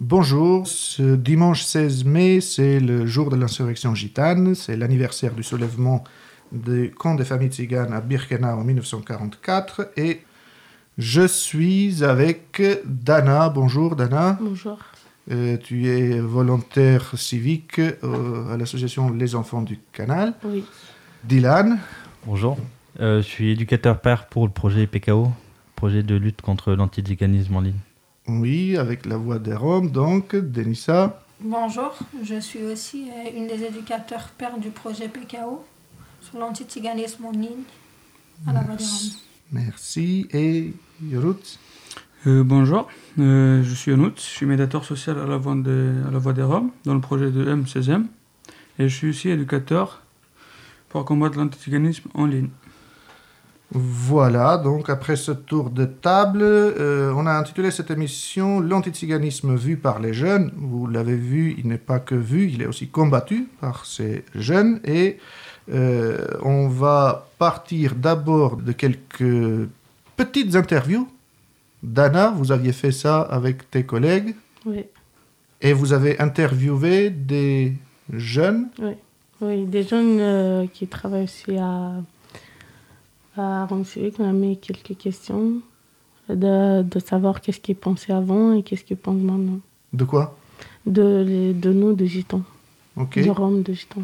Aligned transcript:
Bonjour, 0.00 0.64
ce 0.68 1.16
dimanche 1.16 1.64
16 1.64 2.04
mai, 2.04 2.40
c'est 2.40 2.78
le 2.78 3.04
jour 3.04 3.30
de 3.30 3.36
l'insurrection 3.36 3.96
gitane, 3.96 4.54
c'est 4.54 4.76
l'anniversaire 4.76 5.34
du 5.34 5.42
soulèvement 5.42 6.04
des 6.52 6.92
camps 6.92 7.16
des 7.16 7.24
familles 7.24 7.48
tziganes 7.48 7.92
à 7.92 8.00
Birkenau 8.00 8.46
en 8.46 8.62
1944 8.62 9.90
et 9.96 10.20
je 10.98 11.26
suis 11.26 12.04
avec 12.04 12.62
Dana. 12.84 13.48
Bonjour 13.48 13.96
Dana. 13.96 14.38
Bonjour. 14.40 14.78
Euh, 15.32 15.56
tu 15.56 15.88
es 15.88 16.20
volontaire 16.20 17.18
civique 17.18 17.80
euh, 17.80 18.54
à 18.54 18.56
l'association 18.56 19.10
Les 19.10 19.34
Enfants 19.34 19.62
du 19.62 19.80
Canal. 19.92 20.34
Oui. 20.44 20.64
Dylan. 21.24 21.76
Bonjour. 22.24 22.56
Euh, 23.00 23.20
je 23.20 23.26
suis 23.26 23.50
éducateur 23.50 24.00
père 24.00 24.28
pour 24.28 24.46
le 24.46 24.52
projet 24.52 24.86
PKO, 24.86 25.32
projet 25.74 26.04
de 26.04 26.14
lutte 26.14 26.40
contre 26.40 26.72
l'antiziganisme 26.74 27.56
en 27.56 27.60
ligne. 27.62 27.80
Oui, 28.28 28.76
avec 28.76 29.06
la 29.06 29.16
voix 29.16 29.38
des 29.38 29.54
Roms, 29.54 29.90
donc, 29.90 30.36
Denissa. 30.36 31.22
Bonjour, 31.40 31.96
je 32.22 32.38
suis 32.40 32.62
aussi 32.64 33.08
euh, 33.10 33.30
une 33.36 33.46
des 33.46 33.62
éducateurs 33.64 34.28
pères 34.36 34.58
du 34.58 34.70
projet 34.70 35.08
PKO 35.08 35.64
sur 36.20 36.38
l'antiziganisme 36.38 37.24
en 37.24 37.30
ligne 37.30 37.62
à 38.46 38.52
la 38.52 38.60
voix 38.60 38.74
des 38.76 38.84
Roms. 38.84 39.12
Merci. 39.52 40.28
Et 40.32 40.72
Yorut 41.02 41.58
Euh, 42.26 42.42
bonjour, 42.42 42.88
euh, 43.20 43.62
je 43.62 43.74
suis 43.74 43.92
Anout, 43.92 44.12
je 44.16 44.20
suis 44.22 44.44
médiateur 44.44 44.84
social 44.84 45.18
à 45.20 45.24
la, 45.26 45.36
voix 45.36 45.54
de- 45.54 45.94
à 46.06 46.10
la 46.10 46.18
Voix 46.18 46.32
des 46.32 46.42
Roms 46.42 46.70
dans 46.84 46.94
le 46.94 47.00
projet 47.00 47.30
de 47.30 47.44
M16M 47.54 48.06
et 48.80 48.88
je 48.88 48.94
suis 48.94 49.10
aussi 49.10 49.28
éducateur 49.30 50.02
pour 50.88 51.04
combattre 51.04 51.38
l'antiziganisme 51.38 52.08
en 52.14 52.26
ligne. 52.26 52.48
Voilà, 53.70 54.56
donc 54.56 54.88
après 54.88 55.16
ce 55.16 55.30
tour 55.30 55.68
de 55.68 55.84
table, 55.84 56.40
euh, 56.42 57.12
on 57.14 57.26
a 57.26 57.32
intitulé 57.32 57.70
cette 57.70 57.90
émission 57.90 58.60
L'antiziganisme 58.60 59.54
vu 59.54 59.76
par 59.76 59.98
les 59.98 60.14
jeunes. 60.14 60.52
Vous 60.56 60.86
l'avez 60.86 61.16
vu, 61.16 61.54
il 61.58 61.68
n'est 61.68 61.76
pas 61.76 61.98
que 61.98 62.14
vu, 62.14 62.48
il 62.50 62.62
est 62.62 62.66
aussi 62.66 62.88
combattu 62.88 63.46
par 63.60 63.84
ces 63.84 64.24
jeunes. 64.34 64.80
Et 64.84 65.18
euh, 65.70 66.26
on 66.42 66.68
va 66.68 67.28
partir 67.38 67.94
d'abord 67.94 68.56
de 68.56 68.72
quelques 68.72 69.68
petites 70.16 70.56
interviews. 70.56 71.06
Dana, 71.82 72.32
vous 72.34 72.50
aviez 72.52 72.72
fait 72.72 72.90
ça 72.90 73.20
avec 73.20 73.70
tes 73.70 73.84
collègues 73.84 74.34
Oui. 74.64 74.86
et 75.60 75.74
vous 75.74 75.92
avez 75.92 76.18
interviewé 76.20 77.10
des 77.10 77.74
jeunes. 78.12 78.68
Oui, 79.42 79.66
des 79.66 79.82
jeunes 79.82 80.18
euh, 80.20 80.66
qui 80.72 80.86
travaillent 80.88 81.24
aussi 81.24 81.56
à, 81.58 81.92
à 83.38 83.66
Rome 83.66 83.84
Civique, 83.84 84.14
on 84.18 84.28
a 84.28 84.32
mis 84.32 84.58
quelques 84.58 84.96
questions 84.96 85.54
de, 86.28 86.82
de 86.82 86.98
savoir 86.98 87.40
qu'est-ce 87.40 87.60
qu'ils 87.60 87.76
pensaient 87.76 88.12
avant 88.12 88.52
et 88.52 88.62
qu'est-ce 88.62 88.84
qu'ils 88.84 88.96
pensent 88.96 89.22
maintenant. 89.22 89.60
De 89.92 90.04
quoi? 90.04 90.36
De, 90.86 91.24
les- 91.26 91.54
de 91.54 91.72
nous, 91.72 91.92
de 91.94 92.04
Gitans. 92.04 92.42
Ok. 92.96 93.18
De 93.22 93.30
Rome, 93.30 93.62
de 93.62 93.72
Gitans. 93.72 94.02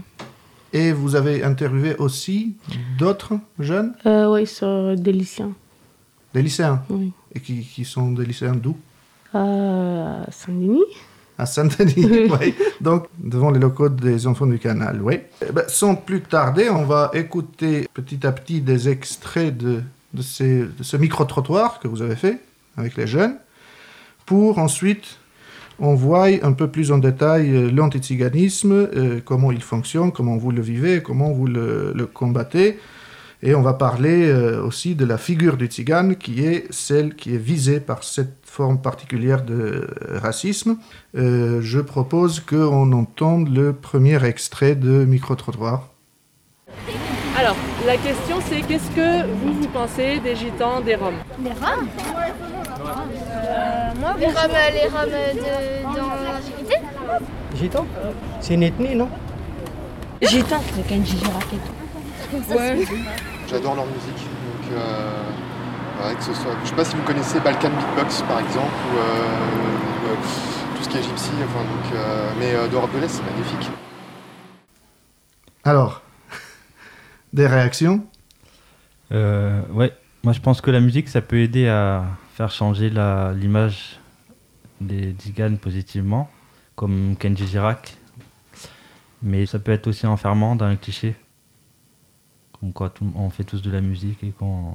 Et 0.72 0.92
vous 0.92 1.14
avez 1.14 1.42
interviewé 1.44 1.96
aussi 1.96 2.54
d'autres 2.98 3.34
jeunes, 3.58 3.94
Euh, 4.06 4.32
oui, 4.32 4.46
sur 4.46 4.96
des 4.96 5.12
lycéens. 5.12 5.52
des 6.32 6.42
lycéens? 6.42 6.82
Oui. 6.90 7.12
Et 7.34 7.40
qui, 7.40 7.60
qui 7.62 7.84
sont 7.84 8.12
des 8.12 8.24
lycéens 8.24 8.54
d'où? 8.56 8.76
À 9.32 10.26
Saint-Denis. 10.30 10.80
À 11.38 11.46
Saint-Denis, 11.46 12.30
Oui. 12.40 12.54
Donc, 12.80 13.06
devant 13.18 13.50
les 13.50 13.58
locaux 13.58 13.88
des 13.88 14.26
enfants 14.26 14.46
du 14.46 14.58
canal, 14.58 15.00
oui. 15.02 15.18
Eh 15.46 15.52
ben, 15.52 15.64
sans 15.68 15.96
plus 15.96 16.20
tarder, 16.20 16.70
on 16.70 16.84
va 16.84 17.10
écouter 17.14 17.88
petit 17.92 18.24
à 18.26 18.32
petit 18.32 18.60
des 18.60 18.88
extraits 18.88 19.56
de, 19.56 19.80
de, 20.12 20.22
ces- 20.22 20.60
de 20.64 20.82
ce 20.82 20.96
micro-trottoir 20.96 21.80
que 21.80 21.88
vous 21.88 22.02
avez 22.02 22.16
fait 22.16 22.38
avec 22.76 22.96
les 22.96 23.06
jeunes, 23.06 23.36
pour 24.26 24.58
ensuite 24.58 25.18
on 25.80 25.94
voit 25.94 26.26
un 26.42 26.52
peu 26.52 26.68
plus 26.68 26.92
en 26.92 26.98
détail 26.98 27.50
euh, 27.50 27.68
l'antiziganisme, 27.70 28.72
euh, 28.72 29.20
comment 29.24 29.50
il 29.50 29.60
fonctionne, 29.62 30.12
comment 30.12 30.36
vous 30.36 30.52
le 30.52 30.62
vivez, 30.62 31.02
comment 31.02 31.32
vous 31.32 31.48
le, 31.48 31.92
le 31.96 32.06
combattez. 32.06 32.78
Et 33.42 33.56
on 33.56 33.60
va 33.62 33.74
parler 33.74 34.28
euh, 34.28 34.62
aussi 34.62 34.94
de 34.94 35.04
la 35.04 35.18
figure 35.18 35.56
du 35.56 35.66
tzigane 35.66 36.14
qui 36.16 36.44
est 36.44 36.66
celle 36.72 37.14
qui 37.16 37.34
est 37.34 37.38
visée 37.38 37.80
par 37.80 38.04
cette 38.04 38.43
forme 38.54 38.78
particulière 38.78 39.42
de 39.42 39.54
euh, 39.54 40.18
racisme. 40.22 40.76
Euh, 41.16 41.60
je 41.60 41.80
propose 41.80 42.38
qu'on 42.38 42.92
entende 42.92 43.48
le 43.48 43.72
premier 43.72 44.24
extrait 44.24 44.76
de 44.76 45.04
Micro-trottoir. 45.04 45.88
Alors, 47.36 47.56
la 47.84 47.96
question 47.96 48.36
c'est 48.48 48.60
qu'est-ce 48.60 48.90
que 48.92 49.26
vous, 49.26 49.54
vous 49.54 49.68
pensez 49.68 50.20
des 50.20 50.36
gitans, 50.36 50.80
des 50.80 50.94
roms? 50.94 51.14
Les 51.42 51.50
Roms? 51.50 51.88
Moi, 54.00 54.14
les 54.20 54.26
Roms, 54.26 54.58
les 54.72 54.88
Roms 54.88 55.10
de, 55.10 55.96
dans 55.96 56.14
l'Antiquité 56.24 56.76
Gitan 57.56 57.86
C'est 58.40 58.54
une 58.54 58.62
ethnie, 58.62 58.94
non? 58.94 59.08
Gitan, 60.22 60.60
avec 60.74 60.92
un 60.92 61.04
Gigi 61.04 61.26
raquette. 61.26 62.56
Ouais. 62.56 62.86
J'adore 63.48 63.74
leur 63.74 63.86
musique. 63.86 64.14
Donc, 64.14 64.72
euh, 64.72 65.30
ouais, 66.02 66.14
que 66.16 66.22
ce 66.22 66.34
soit, 66.34 66.52
je 66.64 66.68
sais 66.70 66.74
pas 66.74 66.84
si 66.84 66.96
vous 66.96 67.02
connaissez 67.02 67.40
Balkan 67.40 67.70
Beatbox 67.70 68.22
par 68.22 68.40
exemple, 68.40 68.72
ou 68.92 68.98
euh, 68.98 69.02
euh, 69.02 70.76
tout 70.76 70.82
ce 70.84 70.88
qui 70.88 70.96
est 70.98 71.02
gypsy, 71.02 71.30
enfin, 71.44 71.60
donc, 71.64 71.92
euh, 71.94 72.30
mais 72.38 72.54
euh, 72.54 72.68
d'Europe 72.68 72.92
de 72.94 73.00
l'Est, 73.00 73.08
c'est 73.08 73.24
magnifique. 73.24 73.70
Alors, 75.64 76.02
des 77.32 77.46
réactions? 77.46 78.04
Euh, 79.12 79.62
ouais, 79.70 79.92
moi 80.22 80.32
je 80.32 80.40
pense 80.40 80.60
que 80.60 80.70
la 80.70 80.80
musique 80.80 81.08
ça 81.08 81.20
peut 81.20 81.38
aider 81.38 81.68
à 81.68 82.04
faire 82.34 82.50
changer 82.50 82.90
l'image 82.90 84.00
des 84.80 85.14
Ziganes 85.20 85.58
positivement, 85.58 86.30
comme 86.74 87.16
Kenji 87.18 87.46
Girac. 87.46 87.96
Mais 89.22 89.46
ça 89.46 89.58
peut 89.58 89.72
être 89.72 89.86
aussi 89.86 90.06
enfermant 90.06 90.54
dans 90.56 90.66
un 90.66 90.76
cliché. 90.76 91.14
Comme 92.60 92.72
quoi 92.74 92.90
tout- 92.90 93.10
on 93.14 93.30
fait 93.30 93.44
tous 93.44 93.62
de 93.62 93.70
la 93.70 93.80
musique 93.80 94.22
et 94.22 94.30
qu'on. 94.32 94.74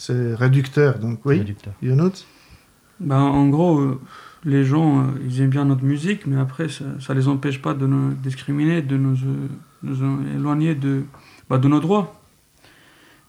C'est 0.00 0.34
réducteur, 0.36 1.00
donc 1.00 1.18
oui. 1.26 1.38
réducteur. 1.38 1.74
Yonout 1.82 2.24
Ben, 3.00 3.18
en 3.20 3.48
gros, 3.48 3.80
euh, 3.80 4.00
les 4.44 4.64
gens, 4.64 5.00
euh, 5.00 5.04
ils 5.26 5.40
aiment 5.40 5.50
bien 5.50 5.64
notre 5.64 5.82
musique, 5.84 6.24
mais 6.26 6.36
après, 6.38 6.68
ça 6.68 6.84
ne 6.84 7.14
les 7.18 7.26
empêche 7.26 7.60
pas 7.60 7.74
de 7.74 7.84
nous 7.86 8.14
discriminer, 8.14 8.80
de 8.80 8.96
nous, 8.96 9.16
euh, 9.26 9.48
nous 9.82 9.96
éloigner 10.36 10.76
de, 10.76 11.02
bah, 11.50 11.58
de 11.58 11.66
nos 11.66 11.80
droits 11.80 12.14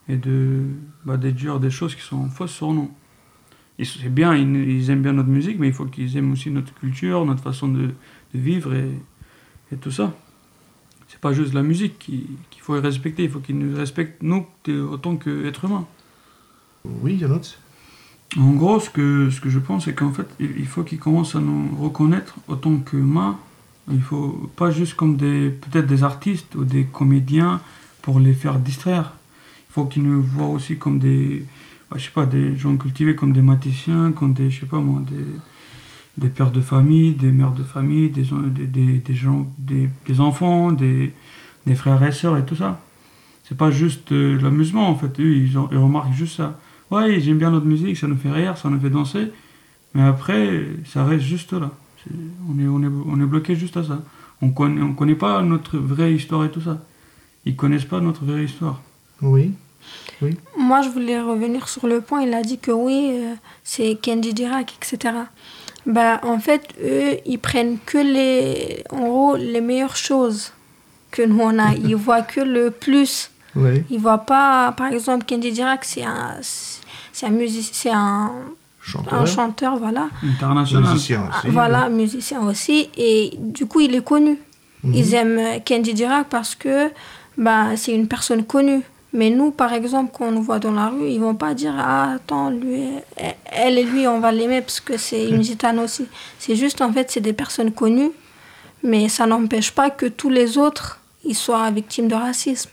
et 0.08 0.16
de 0.16 0.62
bah, 1.04 1.16
déduire 1.16 1.58
des 1.58 1.70
choses 1.70 1.94
qui 1.96 2.02
sont 2.02 2.28
fausses 2.28 2.52
sur 2.52 2.72
nous. 2.72 2.90
C'est 3.82 4.12
bien, 4.14 4.36
ils, 4.36 4.54
ils 4.56 4.90
aiment 4.90 5.02
bien 5.02 5.12
notre 5.14 5.28
musique, 5.30 5.58
mais 5.58 5.66
il 5.68 5.72
faut 5.74 5.86
qu'ils 5.86 6.16
aiment 6.16 6.32
aussi 6.32 6.50
notre 6.52 6.72
culture, 6.74 7.24
notre 7.26 7.42
façon 7.42 7.66
de, 7.68 7.86
de 7.86 8.38
vivre 8.38 8.74
et, 8.74 8.90
et 9.72 9.76
tout 9.76 9.90
ça. 9.90 10.14
C'est 11.08 11.18
pas 11.20 11.32
juste 11.32 11.52
la 11.54 11.62
musique 11.64 11.98
qui- 11.98 12.26
qu'il 12.50 12.62
faut 12.62 12.74
respecter, 12.80 13.24
il 13.24 13.30
faut 13.30 13.40
qu'ils 13.40 13.58
nous 13.58 13.74
respectent, 13.76 14.22
nous, 14.22 14.46
autant 14.88 15.16
qu'êtres 15.16 15.64
humains. 15.64 15.86
Oui, 16.84 17.16
Yonout 17.16 17.58
En 18.38 18.52
gros, 18.52 18.80
ce 18.80 18.90
que, 18.90 19.30
ce 19.30 19.40
que 19.40 19.50
je 19.50 19.58
pense, 19.58 19.84
c'est 19.84 19.94
qu'en 19.94 20.12
fait, 20.12 20.26
il 20.38 20.66
faut 20.66 20.82
qu'ils 20.82 20.98
commencent 20.98 21.34
à 21.34 21.40
nous 21.40 21.76
reconnaître 21.80 22.36
autant 22.48 22.76
qu'humains. 22.76 23.38
Il 23.90 24.02
faut 24.02 24.50
pas 24.56 24.70
juste 24.70 24.94
comme 24.94 25.16
des 25.16 25.50
peut-être 25.50 25.86
des 25.86 26.04
artistes 26.04 26.54
ou 26.54 26.64
des 26.64 26.84
comédiens 26.84 27.60
pour 28.02 28.20
les 28.20 28.34
faire 28.34 28.58
distraire. 28.58 29.12
Il 29.68 29.72
faut 29.72 29.84
qu'ils 29.84 30.02
nous 30.02 30.22
voient 30.22 30.48
aussi 30.48 30.78
comme 30.78 30.98
des, 30.98 31.44
bah, 31.90 31.96
je 31.98 32.04
sais 32.04 32.10
pas, 32.10 32.26
des 32.26 32.56
gens 32.56 32.76
cultivés 32.76 33.14
comme 33.14 33.32
des 33.32 33.42
mathématiens, 33.42 34.12
comme 34.12 34.32
des, 34.32 34.50
je 34.50 34.60
sais 34.60 34.66
pas 34.66 34.78
moi, 34.78 35.02
des, 35.10 35.24
des 36.18 36.28
pères 36.28 36.50
de 36.50 36.60
famille, 36.60 37.12
des 37.12 37.32
mères 37.32 37.52
de 37.52 37.62
famille, 37.62 38.10
des, 38.10 38.26
des, 38.66 38.98
des, 38.98 39.14
gens, 39.14 39.46
des, 39.58 39.88
des 40.06 40.20
enfants, 40.20 40.72
des, 40.72 41.12
frères 41.74 42.02
et 42.02 42.12
sœurs 42.12 42.36
et 42.36 42.44
tout 42.44 42.56
ça. 42.56 42.80
C'est 43.44 43.56
pas 43.56 43.70
juste 43.70 44.12
euh, 44.12 44.40
l'amusement 44.40 44.88
en 44.88 44.94
fait. 44.94 45.18
Eux, 45.20 45.34
ils, 45.34 45.52
ils 45.52 45.78
remarquent 45.78 46.12
juste 46.12 46.36
ça. 46.36 46.58
Ouais, 46.90 47.20
j'aime 47.20 47.38
bien 47.38 47.50
notre 47.50 47.66
musique, 47.66 47.96
ça 47.96 48.06
nous 48.06 48.16
fait 48.16 48.30
rire, 48.30 48.56
ça 48.56 48.68
nous 48.68 48.80
fait 48.80 48.90
danser. 48.90 49.32
Mais 49.94 50.02
après, 50.02 50.66
ça 50.86 51.04
reste 51.04 51.24
juste 51.24 51.52
là. 51.52 51.70
On 52.48 52.58
est, 52.58 52.66
on, 52.66 52.82
est, 52.82 52.90
on 53.06 53.20
est 53.20 53.26
bloqué 53.26 53.54
juste 53.54 53.76
à 53.76 53.84
ça. 53.84 54.02
On 54.42 54.50
connaît, 54.50 54.80
on 54.80 54.94
connaît 54.94 55.14
pas 55.14 55.42
notre 55.42 55.78
vraie 55.78 56.14
histoire 56.14 56.44
et 56.44 56.50
tout 56.50 56.60
ça. 56.60 56.78
Ils 57.44 57.56
connaissent 57.56 57.84
pas 57.84 58.00
notre 58.00 58.24
vraie 58.24 58.44
histoire. 58.44 58.80
Oui. 59.22 59.52
Moi, 60.56 60.82
je 60.82 60.88
voulais 60.88 61.20
revenir 61.20 61.68
sur 61.68 61.86
le 61.86 62.00
point. 62.00 62.22
Il 62.22 62.34
a 62.34 62.42
dit 62.42 62.58
que 62.58 62.70
oui, 62.70 63.10
euh, 63.12 63.34
c'est 63.64 63.96
Kenji 64.00 64.34
Girac, 64.34 64.74
etc. 64.76 65.14
Bah, 65.86 66.20
en 66.22 66.38
fait, 66.38 66.74
eux, 66.82 67.18
ils 67.24 67.38
prennent 67.38 67.78
que 67.84 67.98
les, 67.98 68.84
en 68.90 69.08
gros, 69.08 69.36
les 69.36 69.60
meilleures 69.60 69.96
choses 69.96 70.52
que 71.10 71.22
nous 71.22 71.40
on 71.40 71.58
a. 71.58 71.74
Ils 71.84 71.96
voient 71.96 72.22
que 72.22 72.40
le 72.40 72.70
plus. 72.70 73.30
Oui. 73.56 73.84
Ils 73.90 74.00
voient 74.00 74.18
pas, 74.18 74.72
par 74.76 74.88
exemple, 74.92 75.24
Kenji 75.24 75.54
Girac, 75.54 75.84
c'est 75.84 76.04
un, 76.04 76.36
c'est 77.12 77.26
un 77.26 77.30
musicien, 77.30 77.72
c'est 77.72 77.90
un, 77.90 78.32
Chanteur. 78.82 79.14
un 79.14 79.26
chanteur, 79.26 79.76
voilà. 79.76 80.08
International. 80.22 80.90
Musicien 80.92 81.28
aussi. 81.28 81.48
Voilà, 81.48 81.88
musicien 81.88 82.40
aussi. 82.42 82.88
Et 82.96 83.32
du 83.38 83.66
coup, 83.66 83.80
il 83.80 83.94
est 83.94 84.04
connu. 84.04 84.38
Mhm. 84.82 84.94
Ils 84.94 85.14
aiment 85.14 85.62
Kenji 85.64 85.94
Girac 85.96 86.28
parce 86.28 86.54
que 86.54 86.90
bah, 87.36 87.76
c'est 87.76 87.92
une 87.92 88.08
personne 88.08 88.44
connue. 88.44 88.82
Mais 89.12 89.28
nous, 89.30 89.50
par 89.50 89.72
exemple, 89.72 90.12
quand 90.16 90.26
on 90.28 90.30
nous 90.32 90.42
voit 90.42 90.60
dans 90.60 90.72
la 90.72 90.88
rue, 90.88 91.08
ils 91.08 91.18
vont 91.20 91.34
pas 91.34 91.52
dire 91.52 91.74
Ah, 91.76 92.12
attends, 92.14 92.50
lui, 92.50 92.84
elle 93.46 93.76
et 93.78 93.82
lui, 93.84 94.06
on 94.06 94.20
va 94.20 94.30
l'aimer 94.30 94.60
parce 94.60 94.80
que 94.80 94.96
c'est 94.96 95.28
une 95.28 95.42
gitane 95.50 95.80
aussi. 95.80 96.06
C'est 96.38 96.54
juste, 96.54 96.80
en 96.80 96.92
fait, 96.92 97.10
c'est 97.10 97.20
des 97.20 97.32
personnes 97.32 97.72
connues, 97.72 98.12
mais 98.84 99.08
ça 99.08 99.26
n'empêche 99.26 99.72
pas 99.72 99.90
que 99.90 100.06
tous 100.06 100.30
les 100.30 100.58
autres, 100.58 101.00
ils 101.24 101.34
soient 101.34 101.70
victimes 101.72 102.06
de 102.08 102.14
racisme. 102.14 102.70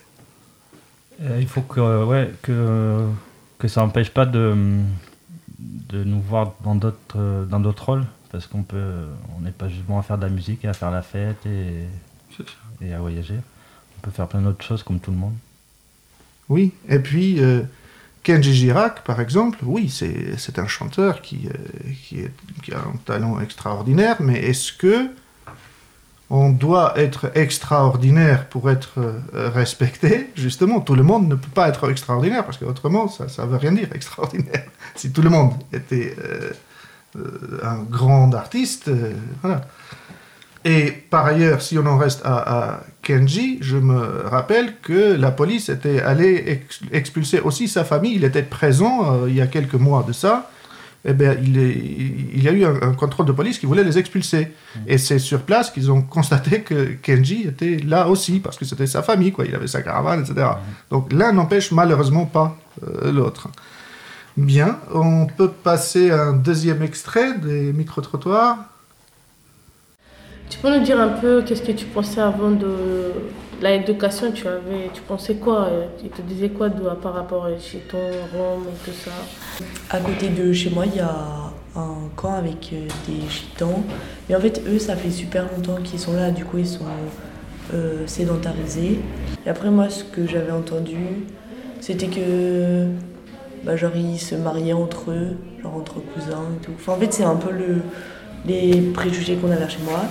Euh, 1.21 1.37
il 1.39 1.47
faut 1.47 1.61
que, 1.61 2.03
ouais, 2.05 2.31
que, 2.41 3.07
que 3.57 3.67
ça 3.67 3.81
n'empêche 3.81 4.09
pas 4.09 4.25
de, 4.25 4.55
de 5.59 6.03
nous 6.03 6.21
voir 6.21 6.53
dans 6.63 6.75
d'autres, 6.75 7.45
dans 7.49 7.59
d'autres 7.59 7.85
rôles, 7.85 8.05
parce 8.31 8.45
qu'on 8.47 8.63
peut, 8.63 9.05
on 9.37 9.41
n'est 9.41 9.51
pas 9.51 9.67
juste 9.67 9.83
bon 9.83 9.97
à 9.97 10.03
faire 10.03 10.17
de 10.17 10.23
la 10.23 10.29
musique 10.29 10.63
et 10.65 10.67
à 10.67 10.73
faire 10.73 10.91
la 10.91 11.01
fête 11.01 11.45
et, 11.45 11.85
et 12.85 12.93
à 12.93 12.99
voyager. 12.99 13.39
On 13.97 14.01
peut 14.01 14.11
faire 14.11 14.27
plein 14.27 14.41
d'autres 14.41 14.63
choses 14.63 14.83
comme 14.83 14.99
tout 14.99 15.11
le 15.11 15.17
monde. 15.17 15.35
Oui, 16.49 16.71
et 16.87 16.99
puis 16.99 17.43
euh, 17.43 17.63
Kenji 18.23 18.53
Girac, 18.53 19.03
par 19.03 19.19
exemple, 19.19 19.59
oui, 19.63 19.89
c'est 19.89 20.59
un 20.59 20.67
chanteur 20.67 21.21
qui, 21.21 21.47
euh, 21.47 21.91
qui, 22.03 22.19
est, 22.19 22.31
qui, 22.63 22.73
a 22.73 22.79
un 22.79 22.97
talent 23.05 23.39
extraordinaire, 23.39 24.17
mais 24.19 24.39
est-ce 24.39 24.71
que 24.71 25.09
on 26.29 26.49
doit 26.49 26.93
être 26.97 27.31
extraordinaire 27.35 28.47
pour 28.49 28.69
être 28.69 28.99
euh, 28.99 29.49
respecté 29.49 30.29
Justement, 30.35 30.81
tout 30.81 30.95
le 30.95 31.03
monde 31.03 31.27
ne 31.27 31.35
peut 31.35 31.51
pas 31.53 31.69
être 31.69 31.89
extraordinaire, 31.89 32.43
parce 32.45 32.57
qu'autrement, 32.57 33.07
ça 33.07 33.25
ne 33.25 33.49
veut 33.49 33.57
rien 33.57 33.71
dire, 33.71 33.87
extraordinaire. 33.93 34.65
si 34.95 35.11
tout 35.11 35.21
le 35.21 35.29
monde 35.29 35.53
était 35.71 36.15
un 37.63 37.77
grand 37.77 38.33
artiste, 38.35 38.91
voilà. 39.41 39.65
Et 40.67 40.91
par 40.91 41.25
ailleurs, 41.25 41.61
si 41.61 41.77
on 41.77 41.85
en 41.85 41.97
reste 41.97 42.21
à, 42.25 42.81
Kenji, 43.01 43.57
je 43.61 43.77
me 43.77 44.27
rappelle 44.27 44.75
que 44.81 45.15
la 45.15 45.31
police 45.31 45.69
était 45.69 46.01
allée 46.01 46.61
expulser 46.91 47.39
aussi 47.39 47.69
sa 47.69 47.85
famille. 47.85 48.15
Il 48.15 48.25
était 48.25 48.43
présent 48.43 49.13
euh, 49.13 49.29
il 49.29 49.35
y 49.35 49.39
a 49.39 49.47
quelques 49.47 49.75
mois 49.75 50.03
de 50.05 50.11
ça. 50.11 50.51
Eh 51.09 51.13
bien, 51.13 51.35
il, 51.41 51.57
il, 51.57 52.43
y 52.43 52.49
a 52.49 52.51
eu 52.51 52.65
un, 52.65 52.93
contrôle 52.93 53.25
de 53.25 53.31
police 53.31 53.59
qui 53.59 53.65
voulait 53.65 53.85
les 53.85 53.97
expulser. 53.97 54.47
Mmh. 54.75 54.79
Et 54.87 54.97
c'est 54.97 55.19
sur 55.19 55.41
place 55.41 55.71
qu'ils 55.71 55.89
ont 55.89 56.01
constaté 56.01 56.61
que 56.61 56.95
Kenji 57.01 57.47
était 57.47 57.77
là 57.77 58.09
aussi, 58.09 58.41
parce 58.41 58.57
que 58.57 58.65
c'était 58.65 58.87
sa 58.87 59.01
famille, 59.01 59.31
quoi. 59.31 59.45
il 59.45 59.55
avait 59.55 59.67
sa 59.67 59.81
caravane, 59.81 60.19
etc. 60.19 60.33
Mmh. 60.35 60.91
Donc 60.91 61.13
l'un 61.13 61.31
n'empêche 61.31 61.71
malheureusement 61.71 62.25
pas 62.25 62.57
euh, 62.83 63.13
l'autre. 63.13 63.47
Bien, 64.35 64.79
on 64.93 65.27
peut 65.27 65.49
passer 65.49 66.11
à 66.11 66.23
un 66.23 66.33
deuxième 66.33 66.83
extrait 66.83 67.37
des 67.37 67.71
micro-trottoirs. 67.71 68.57
Tu 70.49 70.59
peux 70.59 70.75
nous 70.75 70.83
dire 70.83 70.99
un 70.99 71.09
peu 71.09 71.41
qu'est-ce 71.41 71.61
que 71.61 71.73
tu 71.73 71.85
pensais 71.85 72.21
avant 72.21 72.51
de 72.51 73.11
l'éducation 73.61 74.31
Tu 74.31 74.47
avais, 74.47 74.89
tu 74.93 75.01
pensais 75.01 75.35
quoi 75.35 75.69
Tu 76.01 76.09
te 76.09 76.21
disais 76.21 76.49
quoi 76.49 76.69
de, 76.69 76.81
par 77.01 77.13
rapport 77.13 77.47
chez 77.59 77.79
ton 77.79 77.97
Rome 77.97 78.63
et 78.69 78.85
tout 78.85 78.95
ça? 78.95 79.11
À 79.89 79.99
côté 79.99 80.29
de 80.29 80.53
chez 80.53 80.69
moi, 80.69 80.85
il 80.85 80.95
y 80.95 80.99
a 81.01 81.51
un 81.75 82.09
camp 82.15 82.33
avec 82.33 82.71
euh, 82.73 82.87
des 83.07 83.29
gitans. 83.29 83.83
Mais 84.27 84.35
en 84.35 84.39
fait, 84.39 84.61
eux, 84.67 84.79
ça 84.79 84.95
fait 84.95 85.11
super 85.11 85.45
longtemps 85.53 85.81
qu'ils 85.83 85.99
sont 85.99 86.13
là. 86.13 86.31
Du 86.31 86.45
coup, 86.45 86.57
ils 86.57 86.67
sont 86.67 86.85
euh, 87.73 88.07
sédentarisés. 88.07 88.99
Et 89.45 89.49
après, 89.49 89.69
moi, 89.69 89.89
ce 89.89 90.03
que 90.03 90.25
j'avais 90.25 90.51
entendu, 90.51 90.97
c'était 91.81 92.07
que 92.07 92.87
bah, 93.63 93.75
genre, 93.75 93.95
ils 93.95 94.17
se 94.17 94.35
mariaient 94.35 94.73
entre 94.73 95.11
eux, 95.11 95.35
genre 95.61 95.75
entre 95.75 95.95
cousins 95.99 96.45
et 96.55 96.65
tout. 96.65 96.71
En 96.89 96.95
fait, 96.95 97.11
c'est 97.13 97.25
un 97.25 97.35
peu 97.35 97.51
le, 97.51 97.77
les 98.45 98.81
préjugés 98.93 99.35
qu'on 99.35 99.51
a 99.51 99.55
là 99.55 99.67
chez 99.67 99.83
moi. 99.83 100.01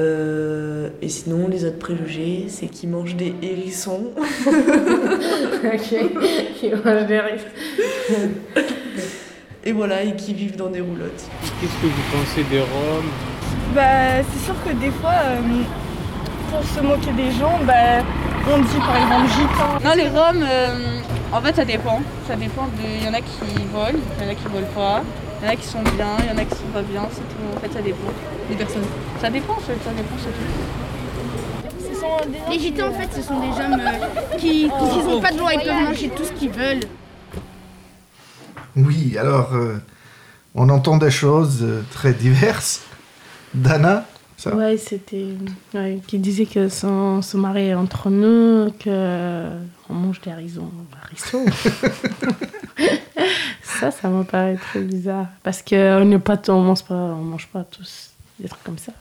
Euh, 0.00 0.88
et 1.02 1.08
sinon, 1.08 1.46
les 1.46 1.64
autres 1.64 1.78
préjugés, 1.78 2.46
c'est 2.48 2.66
qu'ils 2.66 2.88
mangent 2.88 3.14
des 3.14 3.34
hérissons. 3.42 4.10
ok, 4.16 5.96
ils 6.62 6.76
mangent 6.84 7.06
des 7.06 7.14
hérissons. 7.14 7.46
et 9.64 9.72
voilà, 9.72 10.02
et 10.02 10.16
qui 10.16 10.34
vivent 10.34 10.56
dans 10.56 10.68
des 10.68 10.80
roulottes. 10.80 11.24
Qu'est-ce 11.60 11.74
que 11.74 11.86
vous 11.86 12.02
pensez 12.12 12.42
des 12.50 12.60
Roms? 12.60 13.10
Bah, 13.74 14.22
c'est 14.32 14.44
sûr 14.44 14.54
que 14.66 14.72
des 14.72 14.90
fois, 14.90 15.14
euh, 15.26 15.40
pour 16.50 16.64
se 16.64 16.80
moquer 16.80 17.12
des 17.12 17.30
gens, 17.30 17.58
bah, 17.64 18.02
on 18.52 18.58
dit 18.58 18.78
par 18.78 18.96
exemple 18.96 19.30
gitan. 19.30 19.88
Non, 19.88 19.94
les 19.96 20.08
Roms, 20.08 20.42
euh, 20.42 21.00
en 21.32 21.40
fait, 21.40 21.54
ça 21.54 21.64
dépend. 21.64 22.00
Ça 22.26 22.34
dépend 22.34 22.64
de. 22.64 22.98
Il 22.98 23.04
y 23.04 23.08
en 23.08 23.14
a 23.14 23.20
qui 23.20 23.62
volent, 23.72 23.98
il 24.18 24.24
y 24.24 24.28
en 24.28 24.32
a 24.32 24.34
qui 24.34 24.48
volent 24.48 24.66
pas. 24.74 25.02
Il 25.44 25.48
y 25.48 25.50
en 25.50 25.52
a 25.52 25.56
qui 25.56 25.66
sont 25.66 25.82
bien, 25.82 26.16
il 26.20 26.26
y 26.26 26.30
en 26.30 26.38
a 26.38 26.44
qui 26.46 26.54
sont 26.56 26.72
pas 26.72 26.80
bien, 26.80 27.06
c'est 27.12 27.20
tout. 27.20 27.54
En 27.54 27.60
fait, 27.60 27.70
ça 27.70 27.82
dépend 27.82 28.10
des 28.48 28.54
personnes. 28.56 28.82
Ça 29.20 29.28
dépend, 29.28 29.58
ça, 29.58 29.74
dépend, 29.74 30.16
c'est 30.16 30.30
tout. 30.30 30.40
Les 32.50 32.58
gitans, 32.58 32.88
en 32.88 32.92
fait, 32.94 33.14
ce 33.14 33.20
sont 33.20 33.38
des 33.40 33.48
hommes 33.48 33.78
euh, 33.78 34.38
qui, 34.38 34.70
qui 34.70 35.06
n'ont 35.06 35.20
pas 35.20 35.32
de 35.32 35.38
loi, 35.38 35.52
ils 35.52 35.60
peuvent 35.60 35.82
manger 35.82 36.08
tout 36.16 36.24
ce 36.24 36.32
qu'ils 36.32 36.48
veulent. 36.48 36.84
Oui, 38.74 39.18
alors, 39.18 39.52
euh, 39.52 39.76
on 40.54 40.70
entend 40.70 40.96
des 40.96 41.10
choses 41.10 41.58
euh, 41.60 41.82
très 41.92 42.14
diverses. 42.14 42.80
Dana 43.52 44.06
ça 44.38 44.56
Ouais, 44.56 44.78
c'était. 44.78 45.26
Ouais, 45.74 46.00
qui 46.06 46.18
disait 46.18 46.46
que 46.46 46.70
sans 46.70 47.20
se 47.20 47.36
marier 47.36 47.74
entre 47.74 48.08
nous, 48.08 48.72
qu'on 48.82 49.94
mange 49.94 50.22
des 50.22 50.32
raisons. 50.32 50.70
ça, 53.78 53.90
ça 53.90 54.08
me 54.08 54.24
paraît 54.24 54.56
très 54.56 54.80
bizarre. 54.80 55.26
Parce 55.42 55.62
qu'on 55.62 56.04
n'est 56.04 56.18
pas, 56.18 56.38
on 56.48 56.62
mange 56.62 56.84
pas, 56.84 56.94
on 56.94 57.22
mange 57.22 57.48
pas 57.48 57.64
tous 57.64 58.10
des 58.38 58.48
trucs 58.48 58.64
comme 58.64 58.78
ça. 58.78 58.92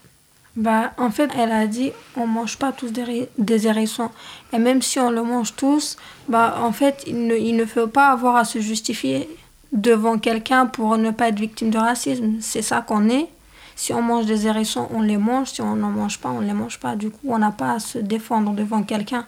Bah, 0.55 0.91
en 0.97 1.09
fait, 1.09 1.31
elle 1.37 1.51
a 1.51 1.65
dit 1.65 1.91
on 2.15 2.27
mange 2.27 2.57
pas 2.57 2.71
tous 2.71 2.91
des, 2.91 3.67
hérissons. 3.67 4.11
Et 4.51 4.59
même 4.59 4.81
si 4.81 4.99
on 4.99 5.09
le 5.09 5.23
mange 5.23 5.55
tous, 5.55 5.97
bah, 6.27 6.59
en 6.61 6.71
fait, 6.71 7.03
il 7.07 7.27
ne, 7.27 7.35
il 7.35 7.55
ne 7.55 7.65
faut 7.65 7.87
pas 7.87 8.11
avoir 8.11 8.35
à 8.35 8.45
se 8.45 8.59
justifier 8.59 9.27
devant 9.71 10.19
quelqu'un 10.19 10.67
pour 10.67 10.97
ne 10.97 11.09
pas 11.09 11.29
être 11.29 11.39
victime 11.39 11.71
de 11.71 11.79
racisme. 11.79 12.35
C'est 12.39 12.61
ça 12.61 12.81
qu'on 12.81 13.09
est. 13.09 13.27
Si 13.75 13.91
on 13.91 14.03
mange 14.03 14.27
des 14.27 14.45
hérissons, 14.45 14.87
on 14.93 15.01
les 15.01 15.17
mange. 15.17 15.49
Si 15.49 15.61
on 15.61 15.75
n'en 15.75 15.89
mange 15.89 16.19
pas, 16.19 16.29
on 16.29 16.41
ne 16.41 16.47
les 16.47 16.53
mange 16.53 16.79
pas. 16.79 16.95
Du 16.95 17.09
coup, 17.09 17.27
on 17.27 17.39
n'a 17.39 17.51
pas 17.51 17.73
à 17.73 17.79
se 17.79 17.97
défendre 17.97 18.51
devant 18.53 18.83
quelqu'un 18.83 19.25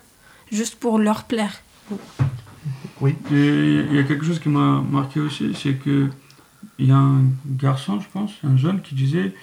juste 0.51 0.75
pour 0.75 0.99
leur 0.99 1.23
plaire. 1.23 1.61
Oui. 3.01 3.15
il 3.31 3.93
y 3.93 3.99
a 3.99 4.03
quelque 4.03 4.25
chose 4.25 4.39
qui 4.39 4.49
m'a 4.49 4.81
marqué 4.81 5.19
aussi, 5.19 5.53
c'est 5.53 5.73
que 5.73 6.09
il 6.79 6.87
y 6.87 6.91
a 6.91 6.97
un 6.97 7.23
garçon, 7.45 7.99
je 7.99 8.07
pense, 8.11 8.31
un 8.43 8.57
jeune 8.57 8.81
qui 8.81 8.95
disait 8.95 9.33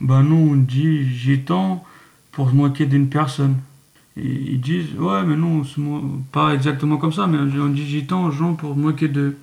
Bah, 0.00 0.22
nous, 0.22 0.52
on 0.52 0.56
dit 0.56 1.08
gitan 1.08 1.84
pour 2.32 2.50
se 2.50 2.54
moquer 2.54 2.86
d'une 2.86 3.08
personne. 3.08 3.56
Et 4.16 4.26
ils 4.26 4.60
disent 4.60 4.94
Ouais, 4.98 5.22
mais 5.24 5.36
non, 5.36 5.62
pas 6.32 6.54
exactement 6.54 6.96
comme 6.96 7.12
ça, 7.12 7.26
mais 7.26 7.38
on 7.38 7.68
dit 7.68 7.86
gitan 7.86 8.24
aux 8.26 8.30
gens 8.30 8.54
pour 8.54 8.74
se 8.74 8.78
moquer 8.78 9.08
d'eux. 9.08 9.36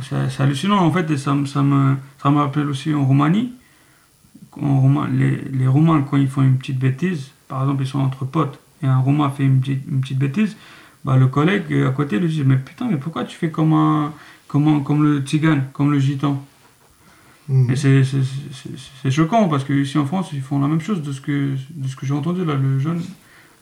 C'est 0.00 0.40
hallucinant 0.40 0.78
en 0.78 0.90
fait, 0.90 1.10
et 1.10 1.18
ça, 1.18 1.36
ça 1.46 1.62
me, 1.62 1.96
ça 2.22 2.30
me 2.30 2.38
rappelle 2.38 2.66
aussi 2.68 2.94
en 2.94 3.04
Roumanie. 3.04 3.52
En 4.60 5.04
les, 5.06 5.36
les 5.36 5.66
Roumains, 5.66 6.02
quand 6.02 6.16
ils 6.16 6.28
font 6.28 6.42
une 6.42 6.56
petite 6.56 6.78
bêtise, 6.78 7.30
par 7.48 7.62
exemple, 7.62 7.82
ils 7.82 7.86
sont 7.86 8.00
entre 8.00 8.24
potes, 8.24 8.58
et 8.82 8.86
un 8.86 8.98
Roumain 8.98 9.30
fait 9.30 9.44
une 9.44 9.60
petite, 9.60 9.82
une 9.90 10.00
petite 10.00 10.18
bêtise, 10.18 10.56
bah, 11.04 11.16
le 11.16 11.26
collègue 11.26 11.72
à 11.86 11.90
côté 11.90 12.18
lui 12.18 12.28
dit 12.28 12.44
Mais 12.44 12.56
putain, 12.56 12.88
mais 12.88 12.96
pourquoi 12.96 13.24
tu 13.24 13.36
fais 13.36 13.50
comme, 13.50 13.72
un, 13.72 14.12
comme, 14.48 14.84
comme 14.84 15.02
le 15.02 15.20
tzigane, 15.20 15.68
comme 15.72 15.92
le 15.92 15.98
gitan. 15.98 16.44
Et 17.48 17.74
c'est 17.76 19.10
choquant 19.10 19.48
parce 19.48 19.64
qu'ici 19.64 19.98
en 19.98 20.06
France, 20.06 20.30
ils 20.32 20.40
font 20.40 20.60
la 20.60 20.68
même 20.68 20.80
chose 20.80 21.02
de 21.02 21.12
ce 21.12 21.20
que, 21.20 21.54
de 21.70 21.88
ce 21.88 21.96
que 21.96 22.06
j'ai 22.06 22.14
entendu 22.14 22.44
là. 22.44 22.54
Le 22.54 22.78
jeune, 22.78 23.02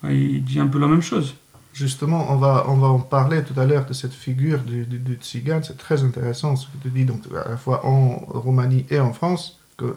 bah, 0.02 0.12
il 0.12 0.44
dit 0.44 0.60
un 0.60 0.66
peu 0.66 0.78
la 0.78 0.86
même 0.86 1.02
chose. 1.02 1.34
Justement, 1.72 2.30
on 2.30 2.36
va, 2.36 2.66
on 2.68 2.76
va 2.76 2.88
en 2.88 2.98
parler 2.98 3.42
tout 3.42 3.58
à 3.58 3.64
l'heure 3.64 3.86
de 3.86 3.92
cette 3.92 4.12
figure 4.12 4.58
du, 4.60 4.84
du, 4.84 5.14
tzigane. 5.14 5.62
C'est 5.64 5.78
très 5.78 6.02
intéressant 6.02 6.56
ce 6.56 6.66
que 6.66 6.76
tu 6.82 6.90
dis, 6.90 7.04
donc 7.04 7.22
à 7.32 7.48
la 7.48 7.56
fois 7.56 7.86
en 7.86 8.16
Roumanie 8.16 8.84
et 8.90 9.00
en 9.00 9.12
France, 9.12 9.60
que 9.76 9.96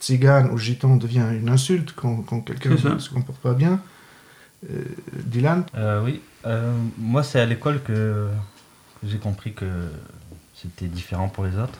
tzigane 0.00 0.50
ou 0.50 0.58
gitan 0.58 0.96
devient 0.96 1.26
une 1.38 1.48
insulte 1.48 1.92
quand, 1.94 2.22
quand 2.22 2.40
quelqu'un 2.40 2.70
ne 2.70 2.98
se 2.98 3.10
comporte 3.10 3.38
pas 3.40 3.54
bien. 3.54 3.80
Euh, 4.70 4.84
Dylan 5.24 5.64
euh, 5.76 6.02
Oui, 6.04 6.20
euh, 6.46 6.72
moi 6.98 7.22
c'est 7.22 7.40
à 7.40 7.46
l'école 7.46 7.82
que 7.82 8.28
j'ai 9.04 9.18
compris 9.18 9.52
que 9.52 9.66
c'était 10.54 10.86
différent 10.86 11.28
pour 11.28 11.44
les 11.44 11.56
autres. 11.58 11.78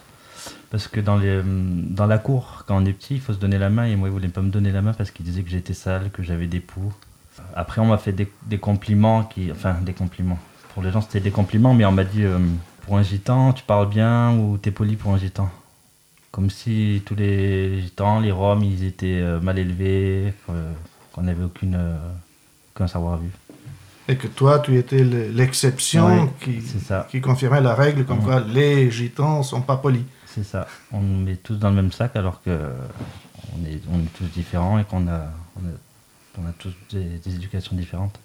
Parce 0.70 0.88
que 0.88 1.00
dans, 1.00 1.16
les, 1.16 1.40
dans 1.44 2.06
la 2.06 2.18
cour, 2.18 2.64
quand 2.66 2.82
on 2.82 2.84
est 2.84 2.92
petit, 2.92 3.14
il 3.14 3.20
faut 3.20 3.32
se 3.32 3.38
donner 3.38 3.58
la 3.58 3.70
main. 3.70 3.84
Et 3.84 3.94
moi, 3.94 4.08
il 4.08 4.12
voulait 4.12 4.28
pas 4.28 4.40
me 4.40 4.50
donner 4.50 4.72
la 4.72 4.82
main 4.82 4.92
parce 4.92 5.10
qu'il 5.10 5.24
disait 5.24 5.42
que 5.42 5.50
j'étais 5.50 5.74
sale, 5.74 6.10
que 6.10 6.22
j'avais 6.22 6.46
des 6.46 6.60
poux. 6.60 6.92
Après, 7.54 7.80
on 7.80 7.86
m'a 7.86 7.98
fait 7.98 8.12
des, 8.12 8.58
compliments. 8.58 9.24
Qui, 9.24 9.52
enfin, 9.52 9.74
des 9.82 9.92
compliments. 9.92 10.38
Pour 10.74 10.82
les 10.82 10.90
gens, 10.90 11.00
c'était 11.00 11.20
des 11.20 11.30
compliments, 11.30 11.74
mais 11.74 11.84
on 11.84 11.92
m'a 11.92 12.04
dit 12.04 12.24
pour 12.82 12.96
un 12.96 13.02
gitan, 13.02 13.52
tu 13.52 13.62
parles 13.62 13.88
bien 13.88 14.36
ou 14.36 14.58
t'es 14.58 14.70
poli 14.70 14.96
pour 14.96 15.12
un 15.12 15.18
gitan? 15.18 15.50
Comme 16.30 16.48
si 16.48 17.02
tous 17.04 17.14
les 17.14 17.80
gitans, 17.82 18.18
les 18.18 18.32
roms, 18.32 18.64
ils 18.64 18.84
étaient 18.84 19.22
mal 19.42 19.58
élevés, 19.58 20.32
qu'on 21.12 21.22
n'avait 21.22 21.44
aucune 21.44 21.78
qu'un 22.74 22.88
savoir-vivre. 22.88 23.36
Et 24.12 24.16
que 24.16 24.26
toi, 24.26 24.58
tu 24.58 24.76
étais 24.76 25.02
l'exception 25.02 26.28
qui, 26.40 26.62
qui 27.10 27.20
confirmait 27.22 27.62
la 27.62 27.74
règle 27.74 28.04
comme 28.04 28.22
quoi 28.22 28.40
les 28.40 28.90
gitans 28.90 29.42
sont 29.42 29.62
pas 29.62 29.76
polis. 29.78 30.02
C'est 30.26 30.44
ça. 30.44 30.66
On 30.92 31.00
nous 31.00 31.24
met 31.24 31.36
tous 31.36 31.54
dans 31.54 31.70
le 31.70 31.76
même 31.76 31.90
sac 31.92 32.14
alors 32.14 32.42
que 32.42 32.50
on 33.54 33.64
est, 33.66 33.80
on 33.90 33.98
est 34.00 34.12
tous 34.18 34.24
différents 34.34 34.78
et 34.78 34.84
qu'on 34.84 35.08
a, 35.08 35.30
on 36.38 36.46
a, 36.46 36.52
tous 36.58 36.74
des, 36.92 37.20
éducations 37.34 37.74
différentes. 37.74 38.18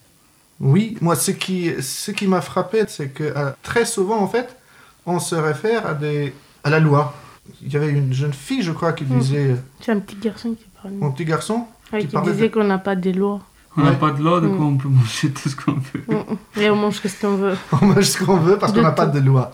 Oui, 0.59 0.97
moi, 0.99 1.15
ce 1.15 1.31
qui, 1.31 1.71
ce 1.81 2.11
qui 2.11 2.27
m'a 2.27 2.41
frappé, 2.41 2.83
c'est 2.89 3.09
que 3.09 3.23
euh, 3.23 3.51
très 3.63 3.85
souvent, 3.85 4.19
en 4.21 4.27
fait, 4.27 4.57
on 5.05 5.19
se 5.19 5.35
réfère 5.35 5.85
à, 5.87 5.93
des, 5.93 6.33
à 6.65 6.69
la 6.69 6.79
loi. 6.81 7.13
Il 7.61 7.71
y 7.71 7.77
avait 7.77 7.89
une 7.91 8.11
jeune 8.11 8.33
fille, 8.33 8.61
je 8.61 8.73
crois, 8.73 8.91
qui 8.91 9.05
Mm. 9.05 9.19
disait... 9.19 9.55
C'est 9.79 9.93
un 9.93 9.99
petit 9.99 10.17
garçon 10.17 10.53
qui 10.53 10.65
parlait. 10.81 10.97
Mon 10.97 11.11
petit 11.13 11.23
garçon 11.23 11.65
Ouais, 11.93 12.01
qui 12.01 12.07
qui 12.07 12.21
disait 12.23 12.49
de- 12.49 12.53
qu'on 12.53 12.65
n'a 12.65 12.77
pas 12.77 12.97
de 12.97 13.11
loi. 13.11 13.39
On 13.77 13.83
n'a 13.83 13.91
Ouais. 13.91 13.95
pas 13.97 14.11
de 14.11 14.21
loi, 14.23 14.39
quoi 14.39 14.49
Mm. 14.49 14.63
on 14.63 14.77
peut 14.77 14.87
manger 14.89 15.29
tout 15.31 15.49
ce 15.49 15.55
qu'on 15.55 15.73
veut. 15.73 16.03
Mm. 16.07 16.59
Et 16.61 16.69
on 16.69 16.75
mange 16.75 16.99
ce 16.99 17.21
qu'on 17.21 17.35
veut. 17.35 17.55
On 17.81 17.85
mange 17.85 18.03
ce 18.05 18.23
qu'on 18.23 18.37
veut 18.37 18.57
parce 18.57 18.73
qu'on 18.73 18.81
n'a 18.81 18.91
pas 18.91 19.05
de 19.05 19.19
loi. 19.19 19.51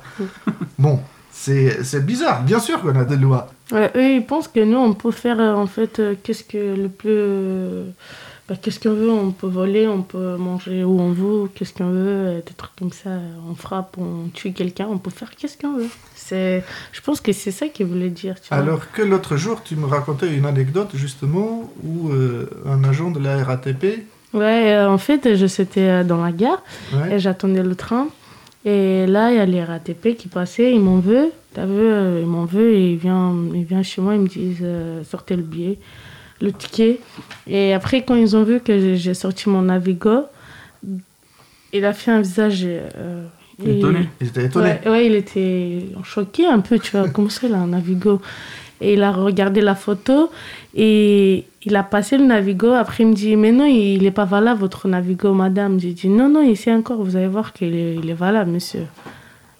Bon, 0.79 0.99
c'est 1.31 2.05
bizarre. 2.05 2.41
Bien 2.43 2.59
sûr 2.59 2.81
qu'on 2.81 2.95
a 2.95 3.03
des 3.05 3.17
lois. 3.17 3.47
Ouais, 3.71 3.91
eux, 3.95 4.15
ils 4.15 4.25
pensent 4.25 4.47
que 4.47 4.59
nous, 4.63 4.77
on 4.77 4.93
peut 4.93 5.11
faire 5.11 5.39
euh, 5.39 5.53
en 5.55 5.67
fait 5.67 5.99
euh, 5.99 6.15
qu'est-ce 6.21 6.43
que 6.43 6.57
le 6.75 6.89
plus. 6.89 7.09
euh, 7.09 7.85
bah, 8.47 8.55
qu'est-ce 8.61 8.77
qu'on 8.79 8.93
veut, 8.93 9.09
on 9.09 9.31
peut 9.31 9.47
voler, 9.47 9.87
on 9.87 10.01
peut 10.01 10.35
manger 10.35 10.83
où 10.83 10.99
on 10.99 11.11
veut, 11.13 11.47
qu'est-ce 11.55 11.73
qu'on 11.73 11.89
veut, 11.89 12.43
des 12.45 12.53
trucs 12.53 12.75
comme 12.77 12.91
ça. 12.91 13.11
On 13.49 13.55
frappe, 13.55 13.95
on 13.97 14.27
tue 14.33 14.51
quelqu'un, 14.51 14.87
on 14.89 14.97
peut 14.97 15.11
faire 15.11 15.31
qu'est-ce 15.35 15.57
qu'on 15.57 15.77
veut. 15.77 15.87
C'est, 16.13 16.63
je 16.91 16.99
pense 17.01 17.19
que 17.21 17.31
c'est 17.31 17.51
ça 17.51 17.67
qu'ils 17.69 17.85
voulaient 17.85 18.09
dire. 18.09 18.35
Tu 18.41 18.49
vois. 18.49 18.57
Alors 18.57 18.91
que 18.91 19.01
l'autre 19.01 19.37
jour, 19.37 19.63
tu 19.63 19.75
me 19.77 19.85
racontais 19.85 20.33
une 20.33 20.45
anecdote 20.45 20.91
justement 20.93 21.71
où 21.83 22.09
euh, 22.09 22.49
un 22.65 22.83
agent 22.83 23.11
de 23.11 23.19
la 23.19 23.43
RATP. 23.43 24.05
Ouais, 24.33 24.73
euh, 24.73 24.89
en 24.89 24.97
fait, 24.97 25.35
je 25.35 25.45
c'était 25.47 25.81
euh, 25.89 26.03
dans 26.03 26.23
la 26.23 26.31
gare 26.31 26.61
Ouais. 26.93 27.15
et 27.15 27.19
j'attendais 27.19 27.61
le 27.63 27.75
train. 27.75 28.07
Et 28.65 29.05
là, 29.07 29.31
il 29.31 29.37
y 29.37 29.39
a 29.39 29.45
les 29.45 29.63
RATP 29.63 30.15
qui 30.17 30.27
passaient, 30.27 30.71
ils 30.73 30.79
m'en 30.79 30.97
veulent. 30.99 31.31
T'as 31.53 31.65
vu, 31.65 31.73
euh, 31.77 32.19
ils 32.21 32.25
m'en 32.27 32.45
veulent 32.45 32.73
et 32.73 32.91
ils 32.93 32.97
viennent, 32.97 33.51
ils 33.53 33.63
viennent 33.65 33.83
chez 33.83 34.01
moi, 34.01 34.15
ils 34.15 34.21
me 34.21 34.27
disent 34.27 34.57
euh, 34.63 35.03
sortez 35.03 35.35
le 35.35 35.43
billet, 35.43 35.77
le 36.41 36.51
ticket. 36.51 36.99
Et 37.45 37.73
après, 37.73 38.03
quand 38.03 38.15
ils 38.15 38.35
ont 38.35 38.43
vu 38.43 38.59
que 38.61 38.95
j'ai- 38.95 39.13
sorti 39.13 39.49
mon 39.49 39.61
Navigo, 39.63 40.23
il 41.73 41.85
a 41.85 41.93
fait 41.93 42.11
un 42.11 42.21
visage. 42.21 42.61
euh, 42.65 43.25
Étonné. 43.63 44.09
Il 44.19 44.27
était 44.27 44.45
étonné. 44.45 44.71
Ouais, 44.85 44.89
ouais, 44.89 45.05
il 45.05 45.13
était 45.15 45.85
choqué 46.03 46.47
un 46.47 46.59
peu, 46.59 46.79
tu 46.79 46.91
vois, 46.97 47.07
comment 47.07 47.29
ça, 47.29 47.47
là, 47.47 47.57
un 47.59 47.67
Navigo? 47.67 48.19
Et 48.81 48.93
il 48.93 49.03
a 49.03 49.11
regardé 49.11 49.61
la 49.61 49.75
photo 49.75 50.29
et 50.75 51.45
il 51.63 51.75
a 51.75 51.83
passé 51.83 52.17
le 52.17 52.25
Navigo. 52.25 52.71
Après, 52.71 53.03
il 53.03 53.09
me 53.09 53.13
dit, 53.13 53.35
mais 53.35 53.51
non, 53.51 53.65
il 53.65 54.01
n'est 54.03 54.11
pas 54.11 54.25
valable, 54.25 54.59
votre 54.59 54.87
Navigo, 54.87 55.33
madame. 55.33 55.79
J'ai 55.79 55.91
dit, 55.91 56.09
non, 56.09 56.29
non, 56.29 56.41
ici 56.41 56.71
encore, 56.71 57.03
vous 57.03 57.15
allez 57.15 57.27
voir 57.27 57.53
qu'il 57.53 57.73
est, 57.75 57.95
il 57.95 58.09
est 58.09 58.15
valable, 58.15 58.51
monsieur. 58.51 58.85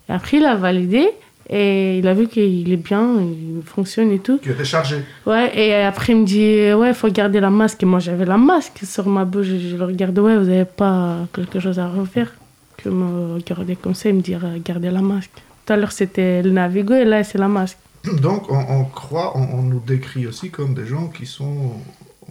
Et 0.09 0.11
après, 0.11 0.37
il 0.37 0.45
a 0.45 0.55
validé 0.55 1.09
et 1.49 1.99
il 1.99 2.07
a 2.07 2.13
vu 2.13 2.27
qu'il 2.27 2.71
est 2.71 2.77
bien, 2.77 3.17
il 3.21 3.61
fonctionne 3.65 4.11
et 4.11 4.19
tout. 4.19 4.37
Qui 4.39 4.49
était 4.49 4.65
chargé. 4.65 4.97
Ouais, 5.25 5.51
et 5.57 5.73
après, 5.75 6.13
il 6.13 6.19
me 6.19 6.25
dit, 6.25 6.73
ouais, 6.73 6.89
il 6.89 6.93
faut 6.93 7.09
garder 7.09 7.39
la 7.39 7.49
masque. 7.49 7.83
Et 7.83 7.85
moi, 7.85 7.99
j'avais 7.99 8.25
la 8.25 8.37
masque 8.37 8.79
sur 8.83 9.07
ma 9.07 9.23
bouche. 9.25 9.47
Je, 9.47 9.57
je 9.57 9.75
le 9.75 9.85
regarde, 9.85 10.17
ouais, 10.19 10.37
vous 10.37 10.45
n'avez 10.45 10.65
pas 10.65 11.17
quelque 11.33 11.59
chose 11.59 11.79
à 11.79 11.87
refaire 11.87 12.33
Que 12.77 12.89
me 12.89 13.35
regarder 13.35 13.75
comme 13.75 13.93
ça 13.93 14.09
et 14.09 14.13
me 14.13 14.21
dire, 14.21 14.41
euh, 14.43 14.57
gardez 14.63 14.89
la 14.89 15.01
masque. 15.01 15.31
Tout 15.65 15.73
à 15.73 15.77
l'heure, 15.77 15.91
c'était 15.91 16.41
le 16.41 16.51
Navigo 16.51 16.93
et 16.93 17.05
là, 17.05 17.23
c'est 17.23 17.37
la 17.37 17.47
masque. 17.47 17.77
Donc 18.21 18.49
on, 18.51 18.59
on 18.59 18.85
croit, 18.85 19.37
on, 19.37 19.43
on 19.59 19.61
nous 19.63 19.79
décrit 19.79 20.27
aussi 20.27 20.51
comme 20.51 20.73
des 20.73 20.85
gens 20.85 21.07
qui 21.07 21.25
sont 21.25 21.71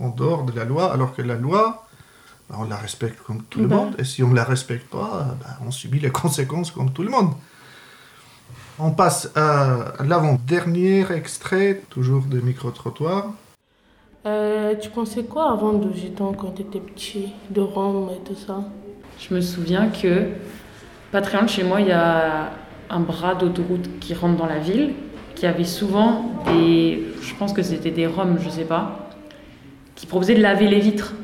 en 0.01 0.11
dehors 0.11 0.45
de 0.45 0.53
la 0.53 0.65
loi, 0.65 0.93
alors 0.93 1.15
que 1.15 1.23
la 1.23 1.35
loi, 1.35 1.87
bah, 2.49 2.57
on 2.59 2.65
la 2.65 2.77
respecte 2.77 3.23
comme 3.23 3.43
tout 3.45 3.61
le 3.61 3.69
Bah. 3.69 3.77
monde. 3.77 3.95
Et 3.99 4.05
si 4.05 4.23
on 4.23 4.29
ne 4.29 4.37
la 4.37 4.45
respecte 4.45 4.89
pas, 4.91 5.37
bah, 5.41 5.59
on 5.67 5.71
subit 5.71 6.01
les 6.01 6.11
conséquences 6.11 6.71
comme 6.71 6.93
tout 6.93 7.03
le 7.03 7.11
monde. 7.11 7.33
On 8.79 8.91
passe 8.91 9.31
à 9.37 9.93
l'avant-dernier 10.03 11.11
extrait, 11.13 11.83
toujours 11.91 12.23
des 12.25 12.41
micro-trottoirs. 12.41 13.27
Euh, 14.27 14.75
tu 14.81 14.89
pensais 14.91 15.25
quoi 15.25 15.51
avant 15.53 15.73
de 15.75 15.93
Gitan 15.93 16.33
quand 16.33 16.53
tu 16.53 16.63
étais 16.63 16.81
petit, 16.81 17.33
de 17.51 17.61
Rome 17.61 18.11
et 18.15 18.21
tout 18.29 18.37
ça? 18.37 18.63
Je 19.19 19.35
me 19.35 19.41
souviens 19.41 19.89
que 19.89 20.29
pas 21.13 21.21
très 21.21 21.35
loin 21.37 21.45
de 21.45 21.51
chez 21.51 21.65
moi, 21.65 21.81
il 21.81 21.89
y 21.89 21.93
a 21.93 22.51
un 22.89 23.01
bras 23.01 23.35
d'autoroute 23.35 23.99
qui 24.01 24.15
rentre 24.15 24.37
dans 24.37 24.47
la 24.47 24.59
ville, 24.59 24.95
qui 25.43 25.47
avait 25.49 25.65
souvent 25.65 26.25
des, 26.47 27.03
je 27.21 27.35
pense 27.35 27.53
que 27.53 27.63
c'était 27.63 27.91
des 27.91 28.07
Roms, 28.07 28.39
je 28.41 28.49
sais 28.49 28.63
pas, 28.63 29.09
qui 29.97 30.07
proposaient 30.07 30.37
de 30.37 30.41
laver 30.41 30.69
les 30.69 30.79
vitres. 30.79 31.15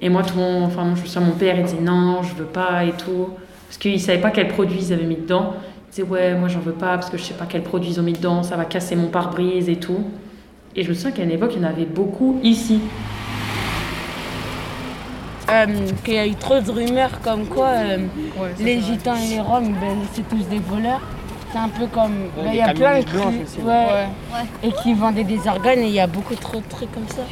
Et 0.00 0.08
moi, 0.08 0.22
tout 0.22 0.36
mon, 0.36 0.62
enfin, 0.62 0.84
moi, 0.84 0.94
je 0.94 1.02
me 1.02 1.06
souviens, 1.08 1.26
mon 1.26 1.32
père 1.32 1.58
il 1.58 1.64
disait 1.64 1.80
non, 1.80 2.22
je 2.22 2.32
veux 2.36 2.44
pas 2.44 2.84
et 2.84 2.92
tout, 2.92 3.30
parce 3.66 3.76
qu'il 3.78 4.00
savait 4.00 4.20
pas 4.20 4.30
quel 4.30 4.46
produit 4.46 4.78
ils 4.80 4.92
avaient 4.92 5.02
mis 5.02 5.16
dedans. 5.16 5.54
Il 5.88 5.90
disait 5.90 6.02
ouais, 6.04 6.36
moi 6.36 6.46
j'en 6.46 6.60
veux 6.60 6.74
pas 6.74 6.94
parce 6.94 7.10
que 7.10 7.18
je 7.18 7.24
sais 7.24 7.34
pas 7.34 7.46
quel 7.48 7.64
produit 7.64 7.90
ils 7.90 7.98
ont 7.98 8.04
mis 8.04 8.12
dedans, 8.12 8.44
ça 8.44 8.54
va 8.56 8.66
casser 8.66 8.94
mon 8.94 9.08
pare-brise 9.08 9.68
et 9.68 9.80
tout. 9.80 10.04
Et 10.76 10.84
je 10.84 10.88
me 10.88 10.94
souviens 10.94 11.10
qu'à 11.10 11.24
une 11.24 11.32
époque, 11.32 11.54
il 11.56 11.60
y 11.60 11.64
en 11.64 11.68
avait 11.68 11.86
beaucoup 11.86 12.38
ici. 12.44 12.78
Euh, 15.50 15.66
qu'il 16.04 16.14
y 16.14 16.18
a 16.18 16.26
eu 16.28 16.36
trop 16.36 16.60
de 16.60 16.70
rumeurs 16.70 17.20
comme 17.24 17.46
quoi 17.46 17.66
euh, 17.66 17.98
les 18.60 18.80
gitans 18.80 19.16
et 19.16 19.26
les 19.26 19.40
roms, 19.40 19.74
ben, 19.80 19.96
c'est 20.12 20.28
tous 20.28 20.44
des 20.48 20.60
voleurs. 20.60 21.00
C'est 21.52 21.58
un 21.58 21.68
peu 21.68 21.86
comme. 21.86 22.12
Il 22.46 22.54
y 22.54 22.60
a 22.60 22.72
plein 22.72 23.00
de 23.00 23.04
qui- 23.04 23.16
ouais, 23.16 23.62
Ouais. 23.64 24.08
Et 24.62 24.72
qui 24.72 24.94
vendaient 24.94 25.24
des 25.24 25.46
organes 25.46 25.80
et 25.80 25.86
il 25.86 25.92
y 25.92 26.00
a 26.00 26.06
beaucoup 26.06 26.34
trop 26.34 26.58
de 26.58 26.68
trucs 26.68 26.90
comme 26.92 27.08
ça. 27.08 27.22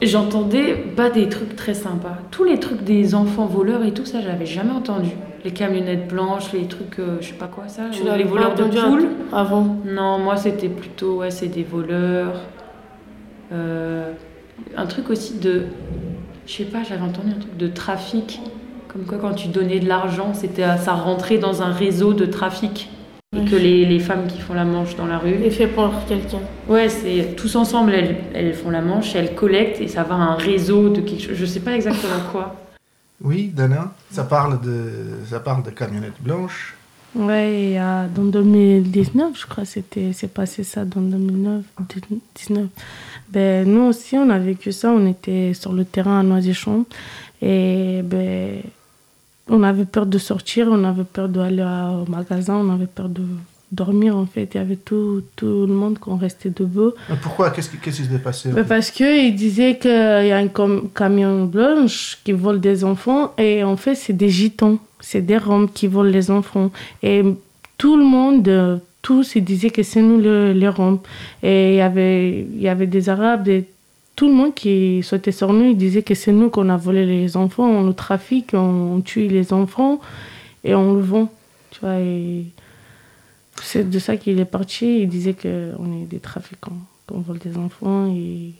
J'entendais 0.00 0.74
pas 0.74 1.10
des 1.10 1.28
trucs 1.28 1.56
très 1.56 1.74
sympas. 1.74 2.18
Tous 2.30 2.44
les 2.44 2.58
trucs 2.58 2.82
des 2.82 3.14
enfants 3.14 3.46
voleurs 3.46 3.84
et 3.84 3.92
tout 3.92 4.04
ça, 4.04 4.20
j'avais 4.20 4.46
jamais 4.46 4.72
entendu. 4.72 5.10
Les 5.44 5.50
camionnettes 5.52 6.08
blanches, 6.08 6.52
les 6.52 6.66
trucs, 6.66 6.98
euh, 6.98 7.18
je 7.20 7.28
sais 7.28 7.32
pas 7.34 7.46
quoi 7.46 7.64
ça, 7.68 7.82
Tu 7.90 8.02
les 8.16 8.24
voleurs 8.24 8.54
de 8.54 8.64
entendu 8.64 8.78
poules. 8.78 9.08
avant 9.32 9.76
Non, 9.84 10.18
moi 10.18 10.36
c'était 10.36 10.68
plutôt, 10.68 11.18
ouais, 11.18 11.30
c'est 11.30 11.48
des 11.48 11.64
voleurs. 11.64 12.32
Euh, 13.52 14.12
un 14.76 14.86
truc 14.86 15.10
aussi 15.10 15.38
de, 15.38 15.64
je 16.46 16.52
sais 16.52 16.64
pas, 16.64 16.78
j'avais 16.88 17.02
entendu 17.02 17.30
un 17.36 17.40
truc 17.40 17.56
de 17.56 17.66
trafic. 17.68 18.40
Comme 18.88 19.04
quoi, 19.04 19.18
quand 19.18 19.34
tu 19.34 19.48
donnais 19.48 19.80
de 19.80 19.88
l'argent, 19.88 20.32
c'était, 20.34 20.62
à- 20.64 20.76
ça 20.76 20.92
rentrait 20.92 21.38
dans 21.38 21.62
un 21.62 21.72
réseau 21.72 22.12
de 22.12 22.26
trafic. 22.26 22.90
Et 23.34 23.38
Ouais. 23.38 23.44
que 23.50 23.56
les, 23.56 23.86
les 23.86 23.98
femmes 23.98 24.26
qui 24.26 24.38
font 24.40 24.52
la 24.52 24.64
manche 24.64 24.94
dans 24.96 25.06
la 25.06 25.16
rue. 25.18 25.34
Et 25.42 25.50
fait 25.50 25.66
pour 25.66 25.90
quelqu'un. 26.06 26.40
Ouais, 26.68 26.88
c'est 26.90 27.34
tous 27.36 27.56
ensemble, 27.56 27.92
elles, 27.94 28.16
elles 28.34 28.52
font 28.52 28.68
la 28.70 28.82
manche, 28.82 29.14
elles 29.14 29.34
collectent 29.34 29.80
et 29.80 29.88
ça 29.88 30.02
va 30.02 30.16
à 30.16 30.18
un 30.18 30.34
réseau 30.34 30.90
de 30.90 31.00
quelque 31.00 31.22
chose. 31.22 31.36
Je 31.36 31.46
sais 31.46 31.60
pas 31.60 31.72
exactement 31.74 32.20
quoi. 32.30 32.56
Oui, 33.24 33.52
Dana, 33.54 33.92
ça 34.10 34.24
parle 34.24 34.60
de, 34.62 34.90
ça 35.30 35.38
parle 35.38 35.62
de 35.62 35.70
camionnettes 35.70 36.20
blanches. 36.20 36.74
Ouais, 37.14 37.52
et, 37.72 37.80
euh, 37.80 38.06
dans 38.12 38.24
2019, 38.24 39.38
je 39.40 39.46
crois, 39.46 39.64
c'était, 39.64 40.10
c'est 40.12 40.32
passé 40.32 40.64
ça 40.64 40.84
dans 40.84 41.00
2009, 41.00 41.62
19. 42.34 42.66
Ben, 43.30 43.64
nous 43.68 43.82
aussi, 43.82 44.16
on 44.16 44.28
a 44.28 44.38
vécu 44.40 44.72
ça. 44.72 44.90
On 44.90 45.06
était 45.06 45.52
sur 45.54 45.72
le 45.72 45.84
terrain 45.84 46.18
à 46.18 46.22
Noisy-Champs. 46.24 46.84
Et 47.42 48.00
ben, 48.02 48.62
on 49.48 49.62
avait 49.62 49.84
peur 49.84 50.06
de 50.06 50.18
sortir, 50.18 50.68
on 50.70 50.84
avait 50.84 51.04
peur 51.04 51.28
d'aller 51.28 51.62
au 51.62 52.10
magasin, 52.10 52.56
on 52.56 52.70
avait 52.72 52.86
peur 52.86 53.08
de 53.08 53.22
dormir, 53.70 54.16
en 54.16 54.26
fait. 54.26 54.50
Il 54.54 54.58
y 54.58 54.60
avait 54.60 54.76
tout, 54.76 55.22
tout 55.34 55.66
le 55.66 55.72
monde 55.74 55.98
qu'on 55.98 56.16
restait 56.16 56.50
debout. 56.50 56.92
Mais 57.08 57.16
pourquoi? 57.20 57.50
Qu'est-ce 57.50 57.70
qui 57.70 57.78
qu'est-ce 57.78 58.02
qui 58.02 58.08
s'est 58.08 58.18
passé 58.18 58.50
en 58.50 58.54
fait? 58.54 58.64
parce 58.64 58.90
qu'il 58.90 59.34
disait 59.34 59.78
qu'il 59.78 59.90
y 59.90 60.32
a 60.32 60.36
un 60.36 60.48
camion 60.94 61.44
blanche 61.46 62.18
qui 62.24 62.32
vole 62.32 62.60
des 62.60 62.84
enfants 62.84 63.32
et 63.38 63.64
en 63.64 63.76
fait 63.76 63.94
c'est 63.94 64.12
des 64.12 64.28
gitans, 64.28 64.78
c'est 65.00 65.22
des 65.22 65.38
roms 65.38 65.68
qui 65.72 65.86
volent 65.86 66.10
les 66.10 66.30
enfants. 66.30 66.70
Et 67.02 67.22
tout 67.78 67.96
le 67.96 68.04
monde, 68.04 68.80
tous, 69.00 69.34
ils 69.34 69.42
disaient 69.44 69.70
que 69.70 69.82
c'est 69.82 70.02
nous 70.02 70.18
le- 70.20 70.52
les 70.52 70.68
roms. 70.68 71.00
Et 71.42 71.70
il 71.72 71.76
y 71.76 71.80
avait, 71.80 72.40
il 72.40 72.60
y 72.62 72.68
avait 72.68 72.86
des 72.86 73.08
arabes, 73.08 73.42
des- 73.42 73.64
tout 74.22 74.28
le 74.28 74.34
monde 74.34 74.54
qui 74.54 75.02
sautait 75.02 75.32
sur 75.32 75.52
nous, 75.52 75.70
ils 75.70 75.76
disaient 75.76 76.04
que 76.04 76.14
c'est 76.14 76.30
nous 76.30 76.48
qu'on 76.48 76.68
a 76.68 76.76
volé 76.76 77.04
les 77.06 77.36
enfants, 77.36 77.64
on 77.68 77.84
le 77.88 77.92
trafique, 77.92 78.50
on, 78.54 78.94
on 78.94 79.00
tue 79.00 79.26
les 79.26 79.52
enfants 79.52 79.98
et 80.62 80.76
on 80.76 80.94
le 80.94 81.00
vend. 81.00 81.28
Tu 81.72 81.80
vois, 81.80 81.98
et 81.98 82.44
c'est 83.60 83.90
de 83.90 83.98
ça 83.98 84.16
qu'il 84.16 84.38
est 84.38 84.44
parti. 84.44 85.00
Il 85.00 85.08
disait 85.08 85.34
qu'on 85.34 85.48
est 86.00 86.06
des 86.08 86.20
trafiquants, 86.20 86.78
qu'on 87.08 87.18
vole 87.18 87.38
des 87.38 87.56
enfants. 87.56 88.06
Et... 88.14 88.52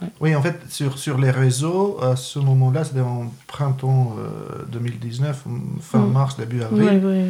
ouais. 0.00 0.08
Oui, 0.22 0.34
en 0.34 0.40
fait, 0.40 0.58
sur, 0.70 0.96
sur 0.96 1.18
les 1.18 1.30
réseaux, 1.30 1.98
à 2.02 2.16
ce 2.16 2.38
moment-là, 2.38 2.84
c'était 2.84 3.00
en 3.00 3.30
printemps 3.46 4.16
euh, 4.18 4.64
2019, 4.72 5.44
fin 5.82 5.98
Mm. 5.98 6.12
mars, 6.12 6.38
début 6.38 6.62
avril, 6.62 6.82
Ouais, 6.82 6.96
ouais. 7.04 7.24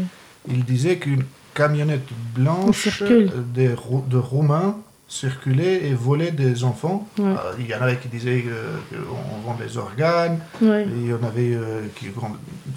il 0.49 0.65
disait 0.65 0.99
qu'une 0.99 1.25
camionnette 1.55 2.07
blanche 2.37 3.03
euh, 3.03 3.75
Rou- 3.77 4.05
de 4.09 4.17
Roumains 4.17 4.77
circulait 5.11 5.87
et 5.89 5.93
volait 5.95 6.31
des 6.31 6.63
enfants. 6.65 7.07
Ouais. 7.19 7.25
Euh, 7.27 7.53
il 7.59 7.67
y 7.67 7.75
en 7.75 7.83
avait 7.83 7.97
qui 7.97 8.07
disaient 8.09 8.45
euh, 8.47 8.77
qu'on 8.93 9.41
vend 9.51 9.55
des 9.59 9.77
organes, 9.77 10.39
Ouais. 10.63 10.85
et 10.85 10.89
il 10.97 11.07
y 11.09 11.13
en 11.13 11.23
avait 11.25 11.53
euh, 11.53 11.83
qui, 11.97 12.07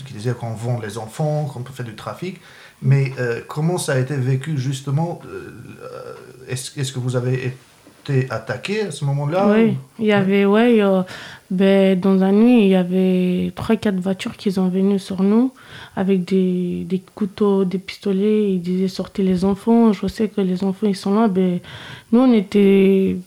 qui 0.05 0.13
disaient 0.13 0.33
qu'on 0.33 0.55
vend 0.55 0.79
les 0.81 0.97
enfants, 0.97 1.45
qu'on 1.45 1.61
peut 1.61 1.71
faire 1.73 1.85
du 1.85 1.95
trafic. 1.95 2.41
Mais 2.81 3.13
euh, 3.19 3.41
comment 3.47 3.77
ça 3.77 3.93
a 3.93 3.99
été 3.99 4.15
vécu 4.15 4.57
justement 4.57 5.21
Est-ce 6.49 6.77
est-ce 6.79 6.91
que 6.91 6.99
vous 6.99 7.15
avez 7.15 7.55
été 8.03 8.27
attaqué 8.29 8.81
à 8.81 8.91
ce 8.91 9.05
moment-là 9.05 9.47
Oui, 9.51 9.75
il 9.99 10.05
y 10.05 10.11
avait, 10.11 10.45
ouais, 10.45 10.81
a- 10.81 11.05
ben, 11.49 11.99
dans 11.99 12.15
la 12.15 12.31
nuit, 12.31 12.63
il 12.63 12.69
y 12.69 12.75
avait 12.75 13.51
3-4 13.55 13.99
voitures 13.99 14.35
qui 14.35 14.51
sont 14.51 14.69
venues 14.69 14.99
sur 14.99 15.21
nous 15.23 15.51
avec 15.95 16.25
des, 16.25 16.83
des 16.87 17.01
couteaux, 17.13 17.63
des 17.65 17.77
pistolets. 17.77 18.51
Ils 18.53 18.61
disaient 18.61 18.87
sortez 18.87 19.23
les 19.23 19.45
enfants. 19.45 19.93
Je 19.93 20.07
sais 20.07 20.27
que 20.29 20.41
les 20.41 20.63
enfants, 20.63 20.87
ils 20.87 20.95
sont 20.95 21.13
là. 21.13 21.27
Ben, 21.27 21.59
nous, 22.11 22.21
on 22.21 22.33
était 22.33 23.17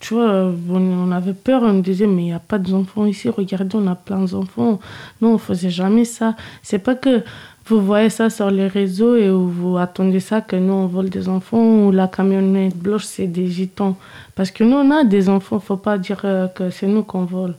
tu 0.00 0.14
vois, 0.14 0.52
on, 0.68 1.12
avait 1.12 1.32
peur, 1.32 1.62
on 1.62 1.74
disait, 1.78 2.08
mais 2.08 2.22
il 2.22 2.26
n'y 2.26 2.32
a 2.32 2.40
pas 2.40 2.58
d'enfants 2.58 3.06
ici, 3.06 3.28
regardez, 3.28 3.76
on 3.76 3.86
a 3.86 3.94
plein 3.94 4.24
d'enfants. 4.24 4.80
Non, 5.20 5.28
on 5.30 5.32
ne 5.34 5.38
faisait 5.38 5.70
jamais 5.70 6.04
ça. 6.04 6.34
C'est 6.64 6.80
pas 6.80 6.96
que 6.96 7.22
vous 7.66 7.80
voyez 7.80 8.10
ça 8.10 8.28
sur 8.30 8.50
les 8.50 8.66
réseaux 8.66 9.16
et 9.16 9.30
vous 9.30 9.76
attendez 9.78 10.20
ça 10.20 10.40
que 10.40 10.56
nous, 10.56 10.72
on 10.72 10.86
vole 10.86 11.10
des 11.10 11.28
enfants 11.28 11.86
ou 11.86 11.90
la 11.92 12.08
camionnette 12.08 12.76
blanche, 12.76 13.04
c'est 13.04 13.26
des 13.28 13.46
gitans. 13.48 13.96
Parce 14.34 14.50
que 14.50 14.64
nous, 14.64 14.76
on 14.76 14.90
a 14.90 15.04
des 15.04 15.28
enfants, 15.28 15.56
il 15.56 15.60
ne 15.62 15.66
faut 15.66 15.76
pas 15.76 15.96
dire 15.98 16.20
euh, 16.24 16.48
que 16.48 16.70
c'est 16.70 16.86
nous 16.88 17.02
qu'on 17.04 17.24
vole. 17.24 17.54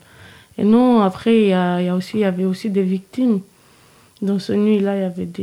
Et 0.58 0.64
non, 0.64 1.02
après, 1.02 1.36
il 1.44 1.48
y, 1.50 1.54
a, 1.54 1.82
y, 1.82 1.88
a 1.90 1.96
aussi, 1.96 2.18
il 2.18 2.22
y 2.22 2.26
avait 2.26 2.46
aussi 2.46 2.70
des 2.70 2.84
victimes. 2.84 3.40
Dans 4.22 4.40
ce 4.40 4.54
nuit-là, 4.54 4.96
il 4.98 5.02
y 5.02 5.06
avait 5.06 5.26
des, 5.26 5.42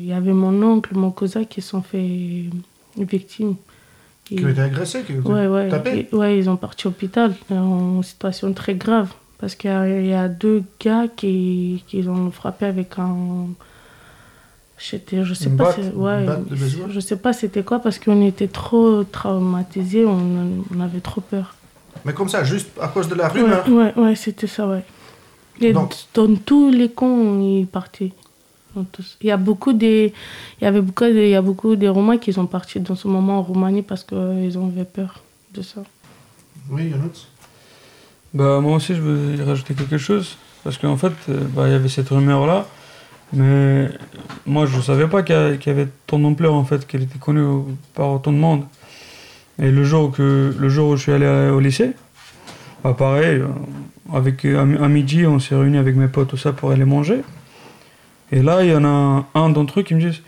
il 0.00 0.06
y 0.06 0.12
avait 0.12 0.32
mon 0.32 0.62
oncle, 0.62 0.96
mon 0.96 1.10
cousin 1.10 1.44
qui 1.44 1.60
sont 1.60 1.82
fait 1.82 2.44
victimes. 2.96 3.56
Qui 4.24 4.44
ont 4.44 4.48
été 4.48 4.60
agressés, 4.62 5.02
qui 5.02 5.12
ont 5.12 5.32
ouais, 5.32 5.46
ouais, 5.46 5.68
tapés 5.68 6.08
et- 6.10 6.14
ouais, 6.16 6.38
ils 6.38 6.48
ont 6.50 6.56
parti 6.56 6.86
au 6.86 6.90
hôpital 6.90 7.34
en 7.50 8.02
situation 8.02 8.52
très 8.52 8.74
grave. 8.74 9.12
Parce 9.38 9.54
qu'il 9.54 9.70
y 9.70 10.08
y 10.08 10.12
a 10.14 10.28
deux 10.28 10.62
gars 10.82 11.06
qui, 11.14 11.84
qui 11.86 12.06
ont 12.08 12.30
frappé 12.30 12.66
avec 12.66 12.98
un. 12.98 13.48
J'étais, 14.78 15.24
je 15.24 15.32
sais 15.34 15.46
Une 15.46 15.56
pas, 15.56 15.64
batte- 15.64 15.76
c'est- 15.76 15.90
une 15.90 15.96
ouais, 15.96 16.24
batte 16.26 16.48
de 16.48 16.54
baseball 16.54 16.90
je 16.90 17.00
sais 17.00 17.16
pas 17.16 17.32
c'était 17.32 17.62
quoi 17.62 17.78
parce 17.78 17.98
qu'on 17.98 18.20
était 18.26 18.46
trop 18.48 19.04
traumatisés, 19.04 20.04
on, 20.04 20.18
on 20.74 20.80
avait 20.80 21.00
trop 21.00 21.22
peur. 21.22 21.54
Mais 22.04 22.12
comme 22.12 22.28
ça, 22.28 22.44
juste 22.44 22.68
à 22.80 22.88
cause 22.88 23.08
de 23.08 23.14
la 23.14 23.28
rumeur. 23.28 23.66
Ouais, 23.68 23.74
ouais, 23.74 23.94
ouais, 23.96 24.14
c'était 24.14 24.46
ça, 24.46 24.68
ouais. 24.68 24.84
Et 25.60 25.72
Donc- 25.72 25.94
dans 26.12 26.34
tous 26.36 26.70
les 26.70 26.90
camps, 26.90 27.40
ils 27.40 27.66
partaient. 27.66 28.12
Il 29.22 29.26
y 29.26 29.30
a 29.30 29.38
beaucoup 29.38 29.72
des, 29.72 30.12
il 30.60 30.64
y 30.64 30.66
avait 30.66 30.82
beaucoup 30.82 31.04
de, 31.04 31.10
il 31.12 31.30
y 31.30 31.34
a 31.34 31.40
beaucoup 31.40 31.74
de 31.76 31.88
Romains 31.88 32.18
qui 32.18 32.30
sont 32.34 32.44
partis 32.44 32.78
dans 32.78 32.94
ce 32.94 33.08
moment 33.08 33.38
en 33.38 33.42
Roumanie 33.42 33.80
parce 33.80 34.04
qu'ils 34.04 34.58
ont 34.58 34.66
avait 34.68 34.84
peur 34.84 35.22
de 35.54 35.62
ça. 35.62 35.82
Oui, 36.68 36.90
Yanouts 36.90 37.24
Bah, 38.34 38.60
moi 38.60 38.76
aussi, 38.76 38.94
je 38.94 39.00
veux 39.00 39.34
y 39.34 39.42
rajouter 39.42 39.72
quelque 39.72 39.96
chose. 39.96 40.36
Parce 40.62 40.76
qu'en 40.76 40.96
fait, 40.98 41.12
euh, 41.30 41.40
bah, 41.54 41.68
il 41.68 41.72
y 41.72 41.74
avait 41.74 41.88
cette 41.88 42.10
rumeur-là. 42.10 42.66
Mais 43.32 43.88
moi, 44.46 44.66
je 44.66 44.76
ne 44.76 44.82
savais 44.82 45.06
pas 45.08 45.22
qu'il 45.22 45.34
y 45.66 45.70
avait 45.70 45.88
tant 46.06 46.18
d'ampleur, 46.18 46.54
en 46.54 46.64
fait, 46.64 46.86
qu'elle 46.86 47.02
était 47.02 47.18
connue 47.18 47.44
par 47.94 48.10
autant 48.12 48.32
de 48.32 48.38
monde. 48.38 48.64
Et 49.60 49.70
le 49.70 49.84
jour, 49.84 50.12
que, 50.12 50.54
le 50.58 50.68
jour 50.68 50.90
où 50.90 50.96
je 50.96 51.02
suis 51.02 51.12
allé 51.12 51.26
au 51.50 51.60
lycée, 51.60 51.92
bah, 52.84 52.94
pareil, 52.96 53.40
euh, 53.40 53.46
avec, 54.12 54.44
à, 54.44 54.64
mi- 54.64 54.78
à 54.78 54.88
midi, 54.88 55.26
on 55.26 55.38
s'est 55.40 55.56
réunis 55.56 55.78
avec 55.78 55.96
mes 55.96 56.08
potes, 56.08 56.28
tout 56.28 56.36
ça, 56.36 56.52
pour 56.52 56.70
aller 56.70 56.84
manger. 56.84 57.22
Et 58.32 58.42
là, 58.42 58.62
il 58.64 58.70
y 58.70 58.74
en 58.74 58.84
a 58.84 59.24
un 59.34 59.50
d'entre 59.50 59.80
eux 59.80 59.82
qui 59.82 59.94
me 59.94 60.00
dit 60.00 60.22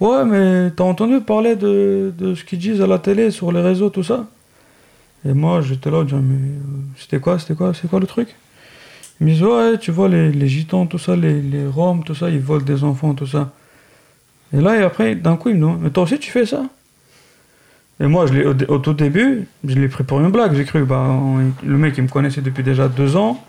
Ouais, 0.00 0.24
mais 0.24 0.70
t'as 0.72 0.84
entendu 0.84 1.20
parler 1.20 1.54
de, 1.54 2.12
de 2.18 2.34
ce 2.34 2.44
qu'ils 2.44 2.58
disent 2.58 2.82
à 2.82 2.86
la 2.86 2.98
télé, 2.98 3.30
sur 3.30 3.52
les 3.52 3.60
réseaux, 3.60 3.88
tout 3.90 4.02
ça? 4.02 4.26
Et 5.24 5.32
moi, 5.32 5.60
j'étais 5.60 5.90
là, 5.90 6.00
je 6.00 6.06
disais, 6.06 6.20
mais 6.20 6.34
euh, 6.34 6.60
c'était 6.96 7.20
quoi, 7.20 7.38
c'était 7.38 7.54
quoi, 7.54 7.72
c'est 7.74 7.88
quoi 7.88 8.00
le 8.00 8.06
truc? 8.06 8.34
Disent 9.24 9.42
Ouais, 9.42 9.78
tu 9.78 9.90
vois, 9.90 10.08
les, 10.08 10.48
gitans, 10.48 10.86
tout 10.86 10.98
ça, 10.98 11.16
les, 11.16 11.66
roms, 11.66 12.02
tout 12.04 12.14
ça, 12.14 12.30
ils 12.30 12.40
volent 12.40 12.64
des 12.64 12.84
enfants, 12.84 13.14
tout 13.14 13.26
ça. 13.26 13.50
Et 14.52 14.60
là, 14.60 14.78
et 14.78 14.82
après, 14.82 15.14
d'un 15.14 15.36
coup, 15.36 15.48
ils 15.48 15.56
me 15.56 15.66
disent 15.66 15.78
Mais 15.80 15.90
toi 15.90 16.02
aussi, 16.04 16.18
tu 16.18 16.30
fais 16.30 16.46
ça? 16.46 16.64
Et 18.00 18.06
moi, 18.06 18.26
je 18.26 18.42
au, 18.42 18.74
au 18.74 18.78
tout 18.78 18.94
début, 18.94 19.46
je 19.64 19.74
l'ai 19.74 19.88
pris 19.88 20.04
pour 20.04 20.20
une 20.20 20.30
blague. 20.30 20.54
J'ai 20.54 20.64
cru, 20.64 20.84
bah, 20.84 21.08
le 21.64 21.78
mec, 21.78 21.94
il 21.98 22.04
me 22.04 22.08
connaissait 22.08 22.40
depuis 22.40 22.64
déjà 22.64 22.88
deux 22.88 23.16
ans. 23.16 23.44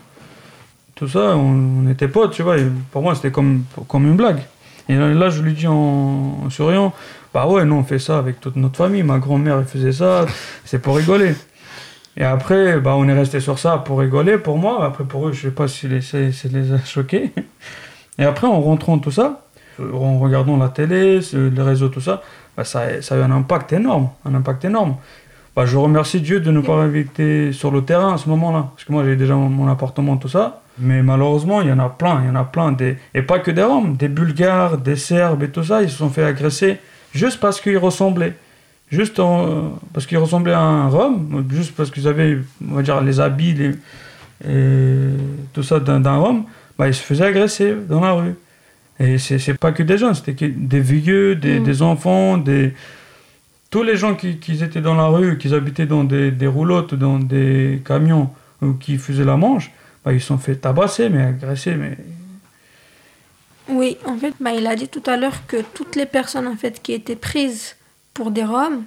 Tout 0.94 1.08
ça, 1.08 1.36
on, 1.36 1.88
était 1.90 2.06
potes, 2.06 2.32
tu 2.32 2.42
vois. 2.42 2.56
pour 2.92 3.02
moi, 3.02 3.16
c'était 3.16 3.32
comme, 3.32 3.64
comme 3.88 4.06
une 4.06 4.16
blague. 4.16 4.42
Et 4.88 4.94
là, 4.94 5.12
là, 5.12 5.28
je 5.28 5.42
lui 5.42 5.54
dis 5.54 5.66
en, 5.66 6.42
en 6.44 6.50
souriant 6.50 6.92
Bah 7.32 7.48
ouais, 7.48 7.64
nous, 7.64 7.74
on 7.74 7.82
fait 7.82 7.98
ça 7.98 8.18
avec 8.18 8.40
toute 8.40 8.54
notre 8.54 8.76
famille. 8.76 9.02
Ma 9.02 9.18
grand-mère, 9.18 9.58
elle 9.58 9.64
faisait 9.64 9.92
ça. 9.92 10.26
C'est 10.64 10.80
pour 10.80 10.96
rigoler. 10.96 11.34
Et 12.16 12.24
après, 12.24 12.80
bah, 12.80 12.94
on 12.96 13.08
est 13.08 13.12
resté 13.12 13.40
sur 13.40 13.58
ça 13.58 13.78
pour 13.78 13.98
rigoler, 13.98 14.38
pour 14.38 14.58
moi. 14.58 14.84
Après, 14.84 15.04
pour 15.04 15.28
eux, 15.28 15.32
je 15.32 15.42
sais 15.42 15.50
pas 15.50 15.66
si 15.66 15.88
les, 15.88 16.00
ça 16.00 16.18
ça 16.32 16.48
les 16.48 16.72
a 16.72 16.78
choqués. 16.84 17.32
Et 18.18 18.24
après, 18.24 18.46
en 18.46 18.60
rentrant 18.60 18.98
tout 18.98 19.10
ça, 19.10 19.42
en 19.80 20.18
regardant 20.18 20.56
la 20.56 20.68
télé, 20.68 21.20
les 21.32 21.62
réseaux, 21.62 21.88
tout 21.88 22.00
ça, 22.00 22.22
bah, 22.56 22.64
ça, 22.64 23.02
ça 23.02 23.16
a 23.16 23.18
eu 23.18 23.22
un 23.22 23.32
impact 23.32 23.72
énorme. 23.72 24.10
Un 24.24 24.34
impact 24.34 24.64
énorme. 24.64 24.96
Bah, 25.56 25.66
je 25.66 25.76
remercie 25.76 26.20
Dieu 26.20 26.40
de 26.40 26.50
ne 26.50 26.60
pas 26.60 26.76
m'inviter 26.76 27.52
sur 27.52 27.72
le 27.72 27.82
terrain 27.82 28.14
à 28.14 28.18
ce 28.18 28.28
moment-là. 28.28 28.68
Parce 28.74 28.84
que 28.84 28.92
moi, 28.92 29.04
j'ai 29.04 29.16
déjà 29.16 29.34
mon, 29.34 29.48
mon 29.48 29.68
appartement, 29.68 30.16
tout 30.16 30.28
ça. 30.28 30.60
Mais 30.78 31.02
malheureusement, 31.02 31.62
il 31.62 31.68
y 31.68 31.72
en 31.72 31.78
a 31.80 31.88
plein. 31.88 32.22
Il 32.22 32.28
y 32.28 32.30
en 32.30 32.36
a 32.36 32.44
plein. 32.44 32.72
Des... 32.72 32.96
Et 33.14 33.22
pas 33.22 33.40
que 33.40 33.50
des 33.50 33.62
Roms, 33.62 33.96
des 33.96 34.08
Bulgares, 34.08 34.78
des 34.78 34.96
Serbes 34.96 35.42
et 35.42 35.50
tout 35.50 35.64
ça. 35.64 35.82
Ils 35.82 35.90
se 35.90 35.98
sont 35.98 36.10
fait 36.10 36.24
agresser 36.24 36.78
juste 37.12 37.40
parce 37.40 37.60
qu'ils 37.60 37.78
ressemblaient. 37.78 38.34
Juste 38.90 39.18
en- 39.18 39.78
parce 39.92 40.06
qu'ils 40.06 40.18
ressemblaient 40.18 40.52
à 40.52 40.60
un 40.60 40.88
Rome, 40.88 41.44
juste 41.50 41.74
parce 41.74 41.90
qu'ils 41.90 42.06
avaient, 42.06 42.38
on 42.70 42.74
va 42.74 42.82
dire, 42.82 43.00
les 43.00 43.18
habits 43.20 43.54
les- 43.54 43.74
et 44.46 45.08
tout 45.52 45.62
ça 45.62 45.80
d'un 45.80 46.16
Rome, 46.16 46.44
bah, 46.78 46.86
ils 46.88 46.94
se 46.94 47.02
faisaient 47.02 47.24
agresser 47.24 47.74
dans 47.88 48.00
la 48.00 48.12
rue. 48.12 48.34
Et 49.00 49.18
c'est 49.18 49.58
pas 49.58 49.72
que 49.72 49.82
des 49.82 49.98
jeunes, 49.98 50.14
c'était 50.14 50.48
des 50.48 50.80
vieux, 50.80 51.34
des, 51.34 51.58
Mm. 51.60 51.64
des 51.64 51.82
enfants, 51.82 52.36
des... 52.36 52.74
tous 53.70 53.82
les 53.82 53.96
gens 53.96 54.14
qui, 54.14 54.38
qui 54.38 54.62
étaient 54.62 54.80
dans 54.80 54.94
la 54.94 55.06
rue, 55.06 55.36
qui 55.38 55.52
habitaient 55.52 55.86
dans 55.86 56.04
des, 56.04 56.30
des 56.30 56.46
roulottes, 56.46 56.94
dans 56.94 57.18
des 57.18 57.82
camions, 57.84 58.30
ou 58.62 58.74
qui 58.74 58.98
faisaient 58.98 59.24
la 59.24 59.36
manche, 59.36 59.72
bah, 60.04 60.12
ils 60.12 60.20
se 60.20 60.28
sont 60.28 60.38
fait 60.38 60.56
tabasser, 60.56 61.08
mais 61.08 61.22
agresser, 61.22 61.74
mais 61.74 61.96
Oui, 63.68 63.96
en 64.04 64.16
fait, 64.18 64.34
bah, 64.40 64.52
il 64.52 64.66
a 64.66 64.76
dit 64.76 64.88
tout 64.88 65.02
à 65.06 65.16
l'heure 65.16 65.46
que 65.46 65.56
toutes 65.74 65.96
les 65.96 66.06
personnes 66.06 66.46
en 66.46 66.54
fait 66.56 66.80
qui 66.82 66.92
étaient 66.92 67.16
prises 67.16 67.74
pour 68.14 68.30
des 68.30 68.44
Roms, 68.44 68.84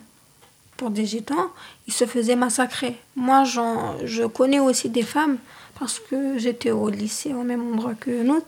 pour 0.77 0.89
des 0.89 1.05
Gitans, 1.05 1.51
ils 1.87 1.93
se 1.93 2.05
faisaient 2.05 2.35
massacrer. 2.35 2.97
Moi, 3.15 3.43
je 3.43 4.25
connais 4.25 4.59
aussi 4.59 4.89
des 4.89 5.03
femmes 5.03 5.37
parce 5.79 5.99
que 5.99 6.37
j'étais 6.37 6.71
au 6.71 6.89
lycée 6.89 7.33
au 7.33 7.43
même 7.43 7.73
endroit 7.73 7.93
que 7.93 8.23
nous. 8.23 8.41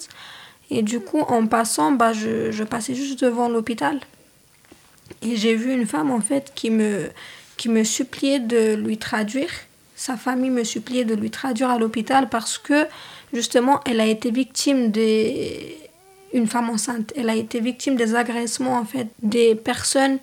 Et 0.71 0.81
du 0.81 0.99
coup, 0.99 1.19
en 1.19 1.47
passant, 1.47 1.91
bah, 1.91 2.13
je, 2.13 2.51
je 2.51 2.63
passais 2.63 2.95
juste 2.95 3.21
devant 3.21 3.49
l'hôpital. 3.49 3.99
Et 5.21 5.35
j'ai 5.35 5.55
vu 5.55 5.73
une 5.73 5.87
femme 5.87 6.11
en 6.11 6.21
fait 6.21 6.51
qui 6.55 6.69
me, 6.69 7.09
qui 7.57 7.69
me 7.69 7.83
suppliait 7.83 8.39
de 8.39 8.75
lui 8.75 8.97
traduire. 8.97 9.49
Sa 9.95 10.15
famille 10.15 10.51
me 10.51 10.63
suppliait 10.63 11.05
de 11.05 11.15
lui 11.15 11.31
traduire 11.31 11.71
à 11.71 11.79
l'hôpital 11.79 12.29
parce 12.29 12.57
que 12.57 12.85
justement, 13.33 13.81
elle 13.85 13.99
a 13.99 14.05
été 14.05 14.31
victime 14.31 14.91
des 14.91 15.77
une 16.31 16.47
femme 16.47 16.69
enceinte. 16.69 17.11
Elle 17.15 17.29
a 17.29 17.35
été 17.35 17.59
victime 17.59 17.95
des 17.95 18.15
agressements 18.15 18.77
en 18.77 18.85
fait 18.85 19.07
des 19.23 19.55
personnes 19.55 20.19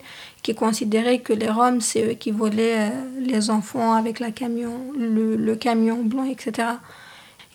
qui 0.47 0.55
considéraient 0.55 1.19
que 1.19 1.33
les 1.33 1.51
Roms 1.51 1.81
c'est 1.81 2.05
eux 2.07 2.15
qui 2.15 2.31
volaient 2.31 2.79
euh, 2.79 2.91
les 3.19 3.51
enfants 3.51 3.95
avec 3.95 4.21
la 4.21 4.31
camion, 4.31 4.93
le, 4.97 5.57
camion 5.57 6.05
blanc, 6.05 6.23
etc. 6.23 6.69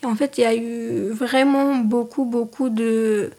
Et 0.02 0.06
en 0.06 0.14
fait, 0.14 0.36
il 0.36 0.42
y 0.42 0.44
a 0.44 0.54
eu 0.54 1.08
vraiment 1.08 1.76
beaucoup 1.76 2.26
beaucoup 2.26 2.68
de 2.68 3.30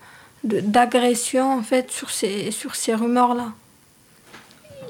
d'agressions 0.44 1.54
en 1.54 1.62
fait 1.62 1.92
sur 1.92 2.10
ces 2.10 2.50
sur 2.50 2.74
ces 2.74 2.96
rumeurs 2.96 3.36
là. 3.36 3.50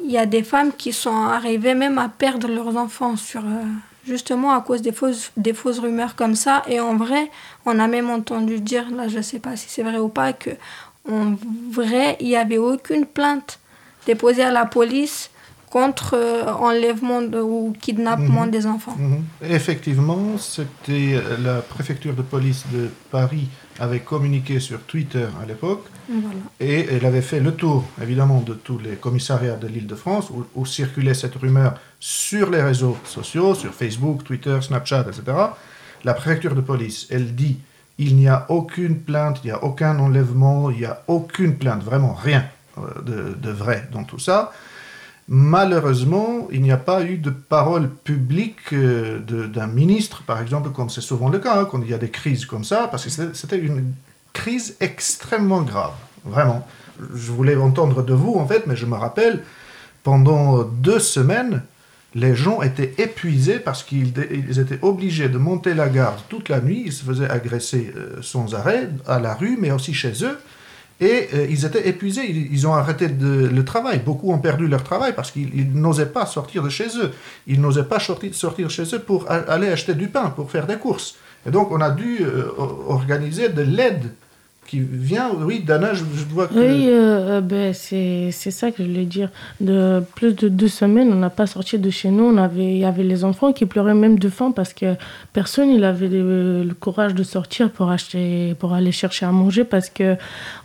Il 0.02 0.10
y 0.10 0.17
a 0.17 0.26
des 0.26 0.43
femmes 0.43 0.71
qui 0.71 0.93
sont 0.93 1.19
arrivées 1.38 1.76
même 1.76 1.97
à 1.97 2.08
perdre 2.08 2.47
leurs 2.47 2.78
enfants 2.78 3.17
sur 3.17 3.41
euh, 3.41 3.65
justement 4.08 4.54
à 4.54 4.62
cause 4.62 4.82
des 4.82 4.93
fausses, 4.93 5.34
des 5.36 5.54
fausses 5.54 5.80
rumeurs 5.80 6.15
comme 6.15 6.36
ça. 6.36 6.63
Et 6.69 6.80
en 6.80 6.95
vrai, 6.95 7.30
on 7.65 7.78
a 7.80 7.88
même 7.88 8.10
entendu 8.10 8.62
dire, 8.62 8.89
là 8.91 9.10
je 9.10 9.19
sais 9.19 9.39
pas 9.39 9.58
si 9.58 9.67
c'est 9.67 9.84
vrai 9.84 9.97
ou 9.97 10.08
pas, 10.08 10.32
que 10.32 10.52
en 11.12 11.36
vrai, 11.69 12.15
il 12.21 12.28
n'y 12.28 12.38
avait 12.38 12.58
aucune 12.58 13.06
plainte 13.06 13.60
déposée 14.05 14.43
à 14.43 14.51
la 14.51 14.65
police 14.65 15.29
contre 15.69 16.13
euh, 16.15 16.51
enlèvement 16.53 17.21
de- 17.23 17.39
ou 17.41 17.73
kidnappement 17.81 18.45
Mhm. 18.45 18.51
des 18.51 18.67
enfants. 18.67 18.95
Mhm. 18.97 19.23
Effectivement, 19.49 20.37
c'était 20.37 21.19
la 21.43 21.61
préfecture 21.61 22.13
de 22.13 22.21
police 22.21 22.63
de 22.71 22.89
Paris 23.09 23.47
avait 23.79 24.01
communiqué 24.01 24.59
sur 24.59 24.79
Twitter 24.81 25.25
à 25.41 25.47
l'époque 25.47 25.85
Voilà. 26.07 26.35
et 26.59 26.87
elle 26.91 27.05
avait 27.07 27.23
fait 27.23 27.39
le 27.39 27.53
tour, 27.53 27.83
évidemment, 28.03 28.41
de 28.41 28.53
tous 28.53 28.77
les 28.77 28.91
commissariats 28.97 29.55
de 29.55 29.65
l'île 29.65 29.87
de 29.87 29.95
France 29.95 30.29
où, 30.29 30.45
où 30.53 30.63
circulait 30.67 31.15
cette 31.15 31.33
rumeur 31.35 31.73
sur 31.99 32.51
les 32.51 32.61
réseaux 32.61 32.97
sociaux, 33.05 33.55
sur 33.55 33.73
Facebook, 33.73 34.23
Twitter, 34.23 34.59
Snapchat, 34.61 35.05
etc. 35.07 35.23
La 36.03 36.13
préfecture 36.13 36.53
de 36.53 36.61
police, 36.61 37.07
elle 37.09 37.33
dit 37.33 37.57
il 37.97 38.15
n'y 38.15 38.27
a 38.27 38.45
aucune 38.49 38.99
plainte, 38.99 39.39
il 39.43 39.47
n'y 39.47 39.51
a 39.53 39.63
aucun 39.63 39.97
enlèvement, 39.97 40.69
il 40.69 40.77
n'y 40.79 40.85
a 40.85 41.01
aucune 41.07 41.55
plainte, 41.57 41.81
vraiment 41.83 42.13
rien 42.13 42.43
de, 43.05 43.33
de 43.41 43.51
vrai 43.51 43.88
dans 43.91 44.03
tout 44.03 44.19
ça. 44.19 44.51
Malheureusement, 45.29 46.47
il 46.51 46.62
n'y 46.62 46.71
a 46.71 46.77
pas 46.77 47.03
eu 47.03 47.17
de 47.17 47.29
parole 47.29 47.89
publique 47.89 48.73
euh, 48.73 49.19
d'un 49.47 49.67
ministre, 49.67 50.23
par 50.23 50.41
exemple, 50.41 50.69
comme 50.71 50.89
c'est 50.89 51.01
souvent 51.01 51.29
le 51.29 51.39
cas 51.39 51.62
hein, 51.62 51.65
quand 51.69 51.81
il 51.81 51.89
y 51.89 51.93
a 51.93 51.97
des 51.97 52.09
crises 52.09 52.45
comme 52.45 52.65
ça, 52.65 52.88
parce 52.91 53.05
que 53.05 53.09
c'était- 53.33 53.57
une 53.57 53.93
crise 54.33 54.75
extrêmement 54.81 55.62
grave, 55.62 55.93
vraiment. 56.25 56.67
Je 57.15 57.31
voulais 57.31 57.55
entendre 57.55 58.03
de 58.03 58.13
vous, 58.13 58.33
en 58.36 58.45
fait, 58.45 58.67
mais 58.67 58.75
je 58.75 58.86
me 58.86 58.95
rappelle, 58.95 59.43
pendant 60.03 60.63
deux 60.63 60.99
semaines, 60.99 61.62
les 62.15 62.36
gens 62.36 62.62
étaient 62.62 62.93
épuisés 62.97 63.59
parce 63.59 63.81
qu'ils 63.83 64.13
ils 64.31 64.59
étaient 64.59 64.79
obligés 64.81 65.29
de 65.29 65.38
monter 65.38 65.73
la 65.73 65.88
garde 65.88 66.19
toute 66.29 66.49
la 66.49 66.59
nuit, 66.59 66.83
ils 66.88 66.93
se 66.93 67.03
faisaient 67.05 67.29
agresser 67.29 67.93
euh, 67.95 68.21
sans 68.21 68.53
arrêt 68.55 68.89
à 69.07 69.19
la 69.19 69.33
rue, 69.33 69.57
mais 69.59 69.71
aussi 69.71 69.93
chez 69.93 70.13
eux. 70.23 70.38
Et 71.01 71.27
euh, 71.34 71.47
ils 71.49 71.65
étaient 71.65 71.88
épuisés, 71.89 72.23
ils, 72.29 72.67
ont 72.67 72.73
arrêté 72.73 73.08
de- 73.08 73.47
le 73.47 73.65
travail. 73.65 73.99
Beaucoup 74.06 74.32
ont 74.32 74.38
perdu 74.39 74.67
leur 74.67 74.84
travail 74.84 75.13
parce 75.15 75.32
qu'ils 75.32 75.49
ils 75.53 75.73
n'osaient 75.73 76.06
pas 76.06 76.25
sortir 76.25 76.63
de 76.63 76.69
chez 76.69 76.88
eux. 77.01 77.12
Ils 77.47 77.60
n'osaient 77.60 77.84
pas 77.84 77.99
sortir, 77.99 78.34
sortir 78.36 78.69
chez 78.69 78.84
eux 78.95 78.99
pour 78.99 79.29
aller 79.29 79.67
acheter 79.69 79.95
du 79.95 80.08
pain, 80.08 80.29
pour 80.29 80.49
faire 80.51 80.65
des 80.67 80.77
courses. 80.77 81.15
Et 81.45 81.51
donc 81.51 81.71
on 81.71 81.82
a 81.82 81.89
dû 81.89 82.19
euh, 82.21 82.45
organiser 82.88 83.49
de 83.49 83.63
l'aide 83.63 84.13
qui 84.65 84.80
vient, 84.80 85.32
oui, 85.41 85.62
Dana, 85.62 85.93
je, 85.93 86.04
vois 86.30 86.47
que... 86.47 86.54
Oui, 86.54 86.88
euh, 86.89 87.38
euh, 87.38 87.41
ben, 87.41 87.73
c'est 87.73 88.32
ça 88.32 88.71
que 88.71 88.84
je 88.84 88.89
voulais 88.89 89.06
dire. 89.06 89.30
De 89.62 90.04
plus 90.15 90.34
de 90.34 90.47
deux 90.47 90.67
semaines, 90.67 91.12
on 91.12 91.15
n'a 91.15 91.30
pas 91.30 91.47
sorti 91.47 91.78
de 91.78 91.89
chez 91.89 92.10
nous. 92.10 92.23
On 92.23 92.38
avait, 92.38 92.73
il 92.73 92.78
y 92.78 92.86
avait 92.86 93.04
les 93.04 93.23
enfants 93.23 93.54
qui 93.54 93.65
pleuraient 93.65 93.93
même 93.93 94.19
de 94.19 94.30
faim 94.30 94.52
parce 94.52 94.73
que 94.73 94.95
personne 95.34 95.69
il 95.69 95.84
avait 95.84 96.08
le, 96.10 96.67
courage 96.80 97.13
de 97.13 97.23
sortir 97.23 97.69
pour 97.69 97.91
acheter, 97.91 98.56
pour 98.60 98.73
aller 98.73 98.91
chercher 98.91 99.26
à 99.26 99.32
manger 99.32 99.63
parce 99.63 99.89
que 99.89 100.15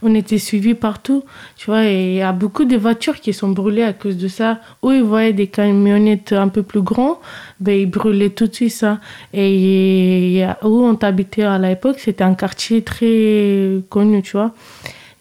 on 0.02 0.14
était 0.14 0.38
suivis 0.38 0.74
partout. 0.74 1.24
Tu 1.56 1.66
vois, 1.66 1.84
il 1.84 2.14
y 2.14 2.22
a 2.22 2.32
beaucoup 2.32 2.64
de 2.64 2.76
voitures 2.76 3.20
qui 3.20 3.32
sont 3.32 3.50
brûlées 3.50 3.82
à 3.82 3.92
cause 3.92 4.16
de 4.16 4.28
ça. 4.28 4.60
Où 4.82 4.90
ils 4.90 5.02
voyaient 5.02 5.32
des 5.32 5.48
camionnettes 5.48 6.32
un 6.32 6.48
peu 6.48 6.62
plus 6.62 6.82
grands, 6.82 7.20
ben, 7.60 7.80
ils 7.80 7.86
brûlaient 7.86 8.30
tout 8.30 8.46
de 8.46 8.54
suite 8.54 8.72
ça. 8.72 9.00
Et 9.32 10.44
où 10.62 10.84
on 10.84 10.94
habitait 10.94 11.42
à 11.42 11.58
l'époque, 11.58 11.96
c'était 11.98 12.24
un 12.24 12.34
quartier 12.34 12.82
très 12.82 13.80
connu, 13.88 14.22
tu 14.22 14.32
vois. 14.32 14.52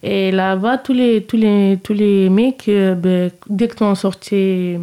Et 0.03 0.31
là-bas, 0.31 0.77
tous 0.77 0.93
les, 0.93 1.23
tous 1.23 1.37
les, 1.37 1.79
tous 1.83 1.93
les 1.93 2.29
mecs, 2.29 2.69
euh, 2.69 2.93
ben, 2.93 3.31
dès 3.49 3.67
qu'on 3.67 3.95
sortait, 3.95 4.79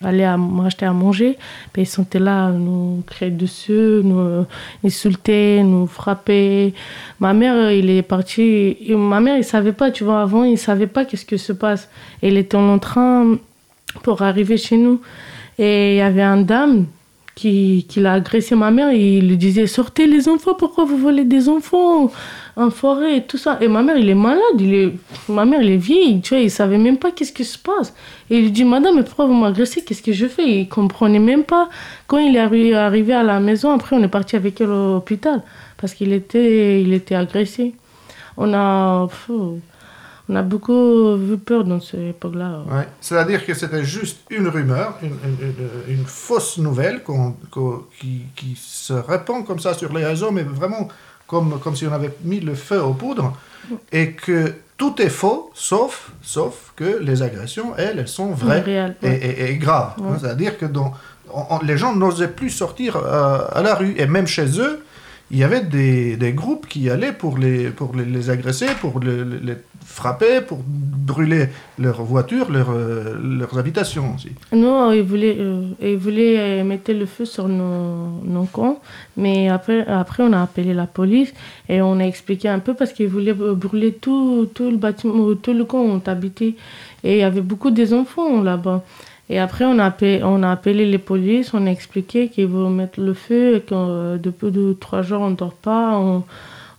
aller 0.00 0.24
à, 0.24 0.38
acheter 0.64 0.86
à 0.86 0.92
manger, 0.92 1.36
ben, 1.74 1.82
ils 1.82 1.86
sont 1.86 2.06
là, 2.14 2.50
nous 2.50 3.02
crier 3.06 3.32
dessus, 3.32 4.00
nous 4.04 4.46
insulter, 4.84 5.62
nous 5.64 5.86
frapper. 5.86 6.74
Ma 7.18 7.32
mère, 7.32 7.72
il 7.72 7.90
est 7.90 8.02
parti. 8.02 8.76
ma 8.90 9.20
mère, 9.20 9.36
il 9.36 9.44
savait 9.44 9.72
pas, 9.72 9.90
tu 9.90 10.04
vois, 10.04 10.22
avant, 10.22 10.44
il 10.44 10.58
savait 10.58 10.86
pas 10.86 11.04
qu'est-ce 11.04 11.26
que 11.26 11.36
se 11.36 11.52
passe. 11.52 11.88
Il 12.22 12.36
était 12.36 12.56
en 12.56 12.78
train 12.78 13.36
pour 14.04 14.22
arriver 14.22 14.56
chez 14.56 14.76
nous. 14.76 15.00
Et 15.58 15.94
il 15.94 15.96
y 15.98 16.00
avait 16.00 16.22
un 16.22 16.38
dame 16.42 16.86
qui, 17.34 17.86
qui 17.88 18.00
l'a 18.00 18.14
agressé 18.14 18.54
ma 18.54 18.70
mère 18.70 18.90
et 18.90 19.18
il 19.18 19.28
lui 19.28 19.36
disait 19.38 19.66
sortez 19.66 20.06
les 20.06 20.28
enfants 20.28 20.54
pourquoi 20.54 20.84
vous 20.84 20.98
volez 20.98 21.24
des 21.24 21.48
enfants 21.48 22.10
en 22.56 22.70
forêt 22.70 23.16
et 23.18 23.22
tout 23.22 23.38
ça. 23.38 23.58
Et 23.62 23.68
ma 23.68 23.82
mère 23.82 23.96
il 23.96 24.08
est 24.10 24.14
malade 24.14 24.58
il 24.60 24.74
est 24.74 24.92
ma 25.28 25.44
mère 25.46 25.62
il 25.62 25.70
est 25.70 25.76
vieille 25.78 26.20
tu 26.20 26.34
vois 26.34 26.42
il 26.42 26.50
savait 26.50 26.76
même 26.76 26.98
pas 26.98 27.10
qu'est-ce 27.10 27.32
qui 27.32 27.44
se 27.44 27.58
passe. 27.58 27.94
Et 28.28 28.36
il 28.36 28.42
lui 28.44 28.50
dit 28.50 28.64
madame 28.64 29.02
pourquoi 29.02 29.26
vous 29.26 29.34
m'agressez 29.34 29.82
qu'est-ce 29.82 30.02
que 30.02 30.12
je 30.12 30.26
fais? 30.26 30.46
Il 30.46 30.68
comprenait 30.68 31.18
même 31.18 31.44
pas. 31.44 31.68
Quand 32.06 32.18
il 32.18 32.36
est 32.36 32.40
arri- 32.40 32.74
arrivé 32.74 33.14
à 33.14 33.22
la 33.22 33.40
maison 33.40 33.72
après 33.72 33.96
on 33.96 34.02
est 34.02 34.08
parti 34.08 34.36
avec 34.36 34.60
elle 34.60 34.70
au 34.70 34.96
hôpital 34.96 35.42
parce 35.78 35.94
qu'il 35.94 36.12
était 36.12 36.82
il 36.82 36.92
était 36.92 37.14
agressé. 37.14 37.74
On 38.36 38.52
a 38.54 39.08
on 40.28 40.36
a 40.36 40.42
beaucoup 40.42 41.16
vu 41.16 41.36
peur 41.38 41.64
dans 41.64 41.80
cette 41.80 42.00
époque 42.00 42.34
là 42.36 42.62
Ouais. 42.70 42.86
C'est-à-dire 43.00 43.44
que 43.44 43.54
c'était 43.54 43.84
juste 43.84 44.18
une 44.30 44.48
rumeur, 44.48 44.96
une, 45.02 45.08
une- 45.10 45.48
une- 45.88 45.94
une 45.98 46.04
fausse 46.06 46.58
nouvelle 46.58 47.02
qui, 48.00 48.22
qui 48.36 48.54
se 48.56 48.92
répand 48.92 49.44
comme 49.44 49.58
ça 49.58 49.74
sur 49.74 49.92
les 49.92 50.04
réseaux, 50.04 50.30
mais 50.30 50.42
vraiment 50.42 50.88
comme, 51.26 51.58
comme 51.60 51.74
si 51.76 51.86
on 51.86 51.92
avait 51.92 52.12
mis 52.24 52.40
le 52.40 52.54
feu 52.54 52.80
aux 52.82 52.94
poudres, 52.94 53.32
et 53.90 54.12
que 54.12 54.52
tout 54.76 55.00
est 55.00 55.08
faux, 55.08 55.50
sauf, 55.54 56.10
sauf 56.22 56.72
que 56.76 56.98
les 57.00 57.22
agressions, 57.22 57.74
elles, 57.76 57.98
elles 57.98 58.08
sont 58.08 58.32
vraies 58.32 58.62
et, 58.66 59.06
ouais. 59.06 59.14
et- 59.14 59.50
et 59.52 59.56
graves. 59.56 59.94
Ouais. 59.98 60.16
C'est-à-dire 60.20 60.58
que 60.58 60.66
dans- 60.66 60.92
on- 61.32 61.44
on- 61.56 61.58
les 61.64 61.76
gens 61.78 61.94
n'osaient 61.94 62.28
plus 62.28 62.50
sortir 62.50 62.96
euh, 62.96 63.38
à 63.52 63.62
la 63.62 63.74
rue, 63.74 63.94
et 63.96 64.06
même 64.06 64.26
chez 64.26 64.60
eux, 64.60 64.82
il 65.32 65.38
y 65.38 65.44
avait 65.44 65.62
des, 65.62 66.16
des 66.16 66.32
groupes 66.32 66.66
qui 66.68 66.90
allaient 66.90 67.12
pour 67.12 67.38
les, 67.38 67.70
pour 67.70 67.96
les, 67.96 68.04
les 68.04 68.28
agresser, 68.30 68.66
pour 68.80 69.00
le- 69.00 69.24
le- 69.24 69.38
les 69.42 69.54
frapper, 69.84 70.40
pour 70.46 70.60
brûler 70.66 71.46
leurs 71.78 72.02
voitures, 72.02 72.50
leurs, 72.50 72.70
euh, 72.70 73.14
leurs 73.40 73.58
habitations 73.58 74.14
aussi. 74.14 74.28
Non, 74.52 74.92
ils 74.92 75.02
voulaient, 75.02 75.36
euh, 75.38 75.62
ils 75.82 75.96
voulaient 75.96 76.38
euh, 76.38 76.64
mettre 76.64 76.92
le 76.92 77.06
feu 77.06 77.24
sur 77.24 77.48
nos, 77.48 78.20
nos 78.24 78.44
camps, 78.44 78.80
mais 79.16 79.48
après, 79.48 79.84
après 79.86 80.22
on 80.22 80.32
a 80.32 80.42
appelé 80.42 80.72
la 80.74 80.86
police 80.86 81.32
et 81.68 81.82
on 81.82 81.98
a 81.98 82.04
expliqué 82.04 82.48
un 82.48 82.60
peu 82.60 82.74
parce 82.74 82.92
qu'ils 82.92 83.08
voulaient 83.08 83.34
euh, 83.40 83.54
brûler 83.54 83.92
tout, 83.92 84.48
tout 84.54 84.70
le 84.70 84.76
bâtiment, 84.76 85.34
tout 85.34 85.52
le 85.54 85.64
camp 85.64 85.80
où 85.82 85.90
on 85.98 86.02
habitait. 86.06 86.54
Et 87.04 87.14
il 87.16 87.18
y 87.18 87.22
avait 87.24 87.40
beaucoup 87.40 87.70
des 87.72 87.92
enfants 87.94 88.40
là-bas. 88.42 88.84
Et 89.32 89.38
après, 89.38 89.64
on 89.64 89.78
a, 89.78 89.86
appelé, 89.86 90.20
on 90.22 90.42
a 90.42 90.50
appelé 90.52 90.84
les 90.84 90.98
polices, 90.98 91.54
on 91.54 91.66
a 91.66 91.70
expliqué 91.70 92.28
qu'ils 92.28 92.48
vont 92.48 92.68
mettre 92.68 93.00
le 93.00 93.14
feu 93.14 93.56
et 93.56 93.60
que 93.62 94.18
depuis 94.18 94.50
deux, 94.50 94.74
trois 94.74 95.00
jours, 95.00 95.22
on 95.22 95.30
ne 95.30 95.36
dort 95.36 95.54
pas, 95.54 95.96
on, 95.98 96.22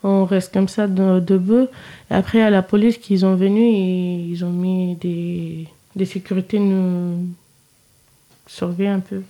on 0.04 0.24
reste 0.26 0.54
comme 0.54 0.68
ça 0.68 0.86
de- 0.88 1.20
debout. 1.20 1.68
Et 2.12 2.14
après, 2.14 2.44
à 2.44 2.52
la 2.52 2.62
police 2.62 3.00
qu'ils 3.00 3.26
ont 3.26 3.36
venu, 3.36 3.62
et 3.64 4.14
ils 4.34 4.46
ont 4.46 4.52
mis 4.52 4.96
des, 4.98 5.68
des 5.96 6.06
sécurités 6.06 6.60
nous 6.60 7.26
surveiller 8.46 8.92
un 8.92 9.00
peu. 9.00 9.24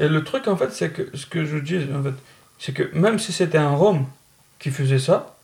Et 0.00 0.08
le 0.08 0.24
truc, 0.24 0.48
en 0.48 0.56
fait, 0.56 0.72
c'est 0.72 0.90
que 0.90 1.16
ce 1.16 1.26
que 1.26 1.44
je 1.44 1.58
dis, 1.58 1.78
en 1.96 2.02
fait, 2.02 2.14
c'est 2.58 2.72
que 2.72 2.90
même 2.92 3.20
si 3.20 3.30
c'était 3.32 3.58
un 3.58 3.70
Rome 3.70 4.04
qui 4.58 4.70
faisait 4.70 4.98
ça, 4.98 5.36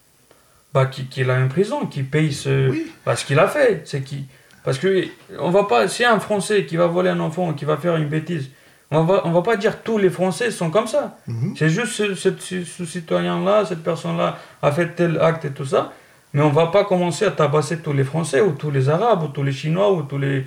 bah, 0.72 0.87
qui, 0.87 1.05
qui 1.07 1.22
l'a 1.22 1.38
en 1.40 1.46
prison, 1.46 1.87
qui 1.87 2.03
paye 2.03 2.33
ce, 2.33 2.72
bah, 3.07 3.14
ce 3.14 3.24
qu'il 3.24 3.38
a 3.38 3.46
fait, 3.46 3.83
c'est 3.85 4.03
qui. 4.03 4.24
Parce 4.64 4.79
que 4.79 5.05
on 5.38 5.50
va 5.50 5.64
pas, 5.64 5.88
si 5.88 6.05
un 6.05 6.18
Français 6.20 6.64
qui 6.64 6.77
va 6.77 6.87
voler 6.87 7.11
un 7.11 7.20
enfant, 7.20 7.53
qui 7.53 7.64
va 7.66 7.77
faire 7.77 7.96
une 7.96 8.09
bêtise, 8.09 8.50
on 8.90 9.03
va, 9.05 9.22
on 9.27 9.31
va 9.33 9.42
pas 9.42 9.57
dire 9.57 9.83
tous 9.83 9.98
les 9.98 10.11
Français 10.11 10.50
sont 10.50 10.70
comme 10.70 10.87
ça. 10.87 11.18
C'est 11.57 11.68
juste 11.68 11.92
ce, 11.92 12.14
ce- 12.14 12.31
ce- 12.38 12.64
ce 12.64 12.85
citoyen-là, 12.85 13.64
cette 13.66 13.83
personne-là 13.83 14.38
a 14.62 14.72
fait 14.72 14.88
tel 14.94 15.18
acte 15.20 15.44
et 15.44 15.50
tout 15.50 15.64
ça, 15.66 15.92
mais 16.33 16.42
on 16.42 16.50
va 16.50 16.66
pas 16.68 16.85
commencer 16.85 17.24
à 17.24 17.31
tabasser 17.31 17.79
tous 17.81 17.92
les 17.92 18.05
Français 18.05 18.40
ou 18.40 18.53
tous 18.53 18.70
les 18.70 18.88
Arabes 18.88 19.22
ou 19.24 19.29
tous 19.29 19.42
les 19.42 19.53
Chinois 19.53 19.92
ou 19.92 20.03
tous 20.03 20.18
les. 20.18 20.46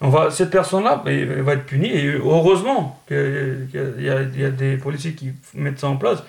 On 0.00 0.08
va, 0.08 0.30
cette 0.30 0.50
personne-là, 0.50 1.02
elle 1.06 1.42
va 1.42 1.52
être 1.54 1.66
punie 1.66 1.90
et 1.90 2.14
heureusement 2.14 3.00
qu'il 3.08 3.68
y, 3.74 4.08
a- 4.08 4.22
il 4.22 4.40
y 4.40 4.44
a 4.44 4.50
des 4.50 4.76
policiers 4.76 5.12
qui 5.14 5.32
mettent 5.54 5.80
ça 5.80 5.88
en 5.88 5.96
place. 5.96 6.22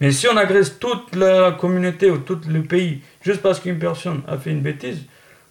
Mais 0.00 0.10
si 0.10 0.26
on 0.28 0.36
agresse 0.36 0.78
toute 0.78 1.14
la 1.14 1.52
communauté 1.52 2.10
ou 2.10 2.18
tout 2.18 2.40
le 2.48 2.62
pays 2.62 3.00
juste 3.22 3.40
parce 3.42 3.60
qu'une 3.60 3.78
personne 3.78 4.22
a 4.26 4.36
fait 4.38 4.50
une 4.50 4.60
bêtise, 4.60 5.02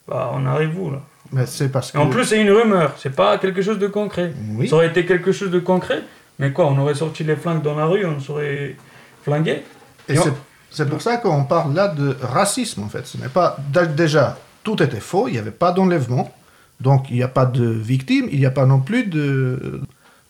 bah, 0.07 0.31
on 0.33 0.45
arrive 0.45 0.77
où 0.79 0.91
là? 0.91 1.01
Mais 1.31 1.45
c'est 1.45 1.69
parce 1.69 1.91
que... 1.91 1.97
En 1.97 2.07
plus, 2.07 2.25
c'est 2.25 2.41
une 2.41 2.51
rumeur, 2.51 2.93
c'est 2.97 3.15
pas 3.15 3.37
quelque 3.37 3.61
chose 3.61 3.79
de 3.79 3.87
concret. 3.87 4.33
Oui. 4.55 4.67
Ça 4.67 4.75
aurait 4.75 4.87
été 4.87 5.05
quelque 5.05 5.31
chose 5.31 5.49
de 5.51 5.59
concret, 5.59 6.03
mais 6.39 6.51
quoi, 6.51 6.65
on 6.67 6.77
aurait 6.77 6.95
sorti 6.95 7.23
les 7.23 7.35
flingues 7.35 7.61
dans 7.61 7.75
la 7.75 7.85
rue, 7.85 8.05
on 8.05 8.19
serait 8.19 8.75
flingué. 9.23 9.63
Et 10.09 10.15
c'est- 10.15 10.33
c'est 10.69 10.89
pour 10.89 11.01
ça 11.01 11.17
qu'on 11.17 11.43
parle 11.45 11.73
là 11.73 11.87
de 11.87 12.15
racisme, 12.21 12.83
en 12.83 12.89
fait. 12.89 13.05
Ce 13.07 13.17
n'est 13.17 13.29
pas... 13.29 13.57
Déjà, 13.95 14.37
tout 14.63 14.81
était 14.83 14.99
faux, 14.99 15.27
il 15.27 15.33
n'y 15.33 15.37
avait 15.37 15.51
pas 15.51 15.71
d'enlèvement, 15.71 16.33
donc 16.79 17.09
il 17.09 17.15
n'y 17.15 17.23
a 17.23 17.27
pas 17.27 17.45
de 17.45 17.65
victime, 17.65 18.27
il 18.31 18.39
n'y 18.39 18.45
a 18.45 18.51
pas 18.51 18.65
non 18.65 18.79
plus 18.79 19.05
de 19.05 19.81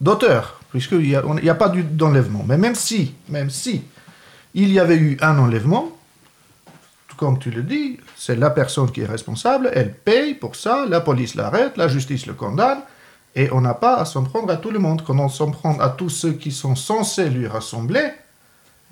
d'auteur, 0.02 0.60
puisqu'il 0.72 1.00
n'y 1.00 1.16
a, 1.50 1.56
pas 1.56 1.70
d'enlèvement. 1.70 2.44
Mais 2.48 2.58
même 2.58 2.74
si, 2.74 3.14
même 3.30 3.52
si 3.52 3.84
il 4.56 4.72
y 4.72 4.80
avait 4.80 4.98
eu 4.98 5.16
un 5.22 5.38
enlèvement, 5.38 5.90
comme 7.18 7.38
tu 7.38 7.52
le 7.52 7.62
dis, 7.62 8.00
c'est 8.24 8.36
la 8.36 8.52
personne 8.52 8.92
qui 8.92 9.02
est 9.02 9.08
responsable, 9.08 9.72
elle 9.74 9.96
paye 9.96 10.36
pour 10.36 10.56
ça, 10.56 10.86
la 10.88 11.02
police 11.02 11.34
l'arrête, 11.34 11.76
la 11.76 11.88
justice 11.88 12.28
le 12.28 12.34
condamne, 12.34 12.78
et 13.36 13.52
on 13.52 13.62
n'a 13.62 13.74
pas 13.74 13.96
à 13.96 14.06
s'en 14.06 14.22
prendre 14.22 14.54
à 14.54 14.58
tout 14.58 14.70
le 14.70 14.78
monde. 14.78 15.02
Quand 15.04 15.18
on 15.18 15.28
s'en 15.28 15.50
prend 15.50 15.80
à 15.80 15.90
tous 15.90 16.10
ceux 16.10 16.34
qui 16.34 16.52
sont 16.52 16.76
censés 16.76 17.32
lui 17.32 17.48
rassembler, 17.48 18.12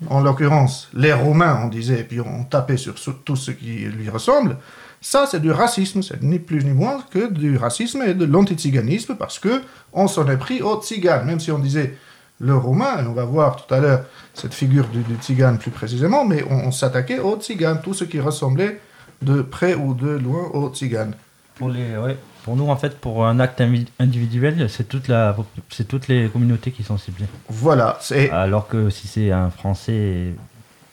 en 0.08 0.20
l'occurrence 0.20 0.88
les 0.94 1.12
Romains, 1.12 1.60
on 1.62 1.68
disait, 1.68 2.00
et 2.00 2.02
puis 2.02 2.20
on 2.20 2.42
tapait 2.42 2.76
sur 2.76 2.96
tous 3.24 3.36
ceux 3.36 3.52
qui 3.52 3.84
lui 3.84 4.10
ressemblent, 4.10 4.56
ça 5.00 5.28
c'est 5.30 5.38
du 5.38 5.52
racisme, 5.52 6.02
c'est 6.02 6.20
ni 6.24 6.40
plus 6.40 6.64
ni 6.64 6.72
moins 6.72 7.00
que 7.08 7.30
du 7.30 7.56
racisme 7.56 8.02
et 8.02 8.14
de 8.14 8.24
l'antiziganisme, 8.24 9.14
parce 9.14 9.38
que 9.38 9.62
on 9.92 10.08
s'en 10.08 10.28
est 10.28 10.38
pris 10.38 10.60
aux 10.60 10.82
tziganes, 10.82 11.24
même 11.24 11.38
si 11.38 11.52
on 11.52 11.60
disait 11.60 11.96
le 12.40 12.56
Romain, 12.56 13.00
et 13.00 13.06
on 13.06 13.12
va 13.12 13.26
voir 13.26 13.64
tout 13.64 13.72
à 13.72 13.78
l'heure 13.78 14.06
cette 14.34 14.54
figure 14.54 14.88
du, 14.88 15.04
du 15.04 15.14
plus 15.60 15.70
précisément, 15.70 16.24
mais 16.24 16.42
on, 16.50 16.66
on 16.66 16.72
s'attaquait 16.72 17.20
aux 17.20 17.36
tziganes, 17.36 17.80
tout 17.80 17.94
ce 17.94 18.02
qui 18.02 18.18
ressemblait 18.18 18.80
de 19.22 19.42
près 19.42 19.74
ou 19.74 19.94
de 19.94 20.08
loin 20.10 20.48
aux 20.52 20.68
tziganes. 20.70 21.14
Pour, 21.56 21.68
les, 21.68 21.96
ouais, 21.98 22.16
pour 22.44 22.56
nous, 22.56 22.68
en 22.70 22.76
fait, 22.76 22.98
pour 22.98 23.26
un 23.26 23.38
acte 23.38 23.62
individuel, 23.98 24.68
c'est 24.70 24.88
toute 24.88 25.08
la, 25.08 25.36
c'est 25.68 25.86
toutes 25.86 26.08
les 26.08 26.28
communautés 26.28 26.70
qui 26.70 26.82
sont 26.82 26.96
ciblées. 26.96 27.26
Voilà. 27.50 27.98
c'est- 28.00 28.30
Alors 28.30 28.66
que 28.66 28.88
si 28.88 29.06
c'est 29.08 29.30
un 29.30 29.50
Français, 29.50 30.32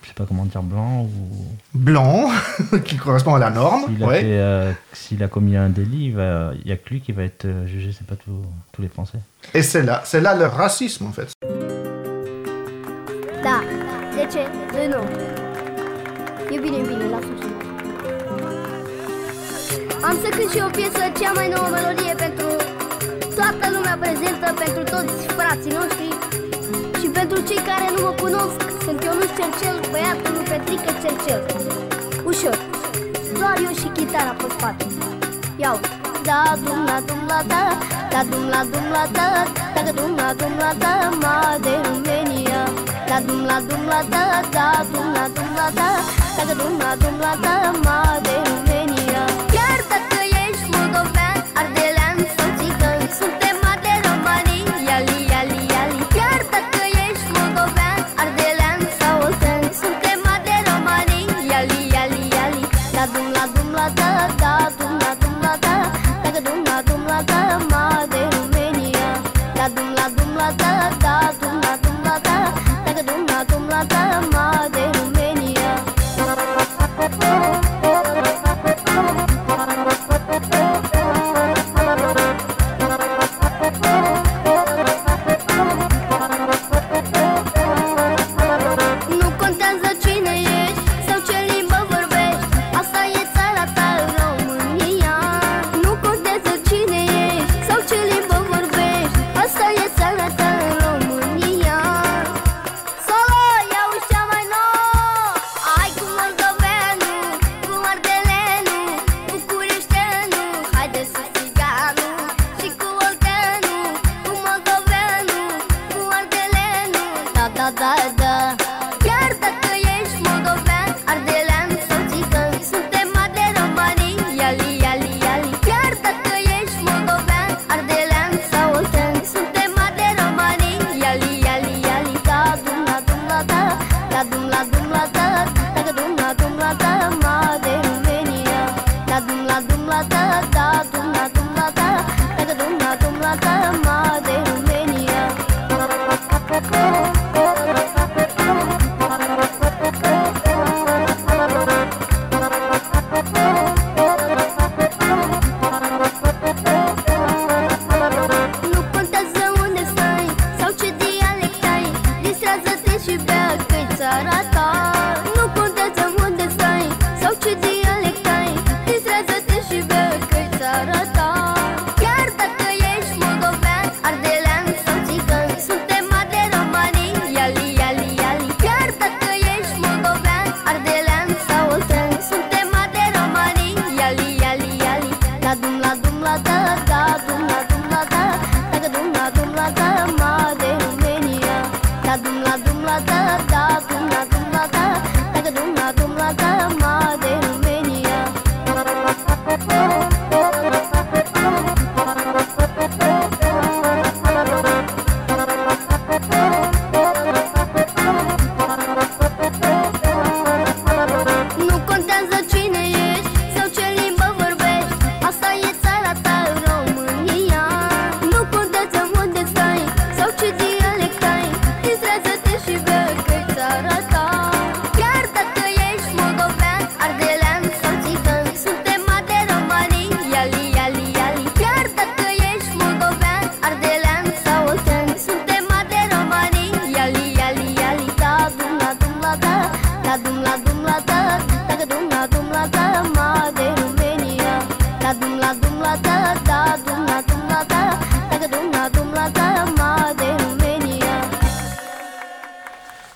je 0.04 0.08
sais 0.10 0.14
pas 0.14 0.26
comment 0.28 0.44
dire, 0.44 0.62
blanc 0.62 1.04
ou. 1.04 1.46
Blanc, 1.74 2.30
qui 2.84 2.98
correspond 2.98 3.36
à 3.36 3.40
la 3.40 3.50
norme. 3.50 3.86
S'il 3.88 4.04
a, 4.04 4.08
ouais. 4.08 4.20
fait, 4.20 4.26
euh, 4.40 4.72
s'il 4.92 5.24
a 5.24 5.30
commis 5.30 5.56
un 5.56 5.70
délit, 5.70 6.08
il 6.08 6.16
va- 6.16 6.52
il 6.62 6.68
y 6.70 6.74
a 6.74 6.76
que 6.78 6.90
lui 6.90 7.00
qui 7.00 7.14
va 7.14 7.24
être 7.24 7.46
euh, 7.46 7.66
jugé, 7.66 7.92
c'est 7.98 8.06
pas 8.06 8.16
tout- 8.18 8.46
tous 8.74 8.82
les 8.82 8.90
Français. 8.90 9.20
Et 9.54 9.62
c'est 9.62 9.84
là, 9.84 10.02
c'est 10.04 10.20
là 10.20 10.36
le 10.36 10.48
racisme 10.48 11.06
en 11.06 11.12
fait. 11.14 11.32
Da, 13.42 13.62
Am 20.10 20.16
să 20.24 20.30
cânt 20.36 20.50
și 20.54 20.60
o 20.68 20.70
piesă, 20.78 21.04
cea 21.20 21.32
mai 21.38 21.48
nouă 21.54 21.68
melodie 21.76 22.14
pentru 22.26 22.50
toată 23.38 23.66
lumea 23.76 23.96
prezentă, 24.04 24.48
pentru 24.64 24.84
toți 24.94 25.16
frații 25.38 25.74
noștri 25.80 26.10
și 27.00 27.08
pentru 27.18 27.38
cei 27.48 27.62
care 27.70 27.88
nu 27.96 28.00
mă 28.06 28.12
cunosc, 28.24 28.60
sunt 28.86 29.00
Ionuț 29.08 29.32
Cercel, 29.38 29.78
băiatul 29.92 30.32
lui 30.36 30.46
Petrică 30.52 30.92
Cercel. 31.04 31.42
Ușor. 32.32 32.58
doar 33.40 33.58
eu 33.68 33.74
și 33.82 33.88
chitara 33.96 34.34
pe 34.40 34.48
spate 34.56 34.86
Iau 35.64 35.80
Da, 36.28 36.42
dum 36.64 36.80
la 36.90 36.98
dum 37.08 37.22
la 37.32 37.40
da 37.52 37.64
Da, 38.12 38.22
dum 38.30 38.46
la 38.54 38.62
dum 38.72 38.88
la 38.96 39.06
da 39.18 39.30
Da, 39.74 39.92
dum 39.92 40.16
la 40.22 40.30
dum 40.40 40.54
la 40.64 40.72
da 40.84 40.94
Ma 41.22 41.58
de 41.66 41.74
România 41.88 42.62
Da, 43.10 43.18
dum 43.26 43.42
la 43.50 43.58
dum 43.68 43.84
la 43.92 44.02
da 44.14 44.26
Da, 44.56 44.68
dum 44.92 45.08
la 45.18 45.26
dum 45.36 45.50
la 45.60 45.68
da 45.80 45.90
Da, 46.38 46.54
dum 46.60 46.74
la 46.84 46.92
dum 47.02 47.16
la 47.26 47.34
da 47.44 47.72
Ma 47.84 48.20
de 48.22 48.32
România 48.32 48.48
Chiar 48.48 48.56
dacă 48.56 48.56
ești 48.56 48.67
arde 51.58 51.87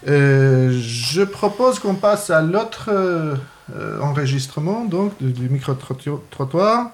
Euh, 0.08 0.72
je 0.72 1.22
propose 1.22 1.80
qu'on 1.80 1.96
passe 1.96 2.30
à 2.30 2.42
l'autre 2.42 2.90
euh, 2.92 3.36
euh, 3.76 4.02
enregistrement 4.02 4.84
donc 4.86 5.14
du, 5.22 5.32
du 5.32 5.48
micro-trottoir. 5.48 6.92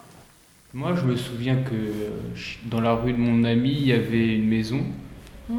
Moi, 0.73 0.93
je 0.95 1.01
me 1.01 1.15
souviens 1.15 1.55
que 1.55 1.73
euh, 1.73 2.09
dans 2.65 2.81
la 2.81 2.93
rue 2.93 3.13
de 3.13 3.17
mon 3.17 3.43
ami, 3.43 3.71
il 3.71 3.87
y 3.87 3.93
avait 3.93 4.35
une 4.35 4.47
maison 4.47 4.81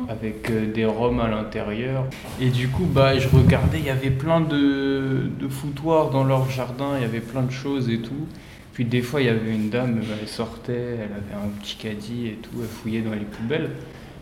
avec 0.09 0.51
euh, 0.51 0.72
des 0.72 0.85
roms 0.85 1.20
à 1.20 1.29
l'intérieur. 1.29 2.05
Et 2.40 2.51
du 2.51 2.68
coup, 2.68 2.85
bah, 2.85 3.18
je 3.18 3.29
regardais, 3.29 3.79
il 3.79 3.87
y 3.87 3.90
avait 3.90 4.11
plein 4.11 4.40
de, 4.40 5.31
de 5.38 5.48
foutoirs 5.48 6.11
dans 6.11 6.24
leur 6.24 6.51
jardin, 6.51 6.92
il 6.96 7.03
y 7.03 7.05
avait 7.05 7.20
plein 7.20 7.42
de 7.42 7.51
choses 7.51 7.88
et 7.88 7.98
tout. 7.98 8.27
Puis 8.74 8.85
des 8.85 9.03
fois, 9.03 9.20
il 9.20 9.27
y 9.27 9.31
avait 9.31 9.55
une 9.55 9.70
dame, 9.70 9.96
bah, 9.96 10.14
elle 10.20 10.29
sortait, 10.29 10.72
elle 10.72 11.12
avait 11.12 11.44
un 11.44 11.48
petit 11.61 11.77
caddie 11.77 12.29
et 12.29 12.38
tout, 12.42 12.51
elle 12.61 12.68
fouillait 12.68 13.01
dans 13.01 13.12
les 13.12 13.18
poubelles. 13.18 13.70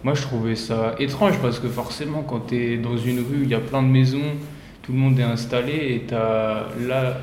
Moi, 0.03 0.15
je 0.15 0.23
trouvais 0.23 0.57
ça 0.57 0.95
étrange 0.99 1.39
parce 1.41 1.59
que 1.59 1.69
forcément, 1.69 2.23
quand 2.23 2.49
tu 2.49 2.57
es 2.57 2.77
dans 2.79 2.97
une 2.97 3.19
rue, 3.19 3.43
il 3.43 3.49
y 3.49 3.55
a 3.55 3.61
plein 3.61 3.83
de 3.83 3.89
maisons, 3.89 4.37
tout 4.83 4.93
le 4.93 4.99
monde 4.99 5.19
est 5.19 5.25
installé 5.25 5.73
et 5.73 6.05
tu 6.07 6.15
as 6.15 6.69
là, 6.87 7.19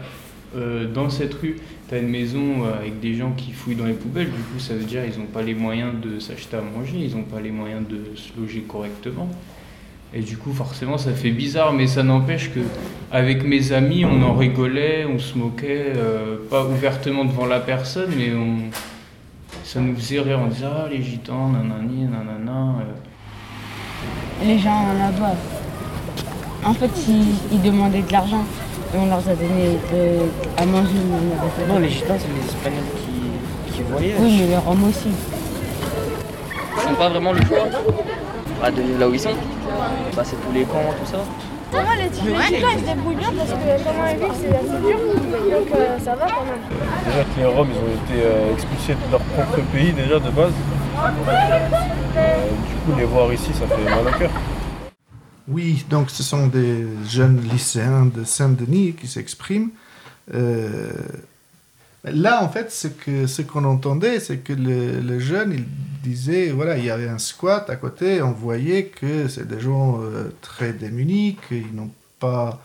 euh, 0.55 0.85
dans 0.91 1.09
cette 1.09 1.33
rue, 1.35 1.55
une 1.97 2.09
maison 2.09 2.65
euh, 2.65 2.79
avec 2.79 2.99
des 2.99 3.15
gens 3.15 3.31
qui 3.31 3.51
fouillent 3.51 3.75
dans 3.75 3.85
les 3.85 3.93
poubelles. 3.93 4.27
Du 4.31 4.41
coup, 4.41 4.59
ça 4.59 4.73
veut 4.73 4.83
dire 4.83 5.03
qu'ils 5.03 5.19
n'ont 5.19 5.27
pas 5.27 5.41
les 5.41 5.53
moyens 5.53 5.93
de 6.01 6.19
s'acheter 6.19 6.57
à 6.57 6.61
manger, 6.61 6.97
ils 6.97 7.15
n'ont 7.15 7.23
pas 7.23 7.41
les 7.41 7.51
moyens 7.51 7.83
de 7.87 8.15
se 8.15 8.29
loger 8.39 8.61
correctement. 8.61 9.29
Et 10.13 10.21
du 10.21 10.37
coup, 10.37 10.53
forcément, 10.53 10.97
ça 10.97 11.11
fait 11.11 11.31
bizarre, 11.31 11.73
mais 11.73 11.87
ça 11.87 12.03
n'empêche 12.03 12.51
que 12.53 12.59
avec 13.11 13.43
mes 13.43 13.71
amis, 13.71 14.05
on 14.05 14.21
en 14.21 14.33
rigolait, 14.35 15.05
on 15.05 15.17
se 15.17 15.37
moquait, 15.37 15.93
euh, 15.95 16.37
pas 16.49 16.65
ouvertement 16.65 17.25
devant 17.25 17.47
la 17.47 17.59
personne, 17.59 18.11
mais 18.15 18.31
on, 18.33 18.57
ça 19.63 19.79
nous 19.79 19.95
faisait 19.95 20.19
rire. 20.19 20.39
On 20.43 20.47
disait 20.47 20.65
ah 20.67 20.87
les 20.91 21.01
gitans, 21.01 21.49
nanani, 21.49 22.03
nanana. 22.03 22.75
euh. 22.81 24.45
Les 24.45 24.59
gens 24.59 24.85
en 24.85 25.11
doivent. 25.17 25.35
En 26.63 26.73
fait, 26.73 26.91
ils, 27.07 27.55
ils 27.55 27.61
demandaient 27.61 28.03
de 28.03 28.11
l'argent 28.11 28.45
et 28.93 28.97
on 28.97 29.05
leur 29.07 29.17
a 29.17 29.21
donné 29.21 29.79
de- 29.91 30.61
à 30.61 30.65
manger. 30.65 30.89
Non, 31.67 31.79
les 31.79 31.89
gitans, 31.89 32.15
c'est 32.19 32.27
les 32.27 32.45
Espagnols 32.45 32.83
qui, 32.97 33.73
qui 33.73 33.81
voyagent. 33.83 34.19
Oui, 34.19 34.37
mais 34.41 34.47
les 34.47 34.57
Roms 34.57 34.83
aussi. 34.89 35.09
Ils 36.85 36.89
n'ont 36.89 36.95
pas 36.97 37.09
vraiment 37.09 37.33
le 37.33 37.41
choix 37.45 37.65
bah, 38.61 38.71
de 38.71 38.99
là 38.99 39.07
où 39.09 39.13
ils 39.13 39.19
sont. 39.19 39.29
Bah, 40.15 40.21
c'est 40.23 40.35
tous 40.45 40.51
les 40.53 40.63
camps, 40.63 40.93
tout 40.99 41.09
ça. 41.11 41.17
Moi, 41.73 41.81
les, 41.97 42.03
les 42.03 42.09
Gitans, 42.43 42.67
ils 42.75 42.79
se 42.81 42.85
débrouillent 42.85 43.15
bien 43.15 43.31
parce 43.35 43.49
que 43.49 43.55
on 43.55 44.03
a 44.03 44.13
vu, 44.13 44.33
c'est 44.39 44.55
assez 44.55 44.79
dur. 44.85 44.97
Donc 44.99 45.67
euh, 45.75 45.97
ça 46.05 46.11
va 46.15 46.25
quand 46.27 46.45
même. 46.45 46.61
Déjà 47.07 47.23
que 47.23 47.39
les 47.39 47.45
Roms, 47.45 47.67
ils 47.71 47.79
ont 47.79 47.93
été 48.05 48.23
euh, 48.23 48.53
expulsés 48.53 48.93
de 48.93 49.11
leur 49.11 49.21
propre 49.21 49.59
pays 49.73 49.91
déjà 49.91 50.19
de 50.19 50.29
base. 50.29 50.51
Euh, 52.15 52.45
du 52.69 52.75
coup, 52.91 52.99
les 52.99 53.05
voir 53.05 53.33
ici, 53.33 53.49
ça 53.53 53.65
fait 53.65 53.83
mal 53.89 54.05
au 54.13 54.17
cœur. 54.19 54.29
Oui, 55.47 55.85
donc 55.89 56.09
ce 56.09 56.23
sont 56.23 56.47
des 56.47 56.85
jeunes 57.05 57.41
lycéens 57.41 58.05
de 58.05 58.23
Saint-Denis 58.23 58.93
qui 58.93 59.07
s'expriment. 59.07 59.71
Euh, 60.33 60.91
là, 62.05 62.43
en 62.43 62.49
fait, 62.49 62.71
ce 62.71 62.87
que 62.87 63.27
ce 63.27 63.41
qu'on 63.41 63.65
entendait, 63.65 64.19
c'est 64.19 64.37
que 64.37 64.53
le, 64.53 65.01
le 65.01 65.19
jeune, 65.19 65.51
il 65.53 65.65
disait, 66.01 66.49
voilà, 66.51 66.77
il 66.77 66.85
y 66.85 66.89
avait 66.89 67.09
un 67.09 67.17
squat 67.17 67.69
à 67.69 67.75
côté, 67.75 68.21
on 68.21 68.31
voyait 68.31 68.85
que 68.85 69.27
c'est 69.27 69.47
des 69.47 69.59
gens 69.59 69.99
euh, 70.01 70.33
très 70.41 70.71
démunis, 70.71 71.37
qu'ils 71.47 71.75
n'ont 71.75 71.91
pas, 72.19 72.61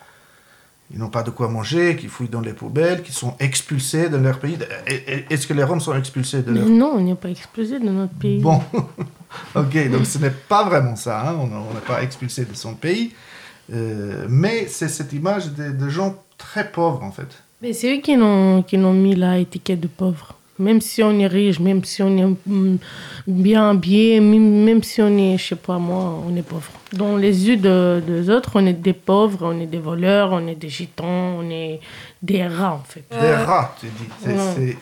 ils 0.92 0.98
n'ont 0.98 1.10
pas 1.10 1.22
de 1.22 1.30
quoi 1.30 1.48
manger, 1.48 1.96
qui 1.96 2.06
fouillent 2.06 2.28
dans 2.28 2.40
les 2.40 2.54
poubelles, 2.54 3.02
qui 3.02 3.12
sont 3.12 3.34
expulsés 3.40 4.08
de 4.08 4.16
leur 4.16 4.38
pays. 4.38 4.56
Est-ce 5.28 5.46
que 5.46 5.52
les 5.52 5.62
Roms 5.62 5.80
sont 5.80 5.94
expulsés 5.94 6.42
de 6.42 6.52
leur 6.52 6.66
non, 6.66 6.94
on 6.96 7.00
n'est 7.00 7.14
pas 7.14 7.28
expulsé 7.28 7.78
de 7.78 7.88
notre 7.88 8.14
pays. 8.14 8.40
Bon, 8.40 8.62
ok, 9.54 9.90
donc 9.90 10.06
ce 10.06 10.18
n'est 10.18 10.30
pas 10.30 10.64
vraiment 10.64 10.96
ça, 10.96 11.28
hein, 11.28 11.36
on 11.38 11.74
n'est 11.74 11.80
pas 11.86 12.02
expulsé 12.02 12.46
de 12.46 12.54
son 12.54 12.74
pays, 12.74 13.12
euh, 13.72 14.26
mais 14.30 14.66
c'est 14.66 14.88
cette 14.88 15.12
image 15.12 15.52
de, 15.52 15.72
de 15.72 15.88
gens 15.90 16.16
très 16.38 16.70
pauvres 16.70 17.02
en 17.02 17.12
fait. 17.12 17.28
Mais 17.60 17.72
c'est 17.72 17.96
eux 17.96 18.00
qui 18.00 18.16
n'ont 18.16 18.92
mis 18.94 19.14
la 19.14 19.38
étiquette 19.38 19.80
de 19.80 19.88
pauvre. 19.88 20.37
Même 20.58 20.80
si 20.80 21.02
on 21.02 21.18
est 21.20 21.26
riche, 21.26 21.60
même 21.60 21.84
si 21.84 22.02
on 22.02 22.16
est 22.16 22.26
mm, 22.46 22.78
bien 23.26 23.70
habillé, 23.70 24.20
même 24.20 24.64
même 24.64 24.82
si 24.82 25.00
on 25.00 25.16
est, 25.16 25.38
je 25.38 25.48
sais 25.48 25.54
pas 25.56 25.78
moi, 25.78 26.20
on 26.28 26.34
est 26.36 26.42
pauvre. 26.42 26.70
Dans 26.92 27.16
les 27.16 27.46
yeux 27.48 27.56
de- 27.56 28.02
des 28.06 28.28
autres, 28.30 28.52
on 28.54 28.66
est 28.66 28.72
des 28.72 28.92
pauvres, 28.92 29.38
on 29.42 29.60
est 29.60 29.66
des 29.66 29.78
voleurs, 29.78 30.30
on 30.32 30.46
est 30.48 30.54
des 30.56 30.68
gitans, 30.68 31.38
on 31.40 31.48
est 31.50 31.80
des 32.22 32.46
rats 32.46 32.74
en 32.74 32.84
fait. 32.88 33.04
Des 33.10 33.34
rats, 33.34 33.74
tu 33.80 33.86
dis. 33.86 34.08
C'est- 34.20 34.76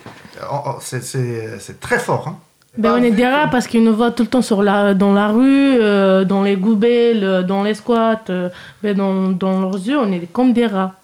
oh, 0.51 0.57
oh, 0.67 0.79
très 1.81 1.99
fort. 1.99 2.29
Hein. 2.29 2.37
Ben, 2.79 2.93
on 2.93 3.03
est 3.03 3.11
des 3.11 3.27
rats 3.27 3.49
parce 3.49 3.67
qu'ils 3.67 3.83
nous 3.83 3.95
voient 3.95 4.11
tout 4.11 4.23
le 4.23 4.29
temps 4.29 4.43
sur 4.43 4.63
la, 4.63 4.93
dans 4.93 5.15
la 5.15 5.29
rue, 5.29 5.79
euh, 5.81 6.25
dans 6.25 6.43
les 6.43 6.57
goubelles, 6.57 7.25
euh, 7.25 7.43
dans 7.43 7.63
les 7.63 7.73
squats. 7.75 8.21
euh, 8.29 8.51
ben, 8.83 8.95
dans, 8.95 9.29
dans 9.31 9.61
leurs 9.63 9.77
yeux, 9.77 9.99
on 9.99 10.13
est 10.13 10.31
comme 10.33 10.53
des 10.53 10.67
rats. 10.67 10.95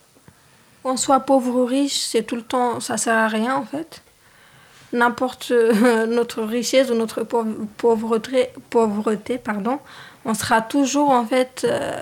Qu'on 0.83 0.97
soit 0.97 1.21
pauvre 1.21 1.61
ou 1.61 1.65
riche, 1.65 1.97
c'est 1.99 2.25
tout 2.25 2.37
le 2.37 2.43
temps, 2.43 2.81
ça 2.81 2.97
sert 2.97 3.17
à 3.17 3.29
rien 3.29 3.55
en 3.57 3.65
fait. 3.65 4.03
N'importe 4.92 5.50
euh, 5.52 6.07
notre 6.18 6.42
richesse 6.42 6.90
ou 6.90 6.94
notre 6.94 7.22
pauv- 7.22 7.66
pauvreté, 7.76 8.48
pauvreté, 8.70 9.38
pardon, 9.38 9.78
on 10.24 10.35
sera 10.35 10.61
toujours 10.61 11.11
en 11.11 11.24
fait 11.26 11.66
euh, 11.68 11.96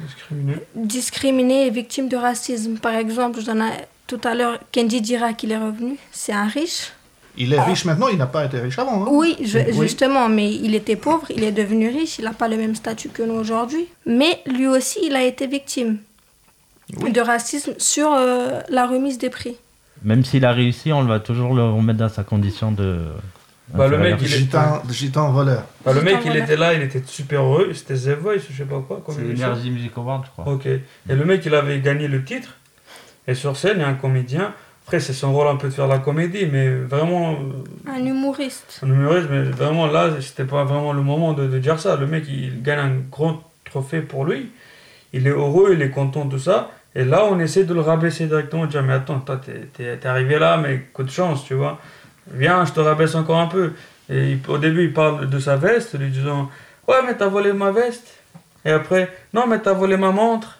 Discriminé. 0.00 0.54
discriminé 0.76 1.66
et 1.66 1.70
victime 1.70 2.08
de 2.08 2.16
racisme. 2.16 2.78
Par 2.78 2.94
exemple, 2.94 3.40
tout 4.06 4.20
à 4.24 4.34
l'heure, 4.34 4.58
Kendi 4.72 5.00
Dira 5.00 5.32
qu'il 5.32 5.50
est 5.52 5.58
revenu, 5.58 5.96
c'est 6.12 6.32
un 6.32 6.46
riche. 6.46 6.92
Il 7.40 7.52
est 7.52 7.60
riche 7.60 7.84
maintenant, 7.84 8.08
il 8.08 8.18
n'a 8.18 8.26
pas 8.26 8.44
été 8.44 8.58
riche 8.58 8.78
avant. 8.78 9.04
hein. 9.04 9.08
Oui, 9.10 9.36
je- 9.42 9.58
Oui. 9.58 9.72
justement, 9.82 10.28
mais 10.28 10.52
il 10.52 10.74
était 10.74 10.96
pauvre, 10.96 11.26
il 11.30 11.44
est 11.44 11.52
devenu 11.52 11.88
riche, 11.88 12.18
il 12.18 12.24
n'a 12.24 12.32
pas 12.32 12.48
le 12.48 12.56
même 12.56 12.74
statut 12.74 13.08
que 13.10 13.22
nous 13.22 13.34
aujourd'hui. 13.34 13.86
Mais 14.06 14.40
lui 14.46 14.66
aussi, 14.66 14.98
il 15.04 15.14
a 15.14 15.22
été 15.24 15.46
victime 15.46 15.98
de 16.90 17.20
racisme 17.20 17.74
sur 17.78 18.12
euh, 18.12 18.60
la 18.70 18.86
remise 18.86 19.18
des 19.18 19.30
prix. 19.30 19.56
Même 20.02 20.24
s'il 20.24 20.44
a 20.44 20.52
réussi, 20.52 20.92
on 20.92 21.04
va 21.04 21.20
toujours 21.20 21.54
le 21.54 21.64
remettre 21.64 21.98
dans 21.98 22.08
sa 22.08 22.24
condition 22.24 22.72
de. 22.72 22.98
Bah, 23.74 23.86
le 23.88 23.98
mec, 23.98 24.16
il 24.20 24.26
est- 24.26 24.38
Gitan, 24.38 24.82
gitan 24.88 25.30
voleur. 25.32 25.64
Bah, 25.84 25.92
le 25.92 26.00
mec, 26.00 26.18
il 26.24 26.34
était 26.36 26.56
là, 26.56 26.72
il 26.74 26.82
était 26.82 27.02
super 27.04 27.42
heureux. 27.42 27.72
C'était 27.74 27.94
The 27.94 28.18
Voice, 28.18 28.38
je 28.50 28.56
sais 28.56 28.64
pas 28.64 28.82
quoi. 28.86 29.02
comme 29.04 29.14
C'est. 29.16 29.44
Energy 29.44 29.70
Music 29.70 29.92
Award, 29.96 30.24
je 30.24 30.30
crois. 30.30 30.52
Ok. 30.54 30.66
Et 30.66 30.80
le 31.08 31.24
mec, 31.24 31.42
il 31.44 31.54
avait 31.54 31.80
gagné 31.80 32.08
le 32.08 32.24
titre. 32.24 32.54
Et 33.26 33.34
sur 33.34 33.56
scène, 33.56 33.74
il 33.76 33.80
y 33.80 33.84
a 33.84 33.88
un 33.88 33.94
comédien. 33.94 34.54
Après, 34.86 35.00
c'est 35.00 35.12
son 35.12 35.34
rôle 35.34 35.48
un 35.48 35.56
peu 35.56 35.68
de 35.68 35.74
faire 35.74 35.86
la 35.86 35.98
comédie, 35.98 36.46
mais 36.50 36.70
vraiment, 36.70 37.32
euh, 37.32 37.90
Un 37.94 38.02
humoriste. 38.06 38.80
un 38.82 38.86
humoriste, 38.86 39.26
mais 39.30 39.42
vraiment 39.42 39.86
là, 39.86 40.12
c'était 40.22 40.46
pas 40.46 40.64
vraiment 40.64 40.94
le 40.94 41.02
moment 41.02 41.34
de, 41.34 41.46
de 41.46 41.58
dire 41.58 41.78
ça. 41.78 41.96
Le 41.96 42.06
mec, 42.06 42.24
il 42.26 42.62
gagne 42.62 42.78
un 42.78 42.92
grand 43.10 43.42
trophée 43.66 44.00
pour 44.00 44.24
lui. 44.24 44.48
Il 45.12 45.26
est 45.26 45.30
heureux, 45.30 45.72
il 45.74 45.82
est 45.82 45.90
content 45.90 46.24
de 46.24 46.38
ça. 46.38 46.70
Et 46.98 47.04
là, 47.04 47.24
on 47.30 47.38
essaie 47.38 47.62
de 47.62 47.72
le 47.74 47.80
rabaisser 47.80 48.26
directement, 48.26 48.66
de 48.66 48.70
dire 48.72 48.82
Mais 48.82 48.94
attends, 48.94 49.20
toi, 49.20 49.38
t'es, 49.38 50.04
arrivé 50.06 50.36
là, 50.38 50.56
mais 50.56 50.80
coup 50.92 51.04
de 51.04 51.10
chance, 51.10 51.44
tu 51.44 51.54
vois. 51.54 51.78
Viens, 52.32 52.64
je 52.64 52.72
te 52.72 52.80
rabaisse 52.80 53.14
encore 53.14 53.38
un 53.38 53.46
peu. 53.46 53.72
Et 54.10 54.32
il- 54.32 54.40
au 54.48 54.58
début, 54.58 54.84
il 54.86 54.92
parle 54.92 55.30
de 55.30 55.38
sa 55.38 55.56
veste, 55.56 55.96
lui 55.98 56.10
disant 56.10 56.50
Ouais, 56.88 56.96
mais 57.06 57.14
t'as 57.16 57.28
volé 57.28 57.52
ma 57.52 57.70
veste. 57.70 58.08
Et 58.64 58.72
après 58.72 59.08
Non, 59.32 59.46
mais 59.46 59.60
t'as 59.60 59.74
volé 59.74 59.96
ma 59.96 60.10
montre. 60.10 60.58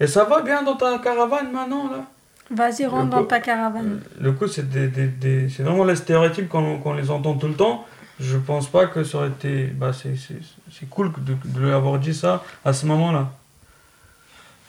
Et 0.00 0.06
ça 0.06 0.24
va 0.24 0.40
bien 0.40 0.62
dans 0.62 0.76
ta 0.76 0.98
caravane 0.98 1.52
maintenant, 1.52 1.90
là? 1.90 2.04
Vas-y, 2.50 2.86
rentre 2.86 3.10
dans 3.10 3.24
ta 3.24 3.40
caravane. 3.40 4.00
le 4.20 4.32
coup, 4.32 4.46
c'est 4.48 4.68
des, 4.68 4.88
des- 4.88 5.06
des- 5.08 5.48
c'est 5.50 5.62
vraiment 5.64 5.84
les 5.84 5.96
stéréotypes 5.96 6.48
qu'on 6.48 6.94
les 6.94 7.10
entend 7.10 7.34
tout 7.34 7.48
le 7.48 7.54
temps. 7.54 7.84
Je 8.20 8.36
pense 8.38 8.68
pas 8.68 8.86
que 8.86 9.04
ça 9.04 9.18
aurait 9.18 9.28
été. 9.28 9.64
Bah, 9.66 9.90
c'est 9.92 10.88
cool 10.88 11.12
de, 11.18 11.34
de 11.44 11.60
lui 11.66 11.72
avoir 11.72 11.98
dit 11.98 12.14
ça 12.14 12.42
à 12.64 12.72
ce 12.72 12.86
moment-là. 12.86 13.28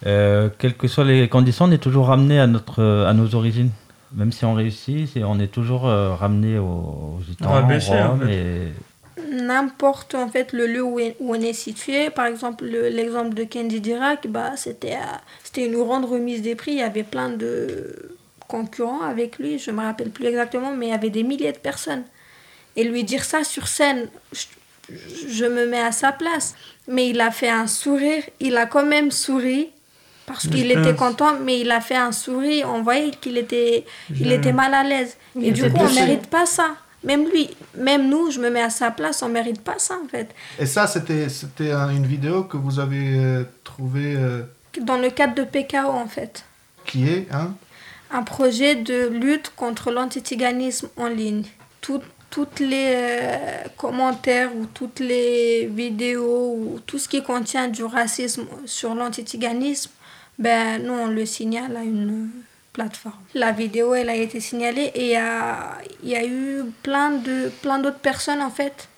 Euh, 0.04 0.48
quelles 0.58 0.74
que 0.76 0.88
soient 0.88 1.04
les 1.04 1.28
conditions, 1.28 1.64
on 1.66 1.70
est 1.70 1.78
toujours 1.78 2.08
ramené 2.08 2.38
à, 2.38 2.46
notre, 2.46 2.82
à 3.06 3.14
nos 3.14 3.34
origines. 3.34 3.70
Même 4.12 4.30
si 4.32 4.44
on 4.44 4.54
réussit, 4.54 5.08
c'est- 5.12 5.24
on 5.24 5.38
est 5.40 5.48
toujours 5.48 5.86
euh, 5.88 6.14
ramené 6.14 6.58
aux, 6.58 7.18
Rabaissé, 7.40 7.92
aux 7.92 8.12
en 8.12 8.18
fait. 8.18 8.32
et- 8.34 8.72
N'importe 9.32 10.14
en 10.14 10.28
fait 10.28 10.52
le 10.52 10.66
lieu 10.66 10.82
où, 10.82 11.00
est- 11.00 11.16
où 11.20 11.34
on 11.34 11.40
est 11.40 11.54
situé, 11.54 12.10
par 12.10 12.26
exemple 12.26 12.64
le- 12.66 12.88
l'exemple 12.88 13.34
de 13.34 13.44
Kendi 13.44 13.80
Dirac, 13.80 14.26
bah, 14.28 14.52
c'était 14.56 14.96
une 15.56 15.76
grande 15.76 16.04
remise 16.04 16.42
des 16.42 16.54
prix, 16.54 16.72
il 16.72 16.78
y 16.78 16.82
avait 16.82 17.02
plein 17.02 17.30
de 17.30 18.10
concurrents 18.46 19.00
avec 19.02 19.38
lui, 19.38 19.58
je 19.58 19.70
me 19.70 19.80
rappelle 19.82 20.10
plus 20.10 20.26
exactement, 20.26 20.72
mais 20.72 20.86
il 20.86 20.90
y 20.90 20.92
avait 20.92 21.10
des 21.10 21.22
milliers 21.24 21.52
de 21.52 21.58
personnes. 21.58 22.04
Et 22.76 22.84
lui 22.84 23.02
dire 23.04 23.24
ça 23.24 23.42
sur 23.42 23.66
scène, 23.66 24.06
je, 24.32 24.44
je 25.28 25.44
me 25.46 25.66
mets 25.66 25.80
à 25.80 25.92
sa 25.92 26.12
place. 26.12 26.54
Mais 26.86 27.08
il 27.08 27.20
a 27.20 27.30
fait 27.30 27.48
un 27.48 27.66
sourire, 27.66 28.22
il 28.38 28.56
a 28.56 28.66
quand 28.66 28.84
même 28.86 29.10
souri 29.10 29.70
parce 30.26 30.46
qu'il 30.48 30.70
était 30.70 30.94
content, 30.94 31.34
mais 31.44 31.60
il 31.60 31.70
a 31.70 31.80
fait 31.80 31.96
un 31.96 32.12
sourire, 32.12 32.68
on 32.72 32.82
voyait 32.82 33.10
qu'il 33.12 33.38
était, 33.38 33.84
il 34.10 34.30
était 34.32 34.52
mal 34.52 34.74
à 34.74 34.82
l'aise. 34.82 35.16
Et 35.40 35.52
du 35.52 35.62
coup, 35.70 35.78
on 35.80 35.86
touché. 35.86 36.00
mérite 36.00 36.26
pas 36.28 36.46
ça. 36.46 36.70
Même 37.04 37.28
lui, 37.28 37.48
même 37.76 38.08
nous, 38.08 38.30
je 38.32 38.40
me 38.40 38.50
mets 38.50 38.62
à 38.62 38.70
sa 38.70 38.90
place, 38.90 39.22
on 39.22 39.28
mérite 39.28 39.60
pas 39.60 39.78
ça 39.78 39.94
en 40.04 40.08
fait. 40.08 40.28
Et 40.58 40.66
ça, 40.66 40.86
c'était 40.88 41.28
c'était 41.28 41.70
un- 41.70 41.90
une 41.90 42.06
vidéo 42.06 42.44
que 42.44 42.56
vous 42.56 42.80
avez 42.80 43.16
euh, 43.16 43.44
trouvée 43.62 44.16
euh, 44.16 44.42
Dans 44.80 44.96
le 44.98 45.10
cadre 45.10 45.34
de 45.36 45.44
PKO 45.44 45.88
en 45.88 46.06
fait. 46.08 46.44
qui 46.84 47.08
est, 47.08 47.28
hein? 47.32 47.54
Un 48.10 48.22
projet 48.22 48.74
de 48.76 49.08
lutte 49.08 49.52
contre 49.56 49.90
l'antitiganisme 49.92 50.88
en 50.96 51.06
ligne. 51.08 51.44
Tout- 51.80 52.00
toutes 52.30 52.58
les 52.60 52.92
euh, 52.96 53.68
commentaires 53.76 54.50
ou 54.56 54.66
toutes 54.66 54.98
les 55.00 55.66
vidéos 55.66 56.54
ou 56.58 56.80
tout 56.86 56.98
ce 56.98 57.08
qui 57.08 57.22
contient 57.22 57.68
du 57.68 57.84
racisme 57.84 58.46
sur 58.64 58.94
l'antitiganisme, 58.94 59.90
ben, 60.38 60.82
nous, 60.82 60.92
on 60.92 61.06
le 61.06 61.26
signale 61.26 61.76
à 61.76 61.82
une 61.82 62.30
plateforme. 62.72 63.14
La 63.34 63.52
vidéo, 63.52 63.94
elle 63.94 64.10
a 64.10 64.14
été 64.14 64.40
signalée 64.40 64.90
et 64.94 65.04
il 65.04 65.10
y 65.10 65.16
a, 65.16 65.78
y 66.02 66.14
a 66.14 66.24
eu 66.26 66.62
plein 66.82 67.10
de 67.10 67.50
plein 67.62 67.78
d'autres 67.78 67.98
personnes, 67.98 68.42
en 68.42 68.50
fait, 68.50 68.88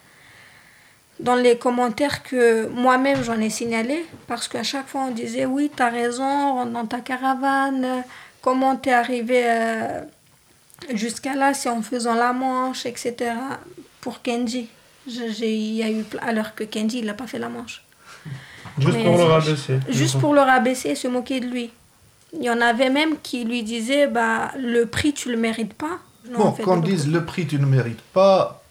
dans 1.21 1.35
les 1.35 1.59
commentaires 1.59 2.23
que 2.23 2.67
moi-même 2.69 3.23
j'en 3.23 3.41
ai 3.41 3.51
signalé 3.51 4.07
parce 4.27 4.47
qu'à 4.49 4.63
chaque 4.63 4.89
fois 4.89 5.03
on 5.09 5.11
disait 5.11 5.47
oui 5.47 5.71
t'as 5.75 5.91
raison 5.91 6.55
rentre 6.55 6.73
dans 6.73 6.87
ta 6.87 7.01
caravane 7.01 7.85
euh, 7.85 8.01
comment 8.41 8.77
t'es 8.77 8.93
arrivé 8.93 9.43
euh, 9.45 10.01
jusqu'à 10.95 11.35
là 11.35 11.55
c'est 11.55 11.69
en 11.69 11.83
faisant 11.83 12.15
la 12.15 12.33
manche 12.33 12.87
etc 12.87 13.33
pour 14.01 14.23
Kenji 14.23 14.69
il 15.07 15.75
y 15.75 15.83
a 15.83 15.91
eu 15.91 16.05
alors 16.23 16.55
que 16.55 16.65
Kenji 16.65 17.01
il 17.01 17.07
n'a 17.07 17.15
pas 17.15 17.27
fait 17.27 17.39
la 17.39 17.49
manche 17.49 17.83
Juste 18.81 19.03
pour 19.05 19.17
le 19.19 19.25
rabaisser. 19.25 19.81
juste 19.89 20.19
pour 20.21 20.35
le 20.35 20.41
rabaisser 20.41 20.89
et 20.91 20.95
se 20.95 21.09
moquer 21.09 21.41
de 21.41 21.47
lui. 21.47 21.71
Il 22.35 22.43
y 22.45 22.51
en 22.51 22.61
avait 22.61 22.91
même 22.91 23.17
qui 23.23 23.45
lui 23.45 23.63
disaient 23.63 24.07
bah 24.07 24.51
le 24.59 24.85
prix 24.87 25.13
tu 25.15 25.31
le 25.31 25.37
mérites 25.37 25.75
pas. 25.75 25.99
Non, 26.31 26.39
Bon, 26.39 26.45
en 26.47 26.53
fait, 26.53 26.63
qu'on 26.63 26.77
dise 26.77 27.11
le 27.11 27.25
prix, 27.25 27.47
tu 27.47 27.59
ne 27.59 27.65
mérites 27.65 28.03
pas, 28.13 28.63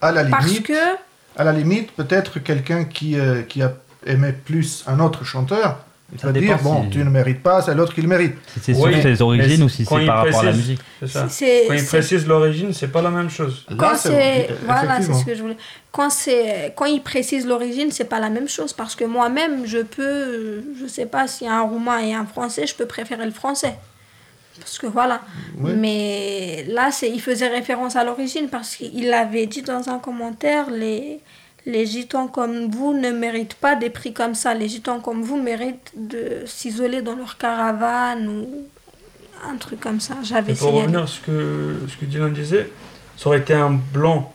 à 0.00 0.12
la 0.12 0.24
Parce 0.24 0.46
limite, 0.46 0.66
que- 0.66 0.96
à 1.36 1.42
la 1.44 1.52
limite, 1.52 1.90
peut-être 1.92 2.38
quelqu'un 2.38 2.84
qui, 2.84 3.18
euh, 3.18 3.42
qui 3.42 3.62
a 3.62 3.72
aimé 4.06 4.32
plus 4.32 4.84
un 4.86 5.00
autre 5.00 5.24
chanteur, 5.24 5.78
il 6.12 6.18
Ça 6.18 6.26
peut 6.28 6.32
dépend 6.32 6.46
dire, 6.54 6.62
bon, 6.62 6.82
si- 6.84 6.90
tu 6.90 6.98
ne 6.98 7.10
mérites 7.10 7.42
pas, 7.42 7.62
c'est 7.62 7.74
l'autre 7.74 7.94
qui 7.94 8.02
le 8.02 8.08
mérite. 8.08 8.34
Si 8.52 8.60
c'est 8.60 8.74
sur 8.74 8.84
Oui, 8.84 9.00
ses 9.00 9.22
origines 9.22 9.62
ou 9.62 9.68
si 9.68 9.84
c'est 9.84 10.06
par 10.06 10.18
rapport 10.24 10.40
à 10.40 10.44
la 10.44 10.52
musique. 10.52 10.80
C'est 11.00 11.06
ça. 11.08 11.28
Quand 11.68 11.74
il 11.74 11.84
précise 11.86 12.26
l'origine, 12.26 12.72
c'est 12.72 12.88
pas 12.88 13.00
la 13.02 13.10
même 13.10 13.30
chose. 13.30 13.64
Quand 13.78 13.94
c'est 13.96 14.48
voilà, 14.64 15.00
c'est 15.00 15.14
ce 15.14 15.24
que 15.24 15.34
je 15.34 15.42
voulais. 15.42 15.56
Quand 15.92 16.10
c'est 16.10 16.72
quand 16.76 16.86
il 16.86 17.00
précise 17.02 17.46
l'origine, 17.46 17.90
c'est 17.92 18.04
pas 18.08 18.18
la 18.20 18.30
même 18.30 18.48
chose 18.48 18.72
parce 18.72 18.94
que 18.96 19.04
moi-même, 19.04 19.66
je 19.66 19.78
peux, 19.78 20.62
je 20.80 20.86
sais 20.86 21.06
pas 21.06 21.26
s'il 21.28 21.46
y 21.46 21.50
a 21.50 21.54
un 21.54 21.62
roumain 21.62 21.98
et 22.00 22.12
un 22.14 22.26
français, 22.26 22.66
je 22.66 22.74
peux 22.74 22.86
préférer 22.86 23.24
le 23.24 23.32
français. 23.32 23.74
Parce 24.58 24.78
que 24.78 24.86
voilà. 24.86 25.20
Mais 25.58 26.64
là, 26.68 26.90
c'est 26.90 27.08
il 27.08 27.20
faisait 27.20 27.48
référence 27.48 27.96
à 27.96 28.04
l'origine 28.04 28.48
parce 28.48 28.76
qu'il 28.76 29.12
avait 29.12 29.46
dit 29.46 29.62
dans 29.62 29.88
un 29.88 29.98
commentaire 29.98 30.70
les 30.70 31.20
les 31.66 31.86
gitans 31.86 32.28
comme 32.28 32.70
vous 32.70 32.92
ne 32.92 33.10
méritent 33.10 33.54
pas 33.54 33.76
des 33.76 33.90
prix 33.90 34.12
comme 34.12 34.34
ça. 34.34 34.54
Les 34.54 34.68
gitans 34.68 35.00
comme 35.00 35.22
vous 35.22 35.40
méritent 35.40 35.92
de 35.96 36.44
s'isoler 36.46 37.02
dans 37.02 37.16
leur 37.16 37.38
caravane 37.38 38.28
ou 38.28 38.66
un 39.48 39.56
truc 39.56 39.80
comme 39.80 40.00
ça. 40.00 40.16
J'avais 40.22 40.54
pour 40.54 40.68
signalé. 40.68 40.80
revenir 40.82 41.02
à 41.02 41.06
ce 41.06 41.20
que, 41.20 41.80
ce 41.88 41.96
que 41.96 42.04
Dylan 42.04 42.32
disait, 42.32 42.70
ça 43.16 43.28
aurait 43.28 43.38
été 43.38 43.54
un 43.54 43.70
blanc 43.70 44.32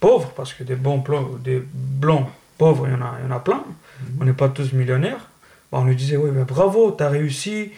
pauvre, 0.00 0.32
parce 0.36 0.52
que 0.52 0.64
des 0.64 0.74
bons 0.74 0.98
blancs, 0.98 1.40
des 1.42 1.62
blancs 1.72 2.26
pauvres, 2.58 2.86
il 2.88 2.92
y 2.92 2.96
en 2.96 3.02
a, 3.02 3.14
il 3.20 3.28
y 3.28 3.32
en 3.32 3.36
a 3.36 3.40
plein. 3.40 3.64
On 4.20 4.24
n'est 4.24 4.32
pas 4.32 4.48
tous 4.48 4.72
millionnaires. 4.72 5.28
Bah, 5.70 5.78
on 5.80 5.84
lui 5.84 5.96
disait, 5.96 6.16
oui, 6.16 6.30
mais 6.34 6.44
bravo, 6.44 6.94
tu 6.96 7.04
as 7.04 7.08
réussi. 7.08 7.70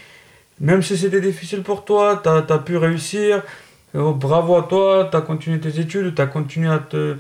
Même 0.61 0.83
si 0.83 0.97
c'était 0.97 1.21
difficile 1.21 1.63
pour 1.63 1.85
toi, 1.85 2.21
tu 2.23 2.29
as, 2.29 2.59
pu 2.59 2.77
réussir. 2.77 3.43
Oh, 3.95 4.13
bravo 4.13 4.57
à 4.57 4.63
toi, 4.63 5.09
tu 5.11 5.17
as 5.17 5.21
continué 5.21 5.61
tes 5.61 5.79
études, 5.79 6.15
tu 6.15 6.23
as 6.23 6.27
continué 6.27 6.69
à, 6.69 6.79
te, 6.79 7.17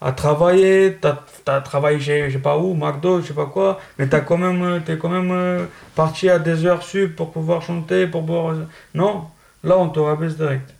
à 0.00 0.12
travailler, 0.12 0.98
tu 1.00 1.08
as, 1.50 1.60
travaillé 1.60 1.98
chez, 2.00 2.28
je 2.28 2.34
sais 2.34 2.38
pas 2.38 2.58
où, 2.58 2.74
McDo, 2.74 3.20
je 3.20 3.28
sais 3.28 3.34
pas 3.34 3.46
quoi, 3.46 3.80
mais 3.98 4.08
tu 4.08 4.16
quand 4.26 4.36
même, 4.38 4.62
euh, 4.62 4.80
es 4.86 4.98
quand 4.98 5.08
même 5.08 5.30
euh, 5.30 5.64
parti 5.94 6.28
à 6.28 6.38
des 6.38 6.66
heures 6.66 6.82
sup 6.82 7.16
pour 7.16 7.32
pouvoir 7.32 7.62
chanter, 7.62 8.06
pour 8.06 8.22
boire. 8.22 8.54
Non, 8.94 9.24
là 9.64 9.78
on 9.78 9.88
te 9.88 9.98
rabaisse 9.98 10.36
direct. 10.36 10.74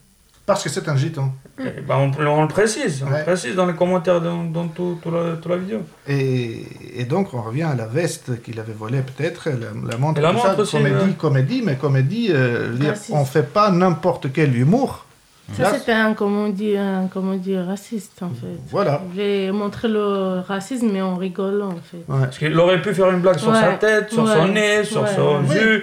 Parce 0.45 0.63
que 0.63 0.69
c'est 0.69 0.89
un 0.89 0.97
gitan. 0.97 1.33
Ben, 1.59 2.13
on, 2.19 2.27
on 2.27 2.43
le 2.43 2.49
précise, 2.49 3.03
on 3.05 3.11
le 3.11 3.25
précise 3.25 3.55
dans 3.55 3.65
les 3.65 3.75
commentaires 3.75 4.21
dans, 4.21 4.45
dans 4.45 4.69
tout, 4.69 4.99
tout 5.03 5.11
la, 5.11 5.37
toute 5.37 5.51
la 5.51 5.57
vidéo. 5.57 5.81
Et, 6.07 6.67
et 6.95 7.05
donc 7.05 7.33
on 7.33 7.41
revient 7.41 7.63
à 7.63 7.75
la 7.75 7.87
veste 7.87 8.43
qu'il 8.43 8.61
avait 8.61 8.75
volée 8.75 9.01
peut-être, 9.01 9.49
la, 9.49 9.69
la 9.91 9.97
montre, 9.97 10.21
la 10.21 10.33
tout 10.33 10.39
ça, 10.39 10.49
montre 10.49 10.61
aussi, 10.61 10.73
comédie, 10.77 10.95
ouais. 10.97 11.13
comédie, 11.19 11.63
mais 11.65 11.77
comédie, 11.77 12.29
euh, 12.31 12.77
Raciste. 12.81 13.11
on 13.13 13.25
fait 13.25 13.51
pas 13.51 13.71
n'importe 13.71 14.33
quel 14.33 14.55
humour. 14.55 15.06
Ça, 15.55 15.75
c'était 15.79 15.93
un, 15.93 16.13
comment 16.15 16.45
on 16.45 16.49
dit, 16.49 16.77
un, 16.77 17.07
comment 17.13 17.33
on 17.33 17.37
dit, 17.37 17.57
raciste, 17.57 18.21
en 18.23 18.31
fait. 18.31 18.59
Voilà. 18.71 19.01
Je 19.13 19.17
vais 19.21 19.53
montrer 19.53 19.89
le 19.89 20.41
racisme, 20.41 20.89
mais 20.93 21.01
en 21.01 21.15
rigolant, 21.15 21.69
en 21.69 21.77
fait. 21.77 22.03
Parce 22.09 22.39
qu'il 22.39 22.59
aurait 22.59 22.83
pu 22.83 22.93
faire 22.93 23.11
une 23.11 23.21
blague 23.21 23.39
sur 23.39 23.51
Ouais. 23.51 23.61
sa 23.61 23.73
tête, 23.75 24.11
sur 24.13 24.27
son 24.27 24.45
Ouais. 24.47 24.51
nez, 24.51 24.85
sur 24.85 25.03
Ouais. 25.03 25.15
son 25.15 25.45
Ouais. 25.49 25.57
une 25.57 25.83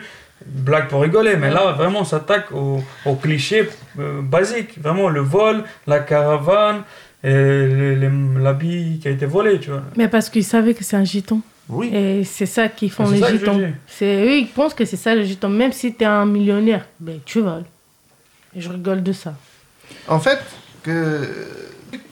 blague 0.66 0.90
pour 0.90 1.02
rigoler, 1.02 1.38
mais 1.38 1.50
là 1.50 1.72
vraiment 1.72 2.02
on 2.02 2.04
s'attaque 2.04 2.52
au, 2.52 2.84
au 3.06 3.16
cliché 3.16 3.70
euh, 3.98 4.22
basique, 4.22 4.78
vraiment 4.82 5.08
le 5.08 5.22
vol, 5.22 5.64
la 5.88 6.00
caravane, 6.00 6.82
l'habit 7.24 9.00
qui 9.02 9.08
a 9.08 9.12
été 9.12 9.26
volé, 9.26 9.60
tu 9.60 9.70
vois. 9.70 9.84
Mais 9.96 10.08
parce 10.08 10.30
qu'ils 10.30 10.44
savaient 10.44 10.74
que 10.74 10.84
c'est 10.84 10.98
un 10.98 11.06
giton. 11.06 11.42
Oui. 11.70 11.90
Et 11.94 12.24
c'est 12.26 12.46
ça 12.46 12.68
qu'ils 12.68 12.92
font 12.92 13.06
C'est 13.06 13.32
les 13.32 13.38
dis. 13.38 13.74
C'est 13.88 14.26
eux, 14.26 14.38
ils 14.40 14.48
pensent 14.48 14.74
que 14.74 14.84
c'est 14.84 14.98
ça 14.98 15.16
le 15.16 15.24
giton. 15.24 15.48
Même 15.48 15.72
si 15.72 15.94
tu 15.94 16.04
es 16.04 16.08
un 16.08 16.26
millionnaire, 16.26 16.86
ben, 17.00 17.20
tu 17.24 17.40
voles. 17.40 17.64
Et 18.56 18.60
je 18.62 18.70
rigole 18.70 19.02
de 19.02 19.14
ça. 19.14 19.34
En 20.08 20.20
fait, 20.20 20.40
que, 20.84 21.30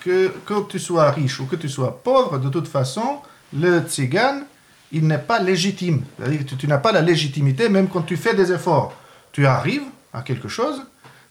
que, 0.04 0.30
que 0.46 0.68
tu 0.68 0.80
sois 0.80 1.12
riche 1.12 1.40
ou 1.40 1.46
que 1.46 1.56
tu 1.56 1.70
sois 1.70 2.02
pauvre, 2.04 2.40
de 2.40 2.50
toute 2.50 2.68
façon, 2.68 3.20
le 3.54 3.82
tzigane, 3.82 4.46
il 4.92 5.08
n'est 5.08 5.18
pas 5.18 5.40
légitime. 5.40 6.04
Tu, 6.48 6.58
tu 6.58 6.68
n'as 6.68 6.78
pas 6.78 6.92
la 6.92 7.02
légitimité, 7.02 7.70
même 7.70 7.88
quand 7.88 8.02
tu 8.02 8.18
fais 8.18 8.34
des 8.34 8.52
efforts. 8.52 8.94
Tu 9.32 9.46
arrives 9.46 9.86
à 10.14 10.22
quelque 10.22 10.48
chose, 10.48 10.84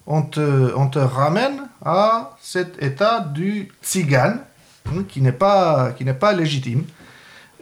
on 0.07 0.22
te, 0.22 0.74
on 0.74 0.88
te 0.88 0.99
ramène 0.99 1.68
à 1.84 2.36
cet 2.41 2.82
état 2.82 3.20
du 3.20 3.70
tzigane, 3.82 4.41
hein, 4.86 5.05
qui 5.09 5.20
n'est 5.20 5.32
pas, 5.32 5.93
qui 5.93 6.05
n'est 6.05 6.14
pas 6.14 6.32
légitime. 6.32 6.84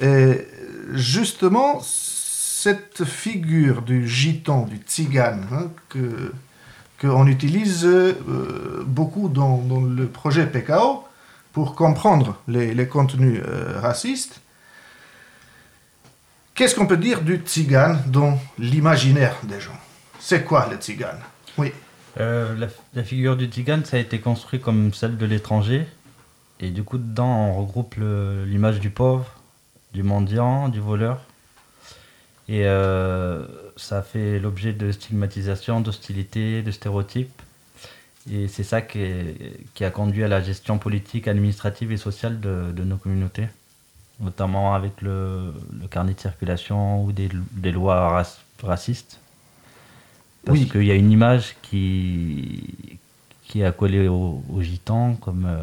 Et 0.01 0.47
justement, 0.93 1.81
cette 1.83 3.05
figure 3.05 3.83
du 3.83 4.09
gitan, 4.09 4.62
du 4.62 4.76
tzigane, 4.79 5.47
hein, 5.53 5.70
que, 5.89 6.33
qu'on 7.01 7.26
utilise 7.26 7.84
euh, 7.86 8.82
beaucoup 8.86 9.28
dans, 9.28 9.62
le 9.96 10.07
projet 10.07 10.46
PKO 10.46 11.05
pour 11.53 11.74
comprendre 11.74 12.36
les, 12.49 12.88
contenus 12.88 13.40
euh, 13.46 13.80
racistes. 13.80 14.40
Qu'est-ce 16.55 16.74
qu'on 16.74 16.86
peut 16.86 16.96
dire 16.96 17.22
du 17.22 17.36
tzigane 17.36 18.03
dans 18.07 18.38
l'imaginaire 18.59 19.36
des 19.44 19.61
gens? 19.61 19.78
C'est 20.18 20.44
quoi 20.44 20.68
le 20.70 20.76
tzigane? 20.76 21.20
Oui. 21.57 21.72
Euh, 22.18 22.68
la, 22.94 23.05
figure 23.05 23.36
du 23.36 23.46
tzigane, 23.46 23.84
ça 23.84 23.96
a 23.96 24.01
été 24.01 24.18
construit 24.18 24.61
comme 24.61 24.92
celle 24.92 25.16
de 25.16 25.26
l'étranger. 25.26 25.86
Et 26.59 26.70
du 26.70 26.82
coup, 26.82 26.99
dedans, 26.99 27.51
on 27.51 27.61
regroupe 27.61 27.94
l'image 27.99 28.80
du 28.80 28.90
pauvre, 28.90 29.26
du 29.94 30.03
mendiant, 30.03 30.68
du 30.68 30.80
voleur. 30.80 31.20
Et 32.49 32.64
ça 33.79 34.03
fait 34.03 34.39
l'objet 34.41 34.72
de 34.74 34.93
stigmatisation, 34.93 35.81
d'hostilité, 35.81 36.62
de 36.62 36.70
stéréotypes. 36.70 37.43
Et 38.31 38.49
c'est 38.49 38.64
ça 38.64 38.83
qui, 38.83 39.01
est- 39.01 39.61
qui 39.74 39.85
a 39.85 39.91
conduit 39.91 40.24
à 40.24 40.29
la 40.29 40.43
gestion 40.43 40.79
politique, 40.79 41.29
administrative 41.29 41.93
et 41.93 41.97
sociale 41.97 42.41
de, 42.41 42.72
de 42.72 42.85
nos 42.85 42.97
communautés. 42.99 43.49
Notamment 44.20 44.74
avec 44.74 45.01
le, 45.03 45.55
le 45.81 45.89
carnet 45.89 46.14
de 46.14 46.20
circulation 46.20 47.05
ou 47.05 47.12
des, 47.12 47.29
des 47.53 47.72
lois 47.72 48.11
rac- 48.22 48.41
racistes. 48.62 49.20
Parce 50.45 50.59
Oui. 50.59 50.68
qu'il 50.68 50.85
y 50.85 50.91
a 50.91 50.95
une 50.95 51.11
image 51.12 51.57
qui, 51.62 52.99
qui 53.45 53.61
est 53.61 53.64
accolée 53.64 54.09
aux, 54.09 54.43
aux 54.53 54.62
gitans, 54.62 55.14
comme, 55.14 55.47
euh, 55.47 55.62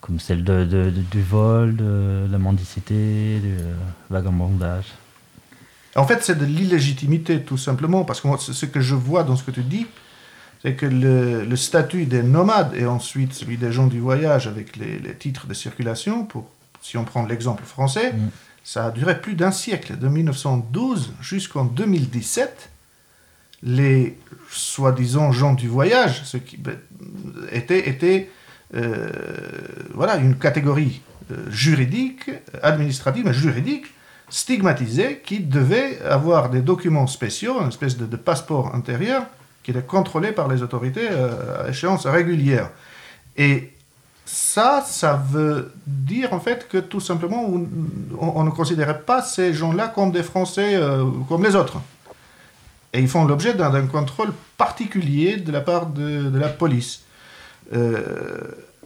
comme 0.00 0.18
celle 0.20 0.44
de, 0.44 0.64
de- 0.64 0.90
de- 0.90 1.02
du 1.02 1.22
vol, 1.22 1.76
de 1.76 2.26
la 2.30 2.38
mendicité, 2.38 3.38
du 3.40 3.56
euh, 3.58 3.74
vagabondage. 4.10 4.86
En 5.96 6.06
fait, 6.06 6.22
c'est 6.22 6.38
de 6.38 6.44
l'illégitimité, 6.44 7.40
tout 7.40 7.58
simplement, 7.58 8.04
parce 8.04 8.20
que 8.20 8.28
moi, 8.28 8.38
ce 8.38 8.52
ce 8.52 8.66
que 8.66 8.80
je 8.80 8.94
vois 8.94 9.24
dans 9.24 9.36
ce 9.36 9.42
que 9.42 9.50
tu 9.50 9.62
dis, 9.62 9.86
c'est 10.62 10.74
que 10.74 10.86
le, 10.86 11.44
le 11.44 11.56
statut 11.56 12.04
des 12.06 12.22
nomades 12.22 12.74
et 12.74 12.86
ensuite 12.86 13.32
celui 13.32 13.56
des 13.56 13.72
gens 13.72 13.86
du 13.86 13.98
voyage 13.98 14.46
avec 14.46 14.76
les, 14.76 14.98
les 14.98 15.14
titres 15.14 15.46
de 15.46 15.54
circulation, 15.54 16.24
pour, 16.24 16.50
si 16.82 16.96
on 16.96 17.04
prend 17.04 17.24
l'exemple 17.26 17.64
français, 17.64 18.14
ça 18.62 18.86
a 18.86 18.90
duré 18.90 19.20
plus 19.20 19.34
d'un 19.34 19.50
siècle, 19.50 19.98
de 19.98 20.08
1912 20.08 21.14
jusqu'en 21.20 21.64
2017. 21.64 22.70
Les 23.62 24.16
soi-disant 24.48 25.32
gens 25.32 25.52
du 25.52 25.68
voyage, 25.68 26.22
ceux 26.24 26.38
qui 26.38 26.56
ben, 26.56 26.78
étaient, 27.52 27.88
étaient 27.88 28.30
euh, 28.74 29.10
voilà, 29.92 30.16
une 30.16 30.36
catégorie 30.36 31.02
euh, 31.30 31.50
juridique, 31.50 32.30
administrative, 32.62 33.24
mais 33.26 33.34
juridique, 33.34 33.86
stigmatisée, 34.30 35.20
qui 35.24 35.40
devait 35.40 36.00
avoir 36.02 36.48
des 36.48 36.60
documents 36.60 37.06
spéciaux, 37.06 37.60
une 37.60 37.68
espèce 37.68 37.96
de, 37.96 38.16
passeport 38.16 38.74
intérieur, 38.74 39.24
qui 39.62 39.72
était 39.72 39.82
contrôlé 39.82 40.32
par 40.32 40.48
les 40.48 40.62
autorités 40.62 41.08
euh, 41.10 41.66
à 41.66 41.68
échéance 41.68 42.06
régulière. 42.06 42.70
Et 43.36 43.72
ça, 44.24 44.84
ça 44.86 45.22
veut 45.30 45.72
dire 45.86 46.32
en 46.32 46.40
fait 46.40 46.68
que 46.68 46.78
tout 46.78 47.00
simplement, 47.00 47.44
on, 48.18 48.44
ne 48.44 48.50
considérait 48.50 49.00
pas 49.00 49.22
ces 49.22 49.52
gens-là 49.52 49.88
comme 49.88 50.12
des 50.12 50.22
Français 50.22 50.76
euh, 50.76 51.04
comme 51.28 51.42
les 51.42 51.56
autres. 51.56 51.78
Et 52.92 53.00
ils 53.00 53.08
font 53.08 53.24
l'objet 53.24 53.54
d'un 53.54 53.86
contrôle 53.86 54.32
particulier 54.56 55.36
de 55.36 55.52
la 55.52 55.60
part 55.60 55.86
de, 55.86 56.36
la 56.38 56.48
police. 56.48 57.02
Euh, 57.72 58.00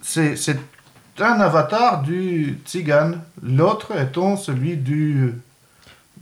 c'est 0.03 0.59
un 1.21 1.41
avatar 1.41 2.03
du 2.03 2.59
tzigane, 2.65 3.21
l'autre 3.43 3.93
étant 3.99 4.37
celui 4.37 4.77
du 4.77 5.33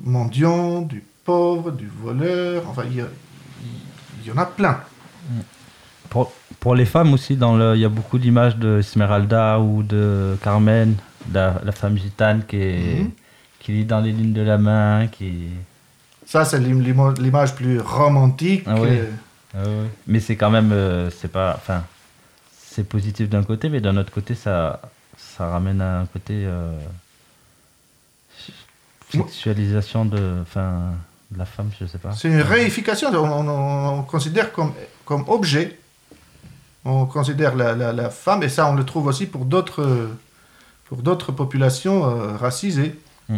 mendiant, 0.05 0.82
du 0.82 1.03
pauvre, 1.24 1.70
du 1.70 1.86
voleur, 2.03 2.62
enfin 2.68 2.82
il 2.90 3.05
y, 4.26 4.30
en 4.30 4.36
a 4.38 4.47
plein. 4.47 4.78
Pour, 6.11 6.32
pour 6.61 6.74
les 6.74 6.84
femmes 6.84 7.14
aussi, 7.14 7.34
il 7.34 7.80
y 7.80 7.84
a 7.84 7.88
beaucoup 7.88 8.18
d'images 8.18 8.57
de 8.57 8.78
Esmeralda 8.80 9.59
ou 9.61 9.82
de 9.82 10.36
Carmen, 10.43 10.95
la, 11.32 11.61
la 11.64 11.72
femme 11.72 11.97
gitane 11.97 12.43
qui, 12.47 12.57
est, 12.57 12.99
Mhm. 13.01 13.11
qui 13.61 13.72
lit 13.72 13.84
dans 13.84 14.01
les 14.01 14.12
lignes 14.12 14.32
de 14.32 14.43
la 14.43 14.59
main, 14.59 15.07
qui... 15.07 15.49
Ça, 16.26 16.45
c'est 16.45 16.59
l'image 16.61 17.55
plus 17.55 17.80
romantique. 17.80 18.64
Ah 18.66 18.74
oui. 18.78 18.88
euh, 18.90 19.11
Ah 19.55 19.59
oui. 19.66 19.88
Mais 20.07 20.20
c'est 20.20 20.36
quand 20.36 20.51
même, 20.51 20.70
euh, 20.72 21.11
c'est 21.11 21.30
pas, 21.30 21.55
enfin, 21.57 21.82
c'est 22.74 22.84
positif 22.84 23.28
d'un 23.28 23.42
côté, 23.44 23.68
mais 23.68 23.80
d'un 23.80 23.96
autre 23.96 24.10
côté, 24.12 24.34
ça, 24.34 24.80
ça 25.18 25.48
ramène 25.48 25.80
à 25.80 26.00
un 26.00 26.06
côté 26.06 26.32
euh, 26.46 26.72
sexualisation 29.10 30.04
de, 30.04 30.38
enfin, 30.42 30.92
de 31.30 31.38
la 31.38 31.44
femme, 31.44 31.70
je 31.78 31.86
sais 31.86 31.98
pas. 31.98 32.12
C'est 32.12 32.28
une 32.28 32.40
réification. 32.40 33.08
On, 33.12 33.48
on- 33.48 33.98
on 33.98 34.02
considère 34.02 34.52
comme, 34.52 34.72
comme 35.04 35.24
objet. 35.28 35.78
On 36.84 37.06
considère 37.06 37.54
la, 37.54 37.74
la- 37.74 37.92
la 37.92 38.10
femme, 38.10 38.42
et 38.42 38.48
ça, 38.48 38.68
on 38.68 38.74
le 38.74 38.84
trouve 38.84 39.06
aussi 39.06 39.26
pour 39.26 39.44
d'autres 39.44 40.08
pour 40.86 40.98
d'autres 41.02 41.32
populations 41.32 42.04
euh, 42.04 42.36
racisées. 42.36 42.98
Mm. 43.28 43.36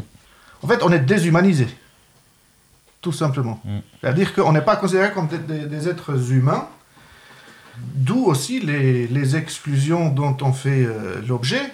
En 0.63 0.67
fait, 0.67 0.83
on 0.83 0.91
est 0.91 0.99
déshumanisé. 1.01 1.69
Tout 3.01 3.13
simplement. 3.13 3.61
Mm. 3.65 3.79
C'est-à-dire 4.01 4.35
qu'on 4.35 4.53
n'est 4.53 4.63
pas 4.63 4.77
considéré 4.77 5.13
comme 5.13 5.29
des, 5.29 5.39
des- 5.39 5.67
des 5.67 5.89
êtres 5.89 6.33
humains. 6.33 6.67
D'où 7.79 8.25
aussi 8.27 8.61
les, 8.61 9.07
les 9.07 9.37
exclusions 9.37 10.09
dont 10.11 10.37
on 10.43 10.53
fait 10.53 10.85
euh, 10.85 11.21
l'objet, 11.27 11.73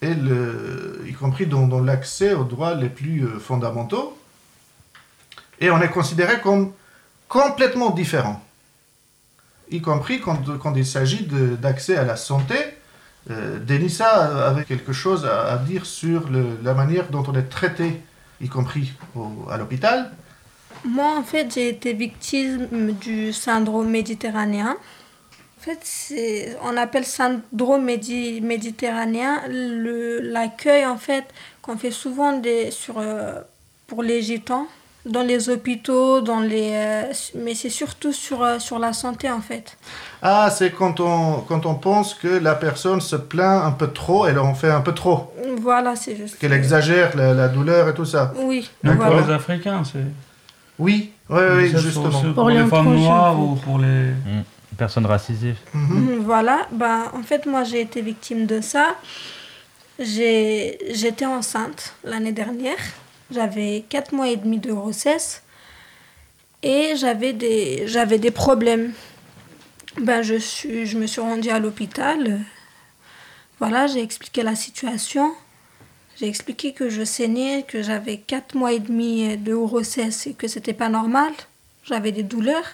et 0.00 0.14
le, 0.14 1.04
y 1.06 1.12
compris 1.12 1.46
dans, 1.46 1.66
dans 1.66 1.80
l'accès 1.80 2.34
aux 2.34 2.44
droits 2.44 2.74
les 2.74 2.88
plus 2.88 3.24
euh, 3.24 3.38
fondamentaux. 3.38 4.16
Et 5.60 5.70
on 5.70 5.80
est 5.80 5.90
considéré 5.90 6.40
comme 6.40 6.72
complètement 7.28 7.90
différent. 7.90 8.42
Y 9.70 9.80
compris 9.80 10.20
quand, 10.20 10.58
quand 10.58 10.74
il 10.74 10.86
s'agit 10.86 11.26
d'accès 11.60 11.96
à 11.96 12.04
la 12.04 12.16
santé, 12.16 12.56
Euh, 13.30 13.60
Denissa 13.60 14.08
avait 14.50 14.64
quelque 14.64 14.92
chose 14.92 15.24
à, 15.24 15.52
à 15.54 15.56
dire 15.56 15.86
sur 15.86 16.28
le- 16.28 16.58
la 16.64 16.74
manière 16.74 17.06
dont 17.08 17.22
on 17.30 17.34
est 17.36 17.48
traité, 17.48 18.00
y 18.40 18.48
compris 18.48 18.86
au- 19.14 19.46
à 19.48 19.56
l'hôpital? 19.58 20.10
Moi, 20.84 21.08
en 21.20 21.22
fait, 21.22 21.46
j'ai 21.54 21.68
été 21.68 21.92
victime 21.92 22.66
du 23.00 23.32
syndrome 23.32 23.88
méditerranéen. 23.90 24.74
En 25.62 25.64
fait, 25.64 25.78
c'est- 25.84 26.56
on 26.64 26.76
appelle 26.76 27.04
syndrome 27.04 27.84
médi- 27.86 28.40
méditerranéen 28.40 29.42
le- 29.48 30.18
l'accueil, 30.18 30.84
en 30.86 30.96
fait, 30.96 31.22
qu'on 31.62 31.76
fait 31.76 31.92
souvent 31.92 32.32
des, 32.36 32.72
sur, 32.72 32.96
euh, 32.98 33.34
pour 33.86 34.02
les 34.02 34.22
gitans, 34.22 34.66
dans 35.06 35.22
les 35.22 35.48
hôpitaux, 35.50 36.20
dans 36.20 36.40
les, 36.40 36.72
euh, 36.74 37.12
mais 37.36 37.54
c'est 37.54 37.70
surtout 37.70 38.12
sur, 38.12 38.42
euh, 38.42 38.58
sur 38.58 38.80
la 38.80 38.92
santé, 38.92 39.30
en 39.30 39.40
fait. 39.40 39.76
Ah, 40.20 40.50
c'est 40.50 40.72
quand 40.72 40.98
on, 40.98 41.44
quand 41.46 41.64
on 41.64 41.76
pense 41.76 42.14
que 42.14 42.26
la 42.26 42.56
personne 42.56 43.00
se 43.00 43.14
plaint 43.14 43.64
un 43.64 43.70
peu 43.70 43.86
trop, 43.86 44.26
elle 44.26 44.40
en 44.40 44.54
fait 44.54 44.70
un 44.70 44.80
peu 44.80 44.92
trop, 44.94 45.32
Voilà, 45.60 45.94
c'est 45.94 46.16
juste. 46.16 46.38
qu'elle 46.40 46.54
exagère 46.54 47.16
la, 47.16 47.34
la 47.34 47.46
douleur 47.46 47.88
et 47.88 47.94
tout 47.94 48.04
ça. 48.04 48.32
Oui, 48.36 48.68
pour 48.82 49.14
les 49.14 49.30
Africains, 49.32 49.84
c'est. 49.84 50.06
Oui, 50.80 51.12
oui, 51.30 51.40
oui, 51.54 51.68
justement. 51.76 52.10
Pour, 52.10 52.34
Pour 52.34 52.50
les 52.50 52.66
femmes 52.66 52.96
noires 52.96 53.38
ou 53.40 53.54
pour 53.54 53.78
les. 53.78 53.86
Mm. 53.86 54.42
Personnes 54.82 55.06
racisées. 55.06 55.54
Mhm, 55.74 56.24
Voilà, 56.24 56.66
ben, 56.72 57.04
en 57.14 57.22
fait, 57.22 57.46
moi 57.46 57.62
j'ai 57.62 57.80
été 57.82 58.00
victime 58.02 58.46
de 58.46 58.60
ça. 58.60 58.96
J'ai- 60.00 60.76
J'étais 60.90 61.24
enceinte 61.24 61.94
l'année 62.02 62.32
dernière. 62.32 62.82
J'avais 63.30 63.84
4 63.88 64.10
mois 64.12 64.28
et 64.28 64.36
demi 64.36 64.58
de 64.58 64.72
grossesse. 64.72 65.44
Et 66.64 66.94
j'avais 66.96 67.32
des, 67.32 67.84
j'avais 67.86 68.18
des 68.18 68.32
problèmes. 68.32 68.92
Ben, 70.00 70.20
je, 70.22 70.34
suis, 70.34 70.84
je 70.86 70.98
me 70.98 71.06
suis 71.06 71.20
rendue 71.20 71.50
à 71.50 71.60
l'hôpital. 71.60 72.40
Voilà, 73.60 73.86
j'ai 73.86 74.02
expliqué 74.02 74.42
la 74.42 74.56
situation. 74.56 75.32
J'ai 76.18 76.26
expliqué 76.26 76.72
que 76.72 76.88
je 76.90 77.04
saignais, 77.04 77.64
que 77.68 77.82
j'avais 77.84 78.16
4 78.16 78.56
mois 78.56 78.72
et 78.72 78.80
demi 78.80 79.36
de 79.36 79.54
grossesse 79.54 80.26
et 80.26 80.34
que 80.34 80.48
c'était 80.48 80.72
pas 80.82 80.88
normal. 80.88 81.32
J'avais 81.84 82.10
des 82.10 82.24
douleurs. 82.24 82.66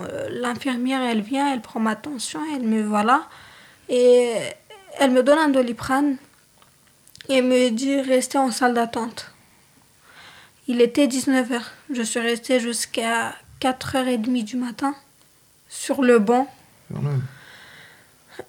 Euh, 0.00 0.28
l'infirmière, 0.30 1.02
elle 1.02 1.20
vient, 1.20 1.52
elle 1.52 1.60
prend 1.60 1.80
ma 1.80 1.96
tension, 1.96 2.40
elle 2.54 2.62
me 2.62 2.82
voilà. 2.82 3.28
Et 3.88 4.34
elle 4.98 5.10
me 5.10 5.22
donne 5.22 5.38
un 5.38 5.48
doliprane 5.48 6.16
et 7.28 7.42
me 7.42 7.70
dit 7.70 8.00
restez 8.00 8.38
en 8.38 8.50
salle 8.50 8.74
d'attente. 8.74 9.32
Il 10.68 10.80
était 10.80 11.06
19h. 11.06 11.60
Je 11.92 12.02
suis 12.02 12.20
restée 12.20 12.60
jusqu'à 12.60 13.34
4h30 13.60 14.44
du 14.44 14.56
matin 14.56 14.94
sur 15.68 16.02
le 16.02 16.18
banc. 16.18 16.48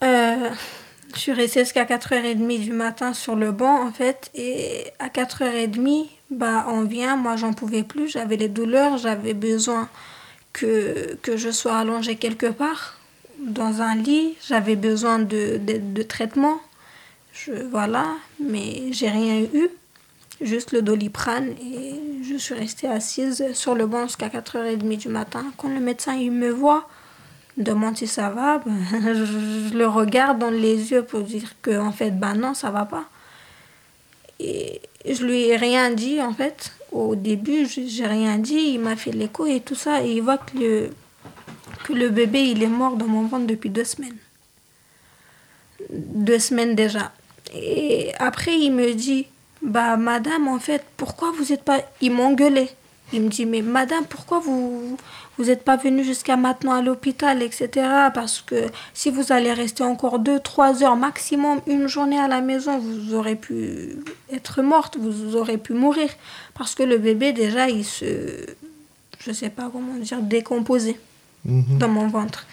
Euh, 0.03 0.49
je 1.13 1.19
suis 1.19 1.31
restée 1.31 1.61
jusqu'à 1.61 1.85
4h30 1.85 2.59
du 2.59 2.71
matin 2.71 3.13
sur 3.13 3.35
le 3.35 3.51
banc, 3.51 3.87
en 3.87 3.91
fait. 3.91 4.29
Et 4.35 4.85
à 4.99 5.07
4h30, 5.07 6.09
bah, 6.29 6.65
on 6.67 6.83
vient. 6.83 7.17
Moi, 7.17 7.35
j'en 7.37 7.53
pouvais 7.53 7.83
plus. 7.83 8.09
J'avais 8.09 8.37
les 8.37 8.49
douleurs. 8.49 8.97
J'avais 8.97 9.33
besoin 9.33 9.89
que, 10.53 11.15
que 11.21 11.37
je 11.37 11.49
sois 11.49 11.77
allongée 11.77 12.15
quelque 12.15 12.47
part, 12.47 12.99
dans 13.39 13.81
un 13.81 13.95
lit. 13.95 14.35
J'avais 14.47 14.75
besoin 14.75 15.19
de, 15.19 15.57
de, 15.57 15.77
de 15.77 16.03
traitement. 16.03 16.59
Je, 17.33 17.51
voilà. 17.69 18.05
Mais 18.39 18.91
j'ai 18.91 19.09
rien 19.09 19.39
eu. 19.41 19.69
Juste 20.41 20.71
le 20.71 20.81
doliprane. 20.81 21.49
Et 21.63 21.99
je 22.23 22.35
suis 22.35 22.55
restée 22.55 22.87
assise 22.87 23.53
sur 23.53 23.75
le 23.75 23.85
banc 23.85 24.07
jusqu'à 24.07 24.27
4h30 24.27 24.97
du 24.97 25.09
matin. 25.09 25.45
Quand 25.57 25.69
le 25.69 25.79
médecin, 25.79 26.15
il 26.15 26.31
me 26.31 26.49
voit 26.49 26.87
demande 27.57 27.97
si 27.97 28.07
ça 28.07 28.29
va, 28.29 28.59
ben, 28.65 28.73
je, 28.91 29.75
le 29.75 29.87
regarde 29.87 30.39
dans 30.39 30.49
les 30.49 30.91
yeux 30.91 31.03
pour 31.03 31.21
dire 31.21 31.53
que 31.61 31.77
en 31.77 31.91
fait 31.91 32.11
ben 32.11 32.35
non 32.35 32.53
ça 32.53 32.71
va 32.71 32.85
pas. 32.85 33.05
Et 34.39 34.81
je 35.05 35.23
lui 35.23 35.47
ai 35.47 35.55
rien 35.55 35.91
dit 35.91 36.21
en 36.21 36.33
fait. 36.33 36.73
Au 36.91 37.15
début 37.15 37.65
j'ai 37.67 38.05
rien 38.05 38.37
dit, 38.37 38.73
il 38.73 38.79
m'a 38.79 38.95
fait 38.95 39.11
l'écho 39.11 39.45
et 39.45 39.61
tout 39.61 39.75
ça 39.75 40.03
et 40.03 40.11
il 40.11 40.21
voit 40.21 40.37
que 40.37 40.57
le 40.57 40.89
que 41.83 42.09
bébé 42.09 42.41
il 42.41 42.61
est 42.63 42.67
mort 42.67 42.95
dans 42.97 43.07
mon 43.07 43.25
ventre 43.27 43.47
depuis 43.47 43.69
deux 43.69 43.85
semaines. 43.85 44.17
Deux 45.89 46.39
semaines 46.39 46.75
déjà. 46.75 47.11
Et 47.53 48.11
après 48.19 48.57
il 48.57 48.71
me 48.71 48.93
dit 48.93 49.27
bah 49.61 49.95
madame 49.97 50.47
en 50.47 50.59
fait 50.59 50.83
pourquoi 50.97 51.31
vous 51.31 51.53
êtes 51.53 51.63
pas 51.63 51.79
il 52.01 52.11
m'engueulait. 52.11 52.75
Il 53.13 53.21
me 53.21 53.29
dit 53.29 53.45
mais 53.45 53.61
madame 53.61 54.05
pourquoi 54.05 54.39
vous 54.39 54.97
vous 55.37 55.45
n'êtes 55.45 55.63
pas 55.63 55.75
venue 55.77 56.03
jusqu'à 56.03 56.37
maintenant 56.37 56.73
à 56.73 56.81
l'hôpital, 56.81 57.41
etc. 57.41 57.69
Parce 58.13 58.41
que 58.41 58.67
si 58.93 59.09
vous 59.09 59.31
allez 59.31 59.53
rester 59.53 59.83
encore 59.83 60.19
2-3 60.19 60.83
heures 60.83 60.95
maximum, 60.97 61.61
une 61.67 61.87
journée 61.87 62.19
à 62.19 62.27
la 62.27 62.41
maison, 62.41 62.77
vous 62.77 63.15
aurez 63.15 63.35
pu 63.35 63.95
être 64.31 64.61
morte, 64.61 64.97
vous 64.99 65.35
aurez 65.35 65.57
pu 65.57 65.73
mourir. 65.73 66.09
Parce 66.53 66.75
que 66.75 66.83
le 66.83 66.97
bébé, 66.97 67.33
déjà, 67.33 67.69
il 67.69 67.83
se, 67.85 68.45
je 69.19 69.31
sais 69.31 69.49
pas 69.49 69.69
comment 69.71 69.95
dire, 69.95 70.21
décomposé 70.21 70.99
Mhm. 71.43 71.79
dans 71.79 71.87
mon 71.89 72.07
ventre. 72.07 72.45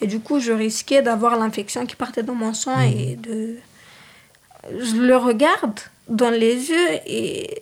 Et 0.00 0.06
du 0.06 0.20
coup, 0.20 0.38
je 0.38 0.52
risquais 0.52 1.00
d'avoir 1.00 1.38
l'infection 1.38 1.86
qui 1.86 1.96
partait 1.96 2.22
dans 2.22 2.34
mon 2.34 2.52
sang 2.52 2.78
et 2.80 3.16
de... 3.16 3.56
Je 4.78 4.96
le 4.96 5.16
regarde 5.16 5.80
dans 6.08 6.30
les 6.30 6.68
yeux 6.70 6.88
et 7.06 7.58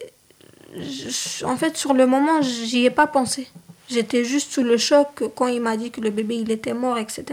en 1.45 1.57
fait, 1.57 1.77
sur 1.77 1.95
le 1.95 2.07
moment, 2.07 2.43
j'y 2.43 2.85
ai 2.85 2.91
pas 2.91 3.07
pensé. 3.07 3.49
J'étais 3.89 4.25
juste 4.25 4.53
sous 4.53 4.63
le 4.63 4.77
choc 4.77 5.23
quand 5.35 5.49
il 5.49 5.61
m'a 5.61 5.77
dit 5.77 5.91
que 5.91 6.01
le 6.01 6.11
bébé 6.11 6.37
il 6.37 6.51
était 6.51 6.75
mort, 6.75 6.99
etc. 6.99 7.25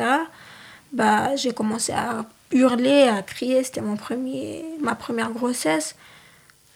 Bah, 0.91 1.35
j'ai 1.35 1.53
commencé 1.53 1.93
à 1.93 2.25
hurler, 2.51 3.03
à 3.03 3.21
crier. 3.21 3.63
C'était 3.63 3.81
mon 3.81 3.95
premier, 3.95 4.65
ma 4.81 4.95
première 4.95 5.31
grossesse. 5.31 5.95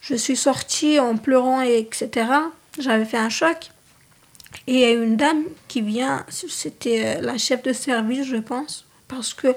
Je 0.02 0.16
suis 0.16 0.36
sortie 0.38 1.00
en 1.00 1.18
pleurant, 1.18 1.62
et 1.62 1.80
etc. 1.80 2.28
J'avais 2.80 3.06
fait 3.06 3.18
un 3.18 3.30
choc. 3.30 3.72
Et 4.68 4.74
il 4.74 4.80
y 4.80 4.86
a 4.86 4.92
une 4.92 5.18
dame 5.18 5.44
qui 5.68 5.82
vient, 5.82 6.26
c'était 6.30 7.18
euh, 7.18 7.22
la 7.22 7.38
chef 7.38 7.64
de 7.64 7.74
service, 7.74 8.26
je 8.26 8.38
pense, 8.38 8.86
parce 9.08 9.34
que 9.34 9.56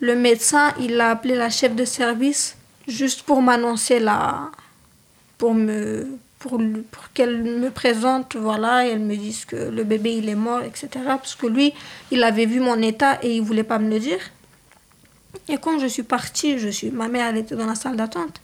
le 0.00 0.16
médecin, 0.16 0.72
il 0.80 1.00
a 1.00 1.10
appelé 1.10 1.34
la 1.36 1.50
chef 1.50 1.76
de 1.76 1.84
service 1.84 2.56
juste 2.88 3.22
pour 3.22 3.42
m'annoncer 3.42 4.00
la. 4.00 4.50
pour 5.38 5.54
me. 5.54 6.18
Pour, 6.42 6.60
pour 6.90 7.12
qu'elle 7.14 7.44
me 7.44 7.70
présente, 7.70 8.34
voilà, 8.34 8.84
et 8.84 8.90
elle 8.90 8.98
me 8.98 9.16
dise 9.16 9.44
que 9.44 9.54
le 9.54 9.84
bébé 9.84 10.16
il 10.16 10.28
est 10.28 10.34
mort, 10.34 10.62
etc. 10.62 10.88
Parce 11.06 11.36
que 11.36 11.46
lui, 11.46 11.72
il 12.10 12.24
avait 12.24 12.46
vu 12.46 12.58
mon 12.58 12.82
état 12.82 13.20
et 13.22 13.36
il 13.36 13.42
voulait 13.42 13.62
pas 13.62 13.78
me 13.78 13.88
le 13.88 14.00
dire. 14.00 14.18
Et 15.48 15.56
quand 15.58 15.78
je 15.78 15.86
suis 15.86 16.02
partie, 16.02 16.58
je 16.58 16.68
suis, 16.68 16.90
ma 16.90 17.06
mère 17.06 17.28
elle 17.28 17.38
était 17.38 17.54
dans 17.54 17.66
la 17.66 17.76
salle 17.76 17.96
d'attente. 17.96 18.40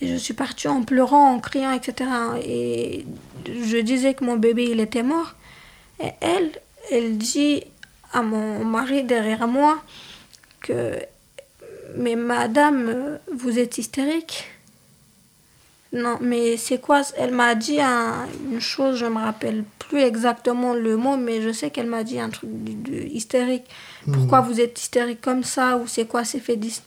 Et 0.00 0.08
je 0.08 0.16
suis 0.16 0.34
partie 0.34 0.66
en 0.66 0.82
pleurant, 0.82 1.32
en 1.34 1.38
criant, 1.38 1.70
etc. 1.70 2.10
Et 2.44 3.06
je 3.46 3.76
disais 3.76 4.14
que 4.14 4.24
mon 4.24 4.36
bébé, 4.36 4.64
il 4.68 4.80
était 4.80 5.04
mort. 5.04 5.34
Et 6.02 6.10
elle, 6.20 6.50
elle 6.90 7.18
dit 7.18 7.62
à 8.12 8.22
mon 8.22 8.64
mari 8.64 9.04
derrière 9.04 9.46
moi 9.46 9.80
que, 10.60 10.98
mais 11.96 12.16
madame, 12.16 13.20
vous 13.32 13.60
êtes 13.60 13.78
hystérique. 13.78 14.50
Non, 15.92 16.16
mais 16.22 16.56
c'est 16.56 16.80
quoi? 16.80 17.02
Elle 17.18 17.32
m'a 17.32 17.54
dit 17.54 17.80
un- 17.80 18.26
une 18.50 18.60
chose, 18.60 18.96
je 18.96 19.04
me 19.06 19.18
rappelle 19.20 19.64
plus 19.78 20.00
exactement 20.00 20.72
le 20.72 20.96
mot, 20.96 21.16
mais 21.18 21.42
je 21.42 21.52
sais 21.52 21.70
qu'elle 21.70 21.86
m'a 21.86 22.02
dit 22.02 22.18
un 22.18 22.30
truc 22.30 22.48
de, 22.50 22.90
de 22.90 23.02
hystérique. 23.08 23.64
Pourquoi 24.10 24.40
vous 24.40 24.58
êtes 24.60 24.80
hystérique 24.80 25.20
comme 25.20 25.44
ça? 25.44 25.76
Ou 25.76 25.86
c'est 25.86 26.06
quoi? 26.06 26.24
C'est 26.24 26.40
fait 26.40 26.56
d'hys- 26.56 26.80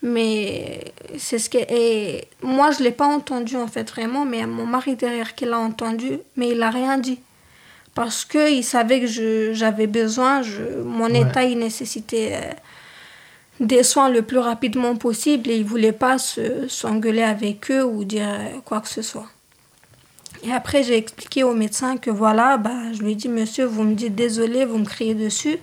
Mais 0.00 0.92
c'est 1.18 1.38
ce 1.40 1.50
que. 1.50 1.58
Et 1.68 2.28
moi, 2.42 2.70
je 2.70 2.84
l'ai 2.84 2.92
pas 2.92 3.06
entendu 3.06 3.56
en 3.56 3.66
fait 3.66 3.90
vraiment, 3.90 4.24
mais 4.24 4.46
mon 4.46 4.64
mari 4.66 4.94
derrière 4.94 5.34
qui 5.34 5.44
l'a 5.44 5.58
entendu, 5.58 6.18
mais 6.36 6.50
il 6.50 6.62
a 6.62 6.70
rien 6.70 6.98
dit. 6.98 7.18
Parce 7.96 8.24
qu'il 8.24 8.62
savait 8.62 9.00
que 9.00 9.52
j'avais 9.52 9.88
besoin, 9.88 10.42
je, 10.42 10.62
mon 10.84 11.06
Ouais. 11.10 11.22
état, 11.22 11.42
il 11.42 11.58
nécessitait 11.58 12.38
des 13.60 13.82
soins 13.82 14.08
le 14.08 14.22
plus 14.22 14.38
rapidement 14.38 14.96
possible 14.96 15.50
et 15.50 15.56
il 15.56 15.64
voulait 15.64 15.92
pas 15.92 16.18
se- 16.18 16.68
s'engueuler 16.68 17.22
avec 17.22 17.70
eux 17.70 17.84
ou 17.84 18.04
dire 18.04 18.28
euh, 18.28 18.60
quoi 18.64 18.80
que 18.80 18.88
ce 18.88 19.02
soit. 19.02 19.26
Et 20.44 20.52
après, 20.52 20.84
j'ai 20.84 20.96
expliqué 20.96 21.42
au 21.42 21.52
médecin 21.54 21.96
que 21.96 22.10
voilà, 22.10 22.58
bah, 22.58 22.92
je 22.92 23.02
lui 23.02 23.12
ai 23.12 23.14
dit, 23.16 23.28
monsieur, 23.28 23.64
vous 23.64 23.82
me 23.82 23.94
dites 23.94 24.14
désolé, 24.14 24.64
vous 24.64 24.78
me 24.78 24.84
criez 24.84 25.14
dessus. 25.14 25.58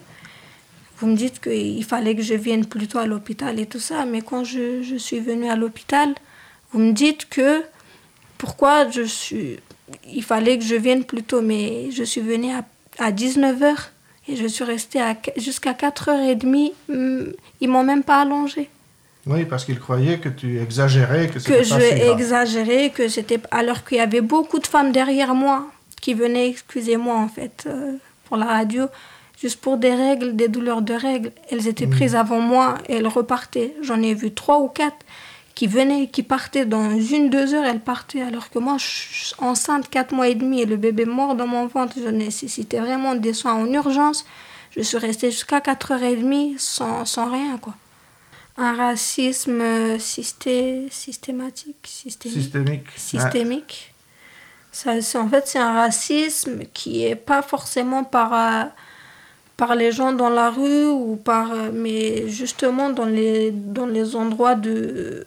Vous 0.97 1.07
me 1.07 1.15
dites 1.15 1.39
qu'il 1.41 1.83
fallait 1.85 2.15
que 2.15 2.21
je 2.21 2.33
vienne 2.33 2.65
plutôt 2.65 2.97
à 2.99 3.05
l'hôpital 3.05 3.59
et 3.59 3.65
tout 3.65 3.79
ça. 3.79 4.05
Mais 4.05 4.21
quand 4.21 4.43
je, 4.43 4.81
je 4.81 4.95
suis 4.97 5.19
venue 5.19 5.49
à 5.49 5.55
l'hôpital, 5.55 6.13
vous 6.71 6.79
me 6.79 6.91
dites 6.91 7.29
que 7.29 7.63
pourquoi 8.37 8.89
je 8.89 9.03
suis. 9.03 9.57
Il 10.11 10.23
fallait 10.23 10.57
que 10.57 10.63
je 10.65 10.75
vienne 10.75 11.05
plus 11.05 11.23
tôt, 11.23 11.41
mais 11.41 11.89
je 11.91 12.03
suis 12.03 12.21
venue 12.21 12.51
à, 12.53 12.65
à 12.99 13.11
19h 13.11 13.75
et 14.27 14.35
je 14.35 14.47
suis 14.47 14.63
restée 14.63 14.99
jusqu'à 15.37 15.73
4h30. 15.73 16.71
Hum, 16.89 17.31
Ils 17.61 17.69
m'ont 17.69 17.83
même 17.83 18.03
pas 18.03 18.21
allongée. 18.21 18.69
Oui, 19.27 19.45
parce 19.45 19.65
qu'il 19.65 19.79
croyait 19.79 20.19
que 20.19 20.29
tu 20.29 20.59
exagérais, 20.61 21.27
que 21.27 21.33
Que 21.33 21.39
c'était 21.39 21.63
je 21.63 21.73
pas 21.75 21.81
si 21.81 21.95
grave. 21.95 22.19
exagérais, 22.19 22.89
que 22.91 23.07
c'était. 23.07 23.39
Alors 23.51 23.83
qu'il 23.83 23.97
y 23.97 24.01
avait 24.01 24.21
beaucoup 24.21 24.59
de 24.59 24.67
femmes 24.67 24.91
derrière 24.91 25.33
moi 25.33 25.65
qui 26.01 26.13
venaient, 26.13 26.47
excusez-moi 26.49 27.15
en 27.15 27.27
fait, 27.27 27.63
euh, 27.65 27.93
pour 28.25 28.37
la 28.37 28.45
radio, 28.45 28.85
juste 29.41 29.59
pour 29.59 29.77
des 29.77 29.93
règles, 29.95 30.35
des 30.35 30.47
douleurs 30.47 30.83
de 30.83 30.93
règles. 30.93 31.31
Elles 31.49 31.67
étaient 31.67 31.87
Mhm. 31.87 31.91
prises 31.95 32.15
avant 32.15 32.39
moi 32.39 32.75
et 32.87 32.95
elles 32.97 33.07
repartaient. 33.07 33.73
J'en 33.81 34.01
ai 34.03 34.13
vu 34.13 34.31
trois 34.31 34.59
ou 34.59 34.67
quatre 34.67 34.97
qui 35.55 35.67
venaient, 35.67 36.07
qui 36.07 36.21
partaient 36.21 36.65
dans 36.65 36.89
une, 36.99 37.29
deux 37.29 37.53
heures, 37.53 37.63
elles 37.65 37.79
partaient. 37.79 38.21
Alors 38.21 38.49
que 38.49 38.59
moi, 38.59 38.75
je 38.77 38.85
suis 38.85 39.33
enceinte 39.39 39.89
quatre 39.89 40.13
mois 40.13 40.27
et 40.27 40.35
demi 40.35 40.61
et 40.61 40.65
le 40.65 40.75
bébé 40.75 41.05
mort 41.05 41.33
dans 41.35 41.47
mon 41.47 41.65
ventre, 41.67 41.93
je 41.97 42.09
nécessitais 42.09 42.79
vraiment 42.79 43.15
des 43.15 43.33
soins 43.33 43.53
en 43.53 43.65
urgence. 43.71 44.25
Je 44.75 44.81
suis 44.81 44.97
restée 44.97 45.31
jusqu'à 45.31 45.59
4h30 45.61 46.55
sans, 46.59 47.05
sans 47.05 47.31
rien, 47.31 47.57
quoi. 47.57 47.73
Un 48.57 48.73
racisme 48.73 49.59
euh, 49.61 49.97
systé- 49.99 50.87
systématique, 50.91 51.75
systémique. 51.85 52.37
Systémique. 52.37 52.87
Systémique. 52.97 53.93
Ça, 54.71 55.01
c'est- 55.01 55.17
en 55.17 55.29
fait, 55.29 55.47
c'est 55.47 55.59
un 55.59 55.73
racisme 55.73 56.63
qui 56.73 57.05
est 57.05 57.15
pas 57.15 57.41
forcément 57.41 58.03
par, 58.03 58.33
euh, 58.33 58.63
par 59.57 59.75
les 59.75 59.91
gens 59.91 60.11
dans 60.13 60.29
la 60.29 60.49
rue, 60.51 60.87
ou 60.87 61.15
par, 61.15 61.51
euh, 61.51 61.71
mais 61.73 62.27
justement 62.29 62.89
dans 62.89 63.05
les, 63.05 63.51
dans 63.51 63.85
les 63.87 64.15
endroits 64.15 64.55
de 64.55 65.25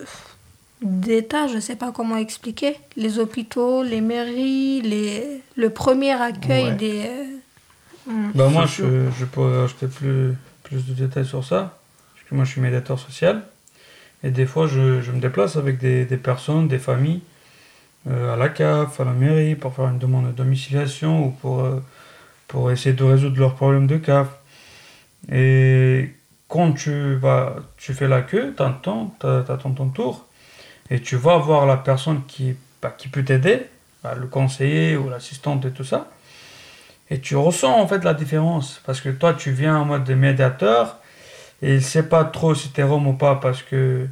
d'État, 0.81 1.49
je 1.49 1.59
sais 1.59 1.75
pas 1.75 1.91
comment 1.91 2.17
expliquer. 2.17 2.77
Les 2.97 3.19
hôpitaux, 3.19 3.83
les 3.83 4.01
mairies, 4.01 4.81
les, 4.83 5.43
le 5.57 5.71
premier 5.71 6.13
accueil 6.13 6.67
Ouais. 6.67 6.75
des... 6.75 7.03
euh, 7.07 8.11
hum. 8.11 8.31
Bah 8.35 8.49
moi, 8.49 8.65
je, 8.67 8.85
je 9.19 9.25
peux 9.25 9.63
ajouter 9.65 9.89
plus, 9.89 10.35
plus 10.63 10.87
de 10.87 10.93
détails 10.93 11.27
sur 11.27 11.45
ça. 11.45 11.79
Parce 12.15 12.29
que 12.29 12.35
moi, 12.37 12.45
je 12.45 12.53
suis 12.53 12.61
médiateur 12.61 12.97
social. 12.99 13.43
Et 14.23 14.31
des 14.31 14.47
fois, 14.47 14.69
je, 14.69 15.01
je 15.01 15.11
me 15.11 15.21
déplace 15.21 15.57
avec 15.57 15.79
des, 15.79 16.05
des 16.05 16.17
personnes, 16.17 16.69
des 16.69 16.79
familles, 16.79 17.23
euh, 18.09 18.35
à 18.35 18.37
la 18.37 18.49
CAF, 18.49 19.01
à 19.01 19.05
la 19.05 19.13
mairie, 19.13 19.57
pour 19.57 19.75
faire 19.75 19.87
une 19.89 19.99
demande 19.99 20.27
de 20.29 20.33
domiciliation 20.33 21.27
ou 21.27 21.31
pour, 21.31 21.61
euh, 21.61 21.81
pour 22.49 22.71
essayer 22.71 22.95
de 22.95 23.05
résoudre 23.05 23.39
leurs 23.39 23.55
problèmes 23.55 23.87
de 23.87 23.99
CAF. 23.99 24.29
Et 25.33 26.11
quand 26.49 26.73
tu, 26.73 27.15
vas, 27.17 27.57
tu 27.77 27.95
fais 27.95 28.09
la 28.09 28.23
queue, 28.23 28.55
t'a- 28.57 28.81
t'attends 29.47 29.73
ton 29.73 29.89
tour, 29.91 30.27
et 30.91 31.01
tu 31.01 31.17
vas 31.17 31.39
voir 31.39 31.67
la 31.67 31.77
personne 31.77 32.23
qui, 32.27 32.57
bah, 32.83 32.95
peut 33.13 33.25
t'aider, 33.25 33.67
bah, 34.03 34.15
le 34.15 34.27
conseiller 34.27 34.97
ou 34.97 35.09
l'assistante 35.11 35.65
et 35.67 35.71
tout 35.71 35.85
ça. 35.85 36.09
Et 37.11 37.21
tu 37.21 37.37
ressens 37.37 37.79
en 37.81 37.87
fait 37.87 38.05
la 38.05 38.15
différence. 38.15 38.81
Parce 38.87 39.01
que 39.01 39.09
toi, 39.09 39.35
tu 39.35 39.51
viens 39.51 39.79
en 39.79 39.85
mode 39.85 40.05
de 40.05 40.15
médiateur 40.15 40.99
et 41.63 41.75
il 41.77 41.83
sait 41.83 42.05
pas 42.09 42.25
trop 42.25 42.55
si 42.55 42.71
t'es 42.71 42.83
rome 42.83 43.07
ou 43.09 43.15
pas 43.15 43.37
parce 43.37 43.63
que 43.63 44.07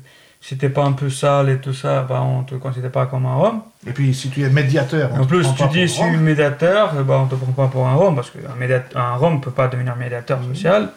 si 0.46 0.56
t'es 0.56 0.68
pas 0.68 0.84
un 0.84 0.92
peu 0.92 1.10
sale 1.10 1.48
et 1.48 1.58
tout 1.58 1.72
ça, 1.74 2.02
bah, 2.02 2.22
on 2.22 2.44
te 2.44 2.54
considère 2.54 2.92
pas 2.92 3.06
comme 3.06 3.26
un 3.26 3.34
rome. 3.34 3.62
Et 3.84 3.90
puis, 3.90 4.14
si 4.14 4.30
tu 4.30 4.44
es 4.44 4.48
médiateur, 4.48 5.10
on 5.12 5.22
En 5.22 5.24
te 5.24 5.28
plus, 5.28 5.42
prend 5.42 5.66
tu 5.66 5.78
dis 5.80 5.88
suis 5.88 6.02
rome. 6.02 6.20
médiateur, 6.20 6.92
ben, 7.02 7.16
on 7.16 7.26
te 7.26 7.34
prend 7.34 7.50
pas 7.50 7.66
pour 7.66 7.84
un 7.88 7.94
rome 7.94 8.14
parce 8.14 8.30
qu'un 8.30 9.00
un 9.00 9.16
rome 9.16 9.40
peut 9.40 9.50
pas 9.50 9.66
devenir 9.66 9.96
médiateur 9.96 10.38
social. 10.44 10.90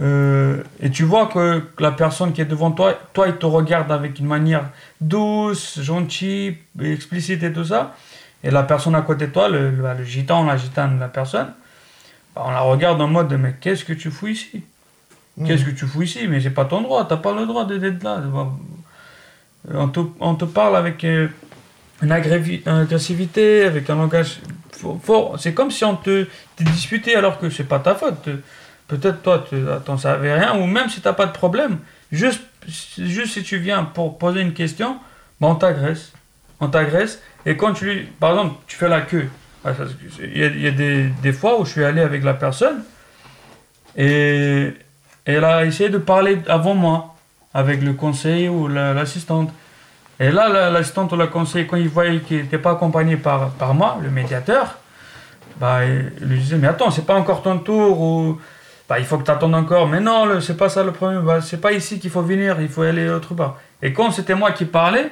Euh, 0.00 0.62
et 0.80 0.90
tu 0.90 1.02
vois 1.02 1.26
que 1.26 1.60
la 1.80 1.90
personne 1.90 2.32
qui 2.32 2.40
est 2.40 2.44
devant 2.44 2.70
toi, 2.70 2.94
toi, 3.12 3.26
il 3.26 3.36
te 3.36 3.46
regarde 3.46 3.90
avec 3.90 4.20
une 4.20 4.26
manière 4.26 4.66
douce, 5.00 5.80
gentille, 5.80 6.56
explicite 6.80 7.42
et 7.42 7.52
tout 7.52 7.64
ça. 7.64 7.96
Et 8.44 8.52
la 8.52 8.62
personne 8.62 8.94
à 8.94 9.02
côté 9.02 9.26
de 9.26 9.32
toi, 9.32 9.48
le, 9.48 9.70
le, 9.70 9.82
le 9.98 10.04
gitan, 10.04 10.44
la 10.44 10.56
gitane 10.56 10.94
de 10.96 11.00
la 11.00 11.08
personne, 11.08 11.52
bah, 12.36 12.42
on 12.46 12.52
la 12.52 12.60
regarde 12.60 13.00
en 13.00 13.08
mode 13.08 13.32
mais 13.40 13.56
qu'est-ce 13.60 13.84
que 13.84 13.92
tu 13.92 14.12
fous 14.12 14.28
ici? 14.28 14.62
Qu'est-ce 15.44 15.64
que 15.64 15.70
tu 15.70 15.86
fous 15.86 16.02
ici? 16.02 16.26
Mais 16.28 16.40
c'est 16.40 16.50
pas 16.50 16.64
ton 16.64 16.80
droit, 16.80 17.04
t'as 17.06 17.18
pas 17.18 17.34
le 17.34 17.44
droit 17.46 17.66
de- 17.66 17.76
d'être 17.76 18.02
là. 18.02 18.22
On 19.74 19.88
te, 19.88 20.00
on 20.20 20.34
te 20.34 20.44
parle 20.44 20.76
avec 20.76 21.04
euh, 21.04 21.28
une, 22.02 22.12
agressivité, 22.12 23.64
avec 23.64 23.90
un 23.90 23.96
langage 23.96 24.40
fort. 25.02 25.36
C'est 25.38 25.52
comme 25.54 25.70
si 25.70 25.84
on 25.84 25.96
te, 25.96 26.24
te 26.56 26.62
disputait 26.62 27.16
alors 27.16 27.38
que 27.38 27.50
c'est 27.50 27.64
pas 27.64 27.80
ta 27.80 27.94
faute. 27.94 28.28
Peut-être 28.88 29.22
toi, 29.22 29.44
tu 29.48 29.56
t'en 29.84 29.98
savais 29.98 30.32
rien, 30.32 30.56
ou 30.56 30.64
même 30.66 30.88
si 30.88 31.00
t'as 31.00 31.12
pas 31.12 31.26
de 31.26 31.32
problème, 31.32 31.78
juste, 32.12 32.42
juste 32.98 33.34
si 33.34 33.42
tu 33.42 33.58
viens 33.58 33.84
pour 33.84 34.16
poser 34.16 34.40
une 34.40 34.52
question, 34.54 34.98
bah, 35.40 35.48
on 35.48 35.56
t'agresse. 35.56 36.12
On 36.60 36.68
t'agresse, 36.68 37.20
et 37.44 37.56
quand 37.56 37.74
tu 37.74 37.84
lui. 37.84 38.08
Par 38.20 38.30
exemple, 38.30 38.54
tu 38.66 38.76
fais 38.76 38.88
la 38.88 39.02
queue. 39.02 39.28
Ah, 39.64 39.72
Il 40.20 40.38
y 40.38 40.44
a, 40.44 40.46
il 40.46 40.60
y 40.62 40.66
a 40.68 40.70
des, 40.70 41.08
des 41.22 41.32
fois 41.32 41.60
où 41.60 41.64
je 41.66 41.72
suis 41.72 41.84
allé 41.84 42.00
avec 42.00 42.22
la 42.24 42.32
personne, 42.34 42.82
et 43.96 44.72
elle 45.26 45.44
a 45.44 45.64
essayé 45.64 45.88
de 45.90 45.98
parler 45.98 46.38
avant 46.48 46.74
moi, 46.74 47.14
avec 47.52 47.82
le 47.82 47.92
conseiller 47.92 48.48
ou 48.48 48.68
la- 48.68 48.92
l'assistante. 48.94 49.50
Et 50.20 50.30
là, 50.30 50.48
la- 50.48 50.70
l'assistante 50.70 51.12
ou 51.12 51.16
le 51.16 51.26
conseiller, 51.26 51.66
quand 51.66 51.76
il 51.76 51.88
voyait 51.88 52.20
qu'il 52.20 52.38
n'était 52.38 52.58
pas 52.58 52.70
accompagné 52.72 53.16
par, 53.16 53.50
par 53.50 53.74
moi, 53.74 53.98
le 54.02 54.10
médiateur, 54.10 54.76
bah, 55.60 55.80
il 55.84 56.26
lui 56.26 56.38
disait, 56.38 56.56
mais 56.56 56.68
attends, 56.68 56.90
c'est 56.90 57.06
pas 57.06 57.14
encore 57.14 57.42
ton 57.42 57.58
tour, 57.58 58.00
ou 58.00 58.40
bah, 58.88 58.98
il 58.98 59.04
faut 59.04 59.18
que 59.18 59.24
tu 59.24 59.30
attendes 59.30 59.54
encore. 59.54 59.88
Mais 59.88 60.00
non, 60.00 60.40
c'est 60.40 60.56
pas 60.56 60.68
ça 60.68 60.82
le 60.84 60.92
problème, 60.92 61.22
bah, 61.22 61.40
c'est 61.40 61.60
pas 61.60 61.72
ici 61.72 61.98
qu'il 61.98 62.10
faut 62.10 62.22
venir, 62.22 62.60
il 62.60 62.68
faut 62.68 62.82
aller 62.82 63.08
autre 63.08 63.34
part. 63.34 63.56
Et 63.82 63.92
quand 63.92 64.10
c'était 64.10 64.34
moi 64.34 64.52
qui 64.52 64.64
parlais, 64.64 65.10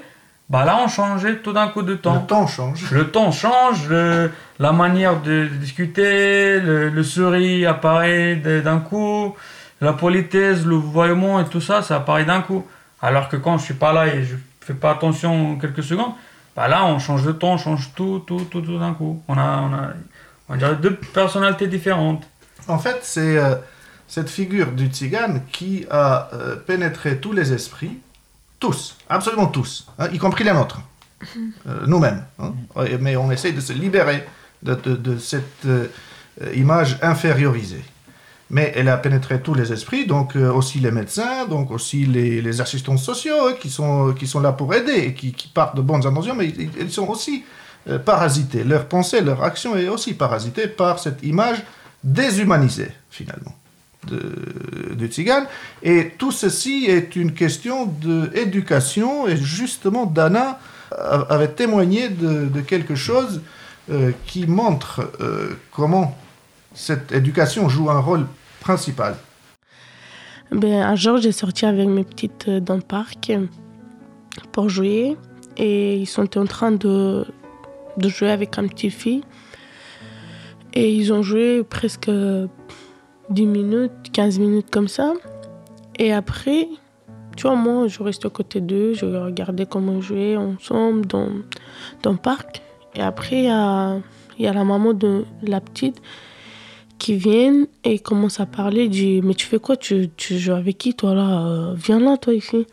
bah 0.49 0.65
là, 0.67 0.79
on 0.85 0.89
changeait 0.89 1.37
tout 1.37 1.53
d'un 1.55 1.69
coup 1.69 1.83
de 1.83 1.95
temps. 1.95 2.15
Le 2.21 2.27
temps 2.27 2.47
change. 2.47 2.91
Le 2.91 3.11
temps 3.11 3.33
change, 3.33 3.89
le- 3.89 4.31
la 4.59 4.73
manière 4.73 5.21
de 5.21 5.47
discuter, 5.47 6.61
le, 6.61 6.91
le 6.91 7.03
sourire 7.03 7.71
apparaît 7.71 8.37
d'un 8.37 8.79
coup, 8.79 9.35
la 9.85 9.93
politesse, 9.93 10.65
le 10.65 10.75
voyement 10.77 11.41
et 11.41 11.45
tout 11.45 11.61
ça, 11.61 11.83
ça 11.83 11.97
apparaît 11.97 12.25
d'un 12.25 12.41
coup. 12.43 12.65
Alors 13.03 13.29
que 13.29 13.37
quand 13.37 13.59
je 13.59 13.65
suis 13.65 13.75
pas 13.75 13.93
là 13.93 14.07
et 14.09 14.25
je 14.25 14.35
fais 14.61 14.75
pas 14.75 14.93
attention 14.93 15.57
quelques 15.57 15.83
secondes, 15.83 16.13
bah 16.57 16.69
là, 16.69 16.85
on 16.87 16.99
change 16.99 17.25
de 17.25 17.33
ton, 17.33 17.53
on 17.55 17.59
change 17.59 17.91
tout, 17.95 18.23
tout, 18.27 18.47
tout, 18.51 18.61
tout 18.63 18.79
d'un 18.79 18.95
coup. 18.95 19.23
On 19.29 19.37
a, 19.37 19.61
on 19.61 19.73
a, 19.75 19.89
on 20.49 20.57
dirait 20.57 20.77
deux 20.77 20.95
personnalités 20.95 21.67
différentes. 21.67 22.25
En 22.69 22.79
fait, 22.79 22.99
c'est 23.03 23.37
euh, 23.39 23.57
cette 24.09 24.31
figure 24.31 24.73
du 24.73 24.87
tzigane 24.87 25.43
qui 25.53 25.85
a 25.91 26.31
euh, 26.33 26.57
pénétré 26.57 27.19
tous 27.19 27.33
les 27.33 27.53
esprits, 27.53 27.99
tous, 28.61 28.97
absolument 29.09 29.47
tous, 29.49 29.87
hein, 29.99 30.09
y 30.13 30.19
compris 30.19 30.45
les 30.45 30.53
nôtres, 30.53 30.81
euh, 31.67 31.87
nous-mêmes. 31.87 32.25
hein. 32.39 32.53
Mais 33.01 33.17
on 33.17 33.31
essaye 33.31 33.53
de 33.53 33.61
se 33.61 33.73
libérer 33.73 34.27
de, 34.63 34.75
de- 34.75 34.97
de 34.97 35.19
cette 35.19 35.67
euh, 35.67 35.89
image 36.55 36.99
infériorisée. 37.03 37.85
Mais 38.55 38.73
elle 38.77 38.89
a 38.89 38.97
pénétré 38.97 39.41
tous 39.41 39.53
les 39.53 39.73
esprits, 39.73 40.07
donc 40.07 40.37
euh, 40.37 40.49
aussi 40.49 40.79
les 40.79 40.93
médecins, 40.93 41.45
donc 41.45 41.73
aussi 41.73 42.07
les, 42.07 42.61
assistants 42.61 42.97
sociaux 42.97 43.49
hein, 43.49 43.55
qui, 43.61 43.69
sont, 43.69 44.15
qui 44.17 44.29
sont 44.29 44.39
là 44.39 44.53
pour 44.53 44.73
aider 44.73 44.93
et 44.93 45.13
qui, 45.13 45.33
partent 45.53 45.77
de 45.77 45.83
bonnes 45.83 46.07
intentions, 46.07 46.37
mais 46.37 46.47
ils, 46.79 46.93
sont 46.93 47.09
aussi 47.09 47.45
euh, 47.89 47.99
parasités. 47.99 48.63
Leur 48.63 48.87
pensée, 48.87 49.23
leur 49.23 49.43
action 49.43 49.77
est 49.77 49.89
aussi 49.89 50.15
parasitée 50.15 50.69
par 50.69 51.01
cette 51.01 51.25
image 51.25 51.65
déshumanisée, 52.05 52.93
finalement, 53.11 53.57
de, 54.07 54.95
du 54.95 55.09
tzigane. 55.09 55.47
Et 55.83 56.13
tout 56.17 56.31
ceci 56.31 56.87
est 56.89 57.17
une 57.17 57.33
question 57.33 57.87
d'éducation, 57.87 59.27
et 59.27 59.37
justement, 59.37 60.07
Dana 60.07 60.61
avait 61.29 61.49
témoigné 61.49 62.09
de, 62.09 62.61
quelque 62.61 62.95
chose 62.95 63.41
euh, 63.91 64.13
qui 64.27 64.47
montre 64.47 65.11
comment 65.73 66.17
cette 66.73 67.11
éducation 67.11 67.69
joue 67.69 67.91
un 67.91 67.99
rôle 67.99 68.29
principal. 68.65 69.15
Ben, 70.51 70.83
un 70.93 70.97
jour, 70.97 71.19
j'ai 71.19 71.33
sorti 71.33 71.67
avec 71.67 71.87
mes 71.87 72.05
petites 72.05 72.49
euh, 72.49 72.61
dans 72.61 72.77
le 72.77 72.89
parc 72.97 73.29
euh, 73.29 73.47
pour 74.53 74.71
jouer 74.71 75.17
et 75.57 75.97
ils 75.97 76.07
sont 76.07 76.39
en 76.39 76.47
train 76.47 76.73
de, 76.73 77.27
de 77.99 78.09
jouer 78.09 78.31
avec 78.31 78.59
un 78.59 78.67
petit 78.67 78.91
fille. 78.91 79.23
Et 80.73 80.93
ils 80.95 81.13
ont 81.13 81.23
joué 81.23 81.63
presque 81.63 82.11
10 83.31 83.47
minutes, 83.47 83.93
15 84.13 84.39
minutes 84.39 84.71
comme 84.71 84.89
ça. 84.89 85.13
Et 85.99 86.13
après, 86.13 86.69
tu 87.37 87.43
vois, 87.47 87.57
moi, 87.57 87.87
je 87.87 88.03
reste 88.03 88.25
à 88.25 88.31
côté 88.31 88.61
d'eux, 88.61 88.95
je 88.95 89.05
regardais 89.05 89.67
comment 89.67 89.97
ils 89.97 90.03
jouaient 90.03 90.37
ensemble 90.37 91.07
dans, 91.07 91.29
dans 92.03 92.13
le 92.13 92.19
parc. 92.19 92.63
Et 92.95 93.03
après, 93.03 93.39
il 93.41 93.45
y 93.45 93.49
a, 93.49 93.99
il 94.39 94.45
y 94.45 94.49
a 94.49 94.53
la 94.53 94.65
maman 94.65 94.95
de 94.95 95.25
la 95.43 95.61
petite 95.61 96.01
qui 97.05 97.17
viennent 97.17 97.67
et 97.85 97.99
commencent 97.99 98.41
à 98.41 98.47
parler. 98.47 98.89
dit 98.89 99.21
Mais 99.23 99.35
tu 99.35 99.45
fais 99.45 99.59
quoi? 99.59 99.77
Tu, 99.77 100.09
tu 100.17 100.39
joues 100.39 100.55
avec 100.55 100.79
qui 100.79 100.95
toi 100.95 101.15
là? 101.15 101.47
Euh, 101.47 101.75
Viens 101.75 102.01
là, 102.01 102.17
toi 102.17 102.33
ici. 102.33 102.67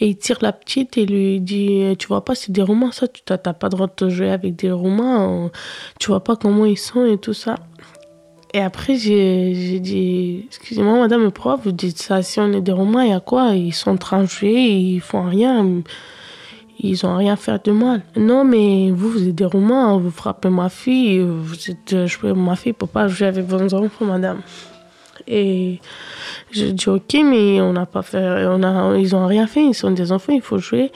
Et 0.00 0.08
il 0.08 0.16
tire 0.18 0.36
la 0.42 0.52
petite 0.52 0.98
et 0.98 1.06
lui 1.06 1.40
dit 1.40 1.82
Tu 1.98 2.06
vois 2.08 2.26
pas, 2.26 2.34
c'est 2.34 2.52
des 2.52 2.60
Roumains, 2.60 2.92
ça, 2.92 3.08
tu 3.08 3.22
n'as 3.30 3.38
pas 3.38 3.68
le 3.68 3.70
droit 3.70 3.88
de 3.96 4.08
jouer 4.10 4.30
avec 4.30 4.54
des 4.56 4.70
Roumains. 4.70 5.46
euh, 5.46 5.48
Tu 5.98 6.08
vois 6.08 6.22
pas 6.22 6.36
comment 6.36 6.66
ils 6.66 6.76
sont 6.76 7.06
et 7.06 7.16
tout 7.16 7.32
ça. 7.32 7.54
Et 8.52 8.60
après, 8.60 8.96
j'ai 8.96 9.80
dit 9.80 10.44
Excusez-moi, 10.48 10.98
madame, 10.98 11.32
pourquoi 11.32 11.56
vous 11.56 11.72
dites 11.72 11.98
ça 11.98 12.22
Si 12.22 12.40
on 12.40 12.52
est 12.52 12.60
des 12.60 12.72
Roumains, 12.72 13.04
il 13.04 13.10
y 13.12 13.14
a 13.14 13.20
quoi? 13.20 13.54
Ils 13.54 13.72
sont 13.72 13.98
en 14.12 14.24
ils 14.42 15.00
font 15.00 15.22
rien. 15.22 15.66
Ils 16.80 17.06
ont 17.06 17.16
rien 17.16 17.36
fait 17.36 17.64
de 17.64 17.72
mal. 17.72 18.02
Non, 18.16 18.44
mais 18.44 18.90
vous, 18.90 19.08
vous 19.10 19.28
êtes 19.28 19.34
des 19.34 19.44
Roumains, 19.44 19.96
vous 19.98 20.10
frappez 20.10 20.48
ma 20.50 20.68
fille. 20.68 21.20
Vous 21.20 21.70
êtes, 21.70 22.06
je, 22.06 22.26
ma 22.32 22.56
fille 22.56 22.72
ne 22.72 22.76
peut 22.76 22.86
pas 22.86 23.08
jouer 23.08 23.28
avec 23.28 23.46
vos 23.46 23.74
enfants, 23.74 24.04
madame. 24.04 24.40
Et 25.26 25.80
je 26.50 26.66
dis 26.66 26.88
ok, 26.88 27.14
mais 27.24 27.60
on 27.60 27.72
n'a 27.72 27.86
pas 27.86 28.02
fait, 28.02 28.44
on 28.46 28.62
a, 28.62 28.96
ils 28.98 29.14
ont 29.16 29.26
rien 29.26 29.46
fait, 29.46 29.64
ils 29.64 29.74
sont 29.74 29.92
des 29.92 30.12
enfants, 30.12 30.32
il 30.34 30.42
faut 30.42 30.58
jouer. 30.58 30.90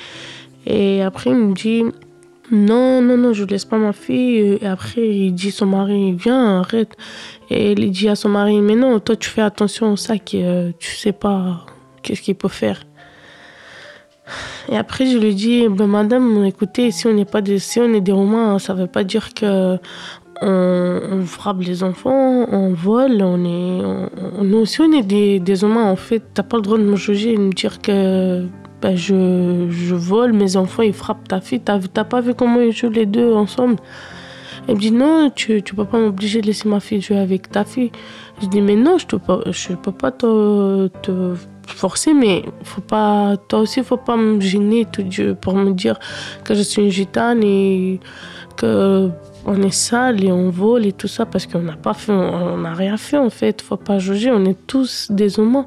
Et 0.66 1.02
après, 1.02 1.30
il 1.30 1.36
me 1.36 1.54
dit, 1.54 1.84
Non, 2.50 3.00
non, 3.00 3.16
non, 3.16 3.32
je 3.32 3.44
laisse 3.44 3.64
pas 3.64 3.78
ma 3.78 3.92
fille. 3.92 4.40
euh, 4.40 4.58
Et 4.60 4.66
après, 4.66 5.06
il 5.08 5.32
dit 5.32 5.50
son 5.50 5.66
mari, 5.66 6.12
viens, 6.12 6.60
arrête. 6.60 6.96
Et 7.50 7.72
il 7.72 7.90
dit 7.90 8.08
à 8.08 8.16
son 8.16 8.28
mari, 8.30 8.60
mais 8.60 8.74
non, 8.74 8.98
toi, 9.00 9.16
tu 9.16 9.28
fais 9.30 9.42
attention 9.42 9.92
au 9.92 9.96
sac, 9.96 10.34
euh, 10.34 10.72
tu 10.78 10.90
sais 10.96 11.12
pas 11.12 11.64
qu'est-ce 12.02 12.20
qu'il 12.22 12.34
peut 12.34 12.48
faire. 12.48 12.82
Et 14.68 14.76
après, 14.76 15.06
je 15.06 15.18
lui 15.18 15.34
dis, 15.34 15.68
ben, 15.68 15.86
madame, 15.86 16.44
écoutez, 16.44 16.90
si 16.90 17.06
on 17.06 17.12
n'est 17.12 17.24
pas 17.24 17.40
si 17.58 17.80
on 17.80 17.92
est 17.94 18.00
des 18.00 18.12
Romains, 18.12 18.58
ça 18.58 18.74
veut 18.74 18.86
pas 18.86 19.04
dire 19.04 19.34
que 19.34 19.78
on, 20.40 21.22
frappe 21.24 21.60
les 21.60 21.82
enfants, 21.82 22.46
on 22.50 22.72
vole, 22.72 23.22
on 23.22 23.44
est, 23.44 23.84
on, 24.38 24.44
nous 24.44 24.58
aussi, 24.58 24.80
on 24.80 24.92
est 24.92 25.02
des, 25.02 25.40
des 25.40 25.62
humains. 25.62 25.84
En 25.84 25.96
fait, 25.96 26.22
t'as 26.34 26.42
pas 26.42 26.56
le 26.56 26.62
droit 26.62 26.78
de 26.78 26.84
me 26.84 26.96
juger 26.96 27.32
et 27.32 27.36
de 27.36 27.42
me 27.42 27.52
dire 27.52 27.80
que 27.80 28.46
ben, 28.80 28.96
je, 28.96 29.94
vole, 29.94 30.32
mes 30.32 30.56
enfants, 30.56 30.82
ils 30.82 30.92
frappent 30.92 31.26
ta 31.26 31.40
fille. 31.40 31.60
T'as, 31.60 31.80
t'as 31.80 32.04
pas 32.04 32.20
vu 32.20 32.34
comment 32.34 32.60
ils 32.60 32.72
jouent 32.72 32.90
les 32.90 33.06
deux 33.06 33.32
ensemble? 33.32 33.76
Elle 34.68 34.74
me 34.74 34.80
dit, 34.80 34.92
non, 34.92 35.30
tu, 35.34 35.62
tu 35.62 35.74
peux 35.74 35.86
pas 35.86 35.98
m'obliger 35.98 36.40
de 36.40 36.46
laisser 36.46 36.68
ma 36.68 36.78
fille 36.78 37.00
jouer 37.00 37.18
avec 37.18 37.50
ta 37.50 37.64
fille. 37.64 37.90
Je 38.40 38.46
dis, 38.46 38.60
mais 38.60 38.76
non, 38.76 38.98
je 38.98 39.06
te 39.06 39.16
je 39.50 39.72
peux 39.74 39.92
pas 39.92 40.12
te 40.12 40.88
forcer, 41.74 42.14
mais 42.14 42.44
faut 42.64 42.80
pas, 42.80 43.36
toi 43.48 43.60
aussi, 43.60 43.82
faut 43.82 43.96
pas 43.96 44.16
me 44.16 44.40
gêner 44.40 44.84
tout 44.84 45.02
Dieu, 45.02 45.34
pour 45.40 45.54
me 45.54 45.72
dire 45.72 45.98
que 46.44 46.54
je 46.54 46.62
suis 46.62 46.82
une 46.82 46.90
gitane 46.90 47.42
et 47.42 48.00
que 48.56 49.10
on 49.46 49.62
est 49.62 49.70
sale 49.70 50.22
et 50.24 50.32
on 50.32 50.50
vole 50.50 50.84
et 50.84 50.92
tout 50.92 51.08
ça 51.08 51.24
parce 51.24 51.46
qu'on 51.46 51.60
n'a 51.60 51.76
pas 51.76 51.94
fait, 51.94 52.12
on 52.12 52.58
n'a 52.58 52.74
rien 52.74 52.96
fait 52.96 53.16
en 53.16 53.30
fait. 53.30 53.62
Faut 53.62 53.76
pas 53.76 53.98
juger, 53.98 54.30
on 54.30 54.44
est 54.44 54.66
tous 54.66 55.10
des 55.10 55.38
humains. 55.38 55.66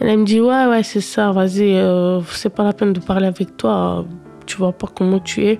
Elle 0.00 0.18
me 0.18 0.24
dit 0.24 0.40
ouais 0.40 0.66
ouais 0.66 0.82
c'est 0.82 1.00
ça, 1.00 1.32
vas-y, 1.32 1.74
euh, 1.74 2.20
c'est 2.30 2.50
pas 2.54 2.64
la 2.64 2.72
peine 2.72 2.92
de 2.92 3.00
parler 3.00 3.26
avec 3.26 3.56
toi, 3.56 4.04
tu 4.46 4.56
vois 4.58 4.72
pas 4.72 4.88
comment 4.94 5.18
tu 5.20 5.46
es. 5.46 5.58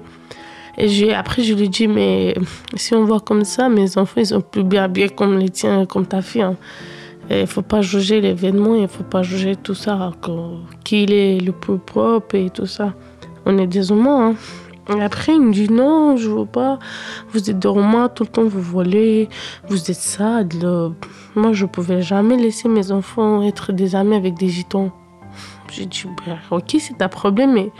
Et 0.76 0.88
j'ai, 0.88 1.12
après 1.14 1.42
je 1.42 1.54
lui 1.54 1.68
dis 1.68 1.88
mais 1.88 2.34
si 2.76 2.94
on 2.94 3.04
voit 3.04 3.20
comme 3.20 3.44
ça, 3.44 3.68
mes 3.68 3.98
enfants 3.98 4.20
ils 4.20 4.26
sont 4.26 4.40
plus 4.40 4.62
bien 4.62 4.84
habillés 4.84 5.08
comme 5.08 5.38
les 5.38 5.48
tiens, 5.48 5.86
comme 5.86 6.06
ta 6.06 6.22
fille. 6.22 6.42
hein. 6.42 6.56
Il 7.30 7.46
faut 7.46 7.62
pas 7.62 7.82
juger 7.82 8.20
l'événement, 8.20 8.74
il 8.74 8.88
faut 8.88 9.04
pas 9.04 9.22
juger 9.22 9.54
tout 9.56 9.74
ça, 9.74 10.12
que- 10.22 10.56
qui 10.84 11.02
il 11.04 11.12
est 11.12 11.38
le 11.40 11.52
plus 11.52 11.78
propre 11.78 12.34
et 12.36 12.48
tout 12.50 12.66
ça. 12.66 12.94
On 13.44 13.58
est 13.58 13.66
des 13.66 13.90
humains. 13.90 14.30
hein. 14.30 14.34
Et 14.96 15.02
après, 15.02 15.34
il 15.34 15.42
me 15.42 15.52
dit 15.52 15.70
non, 15.70 16.16
je 16.16 16.30
veux 16.30 16.46
pas. 16.46 16.78
Vous 17.32 17.50
êtes 17.50 17.58
des 17.58 17.68
Romains, 17.68 18.08
tout 18.08 18.22
le 18.22 18.30
temps 18.30 18.44
vous 18.44 18.62
volez, 18.62 19.28
vous 19.68 19.90
êtes 19.90 19.96
sales. 19.96 20.48
Moi, 21.36 21.52
je 21.52 21.66
pouvais 21.66 22.00
jamais 22.00 22.38
laisser 22.38 22.68
mes 22.70 22.90
enfants 22.90 23.42
être 23.42 23.72
des 23.72 23.94
amis 23.94 24.16
avec 24.16 24.34
des 24.38 24.48
gitans. 24.48 24.90
J'ai 25.70 25.84
dit, 25.84 26.04
ben, 26.26 26.38
ok, 26.50 26.76
c'est 26.80 26.96
ta 26.96 27.10
problème, 27.10 27.52
mais 27.52 27.70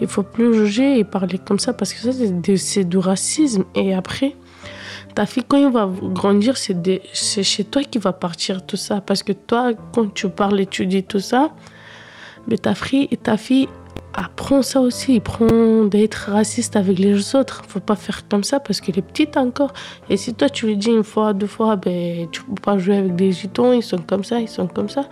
il 0.00 0.08
faut 0.08 0.24
plus 0.24 0.52
juger 0.52 0.98
et 0.98 1.04
parler 1.04 1.38
comme 1.38 1.60
ça 1.60 1.72
parce 1.72 1.92
que 1.92 2.00
ça, 2.00 2.10
c'est 2.56 2.88
du 2.88 2.98
racisme. 2.98 3.62
Et 3.76 3.94
après, 3.94 4.34
ta 5.18 5.26
fille, 5.26 5.42
quand 5.42 5.56
elle 5.56 5.72
va 5.72 5.90
grandir, 6.00 6.56
c'est 6.56 7.42
chez 7.42 7.64
toi 7.64 7.82
qui 7.82 7.98
va 7.98 8.12
partir 8.12 8.64
tout 8.64 8.76
ça. 8.76 9.00
Parce 9.00 9.24
que 9.24 9.32
toi, 9.32 9.72
quand 9.92 10.14
tu 10.14 10.28
parles 10.28 10.60
et 10.60 10.66
tu 10.66 10.86
dis 10.86 11.02
tout 11.02 11.18
ça, 11.18 11.50
mais 12.46 12.56
ta 12.56 12.76
fille, 12.76 13.08
ta 13.24 13.36
fille 13.36 13.68
apprend 14.14 14.62
ça 14.62 14.80
aussi. 14.80 15.16
Il 15.16 15.20
prend 15.20 15.82
d'être 15.86 16.30
raciste 16.30 16.76
avec 16.76 17.00
les 17.00 17.34
autres. 17.34 17.64
Faut 17.66 17.80
pas 17.80 17.96
faire 17.96 18.28
comme 18.28 18.44
ça 18.44 18.60
parce 18.60 18.80
qu'elle 18.80 18.96
est 18.96 19.02
petite 19.02 19.36
encore. 19.36 19.72
Et 20.08 20.16
si 20.16 20.34
toi, 20.34 20.48
tu 20.48 20.66
lui 20.66 20.76
dis 20.76 20.90
une 20.90 21.02
fois, 21.02 21.32
deux 21.32 21.48
fois, 21.48 21.74
ben, 21.74 22.28
tu 22.30 22.44
peux 22.44 22.54
pas 22.54 22.78
jouer 22.78 22.98
avec 22.98 23.16
des 23.16 23.32
gitans, 23.32 23.72
ils 23.72 23.82
sont 23.82 23.98
comme 23.98 24.22
ça, 24.22 24.38
ils 24.38 24.46
sont 24.46 24.68
comme 24.68 24.88
ça, 24.88 25.08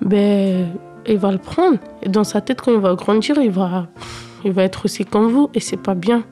ben, 0.00 0.66
il 1.06 1.18
va 1.18 1.30
le 1.30 1.36
prendre. 1.36 1.76
Et 2.02 2.08
dans 2.08 2.24
sa 2.24 2.40
tête, 2.40 2.62
quand 2.62 2.72
il 2.72 2.80
va 2.80 2.94
grandir, 2.94 3.36
il 3.36 3.50
va, 3.50 3.86
il 4.46 4.52
va 4.52 4.62
être 4.62 4.86
aussi 4.86 5.04
comme 5.04 5.30
vous. 5.30 5.50
Et 5.52 5.60
c'est 5.60 5.76
pas 5.76 5.94
bien. 5.94 6.24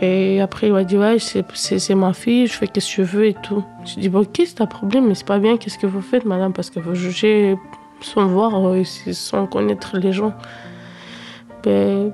Et 0.00 0.40
après, 0.40 0.66
il 0.66 0.72
va 0.72 0.84
dire, 0.84 1.00
ouais, 1.00 1.18
c'est- 1.18 1.94
ma 1.94 2.12
fille, 2.12 2.46
je 2.46 2.54
fais 2.54 2.66
ce 2.66 2.72
que 2.72 2.80
je 2.80 3.02
veux 3.02 3.26
et 3.26 3.34
tout. 3.34 3.64
Je 3.84 4.00
dis, 4.00 4.08
bon, 4.08 4.20
ok, 4.20 4.42
c'est 4.44 4.56
ta 4.56 4.66
problème, 4.66 5.06
mais 5.08 5.14
c'est 5.14 5.26
pas 5.26 5.38
bien, 5.38 5.56
qu'est-ce 5.56 5.78
que 5.78 5.86
vous 5.86 6.02
faites, 6.02 6.24
madame, 6.24 6.52
parce 6.52 6.70
que 6.70 6.80
vous 6.80 6.94
jugez 6.94 7.56
sans 8.00 8.26
voir, 8.26 8.68
euh, 8.68 8.82
sans 8.84 9.46
connaître 9.46 9.96
les 9.96 10.12
gens. 10.12 10.34
Ben, 11.62 12.12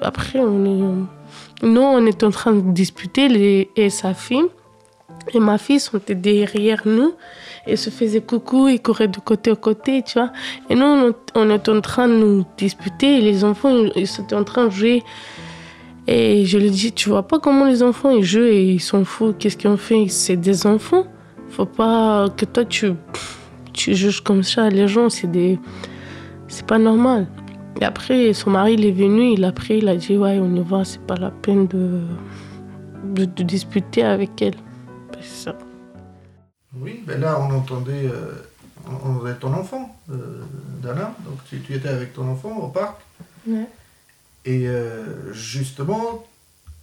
après, 0.00 0.38
on 0.38 0.64
est, 0.64 1.66
nous, 1.66 1.80
on 1.80 2.06
est 2.06 2.22
en 2.22 2.30
train 2.30 2.52
de 2.52 2.72
disputer, 2.72 3.28
les, 3.28 3.70
et 3.76 3.90
sa 3.90 4.14
fille, 4.14 4.46
et 5.34 5.40
ma 5.40 5.58
fille 5.58 5.80
sont 5.80 6.00
derrière 6.08 6.82
nous, 6.86 7.12
et 7.66 7.76
se 7.76 7.90
faisaient 7.90 8.22
coucou, 8.22 8.68
et 8.68 8.78
couraient 8.78 9.08
de 9.08 9.20
côté 9.20 9.50
à 9.50 9.56
côté, 9.56 10.02
tu 10.02 10.18
vois. 10.18 10.32
Et 10.70 10.74
nous, 10.74 11.12
on, 11.34 11.50
est 11.50 11.68
en 11.68 11.80
train 11.80 12.08
de 12.08 12.14
nous 12.14 12.44
disputer, 12.56 13.18
et 13.18 13.20
les 13.20 13.44
enfants, 13.44 13.84
ils, 13.94 14.06
sont 14.06 14.32
en 14.32 14.44
train 14.44 14.66
de 14.66 14.70
jouer. 14.70 15.02
Et 16.06 16.44
je 16.46 16.58
lui 16.58 16.70
dis, 16.70 16.92
tu 16.92 17.08
vois 17.08 17.26
pas 17.26 17.38
comment 17.38 17.66
les 17.66 17.82
enfants 17.82 18.10
ils 18.10 18.24
jouent 18.24 18.40
et 18.40 18.64
ils 18.64 18.80
sont 18.80 19.04
fous. 19.04 19.34
Qu'est-ce 19.38 19.56
qu'ils 19.56 19.70
ont 19.70 19.76
fait? 19.76 20.08
C'est 20.08 20.36
des 20.36 20.66
enfants. 20.66 21.06
Faut 21.50 21.66
pas 21.66 22.28
que 22.36 22.44
toi 22.44 22.64
tu, 22.64 22.92
tu 23.72 23.94
juges 23.94 24.20
comme 24.22 24.42
ça 24.42 24.68
les 24.70 24.88
gens. 24.88 25.08
C'est 25.08 25.30
des, 25.30 25.58
c'est 26.48 26.66
pas 26.66 26.78
normal. 26.78 27.28
Et 27.80 27.84
après, 27.84 28.32
son 28.32 28.50
mari 28.50 28.74
il 28.74 28.84
est 28.84 28.92
venu, 28.92 29.32
il 29.32 29.44
a 29.44 29.52
pris, 29.52 29.78
il 29.78 29.88
a 29.88 29.96
dit 29.96 30.16
ouais, 30.16 30.38
on 30.40 30.54
y 30.54 30.60
va. 30.62 30.84
C'est 30.84 31.02
pas 31.02 31.16
la 31.16 31.30
peine 31.30 31.66
de, 31.66 32.00
de, 33.04 33.24
de 33.24 33.42
disputer 33.42 34.02
avec 34.02 34.40
elle. 34.42 34.54
C'est 35.20 35.44
ça. 35.50 35.58
Oui, 36.76 37.02
ben 37.06 37.20
là 37.20 37.38
on 37.40 37.54
entendait, 37.54 38.06
euh, 38.06 38.32
on 38.88 38.94
entendait 38.94 39.34
ton 39.34 39.52
enfant, 39.52 39.96
euh, 40.10 40.42
Dana. 40.82 41.14
Donc 41.24 41.38
tu, 41.48 41.60
tu 41.60 41.74
étais 41.74 41.88
avec 41.88 42.14
ton 42.14 42.28
enfant 42.28 42.56
au 42.56 42.68
parc. 42.68 43.00
Ouais. 43.46 43.66
Et 44.44 44.66
euh, 44.68 45.32
justement, 45.32 46.24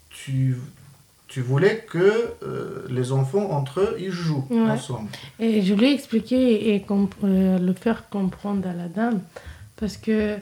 tu, 0.09 0.57
tu 1.27 1.41
voulais 1.41 1.85
que 1.89 2.33
euh, 2.43 2.85
les 2.89 3.11
enfants 3.11 3.49
entre 3.51 3.79
eux, 3.81 3.97
ils 3.99 4.11
jouent 4.11 4.45
Ouais. 4.49 4.69
ensemble. 4.71 5.09
Et 5.39 5.61
je 5.61 5.73
lui 5.73 5.87
ai 5.87 5.93
expliqué 5.93 6.73
et 6.75 6.85
euh, 6.89 7.59
le 7.59 7.73
faire 7.73 8.09
comprendre 8.09 8.67
à 8.67 8.73
la 8.73 8.87
dame. 8.87 9.21
Parce 9.75 9.97
que 9.97 10.37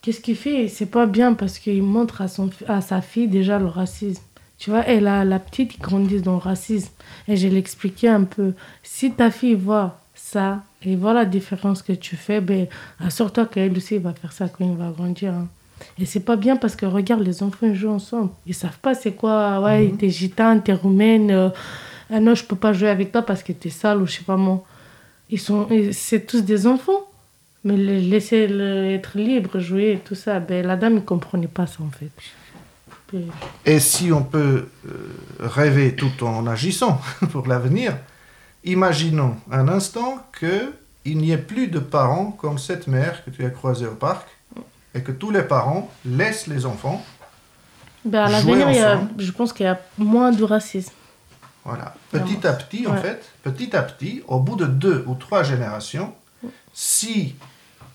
qu'est-ce 0.00 0.20
qu'il 0.20 0.36
fait? 0.36 0.68
C'est 0.68 0.86
pas 0.86 1.06
bien 1.06 1.34
parce 1.34 1.58
qu'il 1.58 1.82
montre 1.82 2.20
à, 2.20 2.28
son, 2.28 2.50
à 2.68 2.80
sa 2.80 3.00
fille 3.00 3.28
déjà 3.28 3.58
le 3.58 3.66
racisme. 3.66 4.22
Tu 4.58 4.70
vois, 4.70 4.88
et 4.88 5.00
la, 5.00 5.24
la 5.24 5.40
petite, 5.40 5.74
ils 5.74 5.80
grandissent 5.80 6.22
dans 6.22 6.32
le 6.34 6.38
racisme. 6.38 6.90
Et 7.26 7.36
je 7.36 7.48
l'ai 7.48 7.58
expliqué 7.58 8.08
un 8.08 8.22
peu. 8.22 8.52
Si 8.84 9.10
ta 9.12 9.32
fille 9.32 9.54
voit 9.56 9.98
ça 10.14 10.62
et 10.84 10.94
voit 10.94 11.12
la 11.14 11.24
différence 11.24 11.82
que 11.82 11.92
tu 11.92 12.14
fais, 12.14 12.40
ben, 12.40 12.68
assure-toi 13.00 13.46
qu'elle 13.46 13.76
aussi 13.76 13.98
va 13.98 14.12
faire 14.12 14.32
ça 14.32 14.48
quand 14.48 14.64
il 14.64 14.76
va 14.76 14.90
grandir. 14.90 15.32
hein. 15.34 15.48
Et 15.98 16.06
c'est 16.06 16.20
pas 16.20 16.36
bien 16.36 16.56
parce 16.56 16.76
que 16.76 16.86
regarde, 16.86 17.22
les 17.22 17.42
enfants 17.42 17.66
ils 17.66 17.74
jouent 17.74 17.90
ensemble. 17.90 18.30
Ils 18.46 18.54
savent 18.54 18.78
pas 18.80 18.94
c'est 18.94 19.12
quoi, 19.12 19.60
ouais, 19.60 19.92
t'es 19.98 20.10
gitane, 20.10 20.62
t'es 20.62 20.72
roumaine. 20.72 21.30
euh, 21.30 21.48
ah 22.10 22.20
non, 22.20 22.34
je 22.34 22.44
peux 22.44 22.56
pas 22.56 22.72
jouer 22.72 22.88
avec 22.90 23.12
toi 23.12 23.22
parce 23.22 23.42
que 23.42 23.52
t'es 23.52 23.70
sale 23.70 24.02
ou 24.02 24.06
je 24.06 24.12
sais 24.18 24.24
pas 24.24 24.36
moi. 24.36 24.64
Ils 25.30 25.40
sont, 25.40 25.68
c'est 25.92 26.26
tous 26.26 26.42
des 26.42 26.66
enfants. 26.66 27.06
Mais 27.64 27.76
laisser 27.76 28.48
le, 28.48 28.90
être 28.90 29.16
libre, 29.16 29.60
jouer 29.60 29.92
et 29.92 29.98
tout 29.98 30.16
ça, 30.16 30.40
ben, 30.40 30.66
la 30.66 30.74
dame 30.76 30.94
ne 30.94 31.00
comprenait 31.00 31.46
pas 31.46 31.66
ça 31.68 31.78
en 31.84 31.90
fait. 31.90 32.10
Et- 33.14 33.74
Et 33.74 33.78
si 33.78 34.10
on 34.10 34.24
peut 34.24 34.66
euh, 34.88 34.90
rêver 35.38 35.94
tout 35.94 36.24
en 36.24 36.46
agissant 36.48 37.00
pour 37.30 37.46
l'avenir, 37.46 37.96
imaginons 38.64 39.36
un 39.50 39.68
instant 39.68 40.18
que 40.32 40.72
il 41.04 41.18
n'y 41.18 41.32
ait 41.32 41.38
plus 41.38 41.66
de 41.68 41.78
parents 41.78 42.30
comme 42.30 42.58
cette 42.58 42.86
mère 42.86 43.24
que 43.24 43.30
tu 43.30 43.44
as 43.44 43.50
croisée 43.50 43.86
au 43.86 43.94
parc 43.94 44.26
et 44.94 45.02
que 45.02 45.12
tous 45.12 45.30
les 45.30 45.42
parents 45.42 45.90
laissent 46.04 46.46
les 46.46 46.66
enfants. 46.66 47.04
Ben, 48.04 48.24
à 48.24 48.28
l'avenir, 48.30 49.00
je 49.18 49.30
pense 49.30 49.52
qu'il 49.52 49.64
y 49.64 49.68
a 49.68 49.80
moins 49.98 50.32
de 50.32 50.42
racisme. 50.44 50.92
Voilà. 51.64 51.94
Petit 52.10 52.44
à 52.46 52.52
petit, 52.52 52.86
en 52.88 52.92
Ouais. 52.94 53.00
fait, 53.00 53.24
petit 53.44 53.76
à 53.76 53.82
petit, 53.82 54.22
au 54.26 54.40
bout 54.40 54.56
de 54.56 54.66
deux 54.66 55.04
ou 55.06 55.14
trois 55.14 55.44
générations, 55.44 56.12
si 56.72 57.36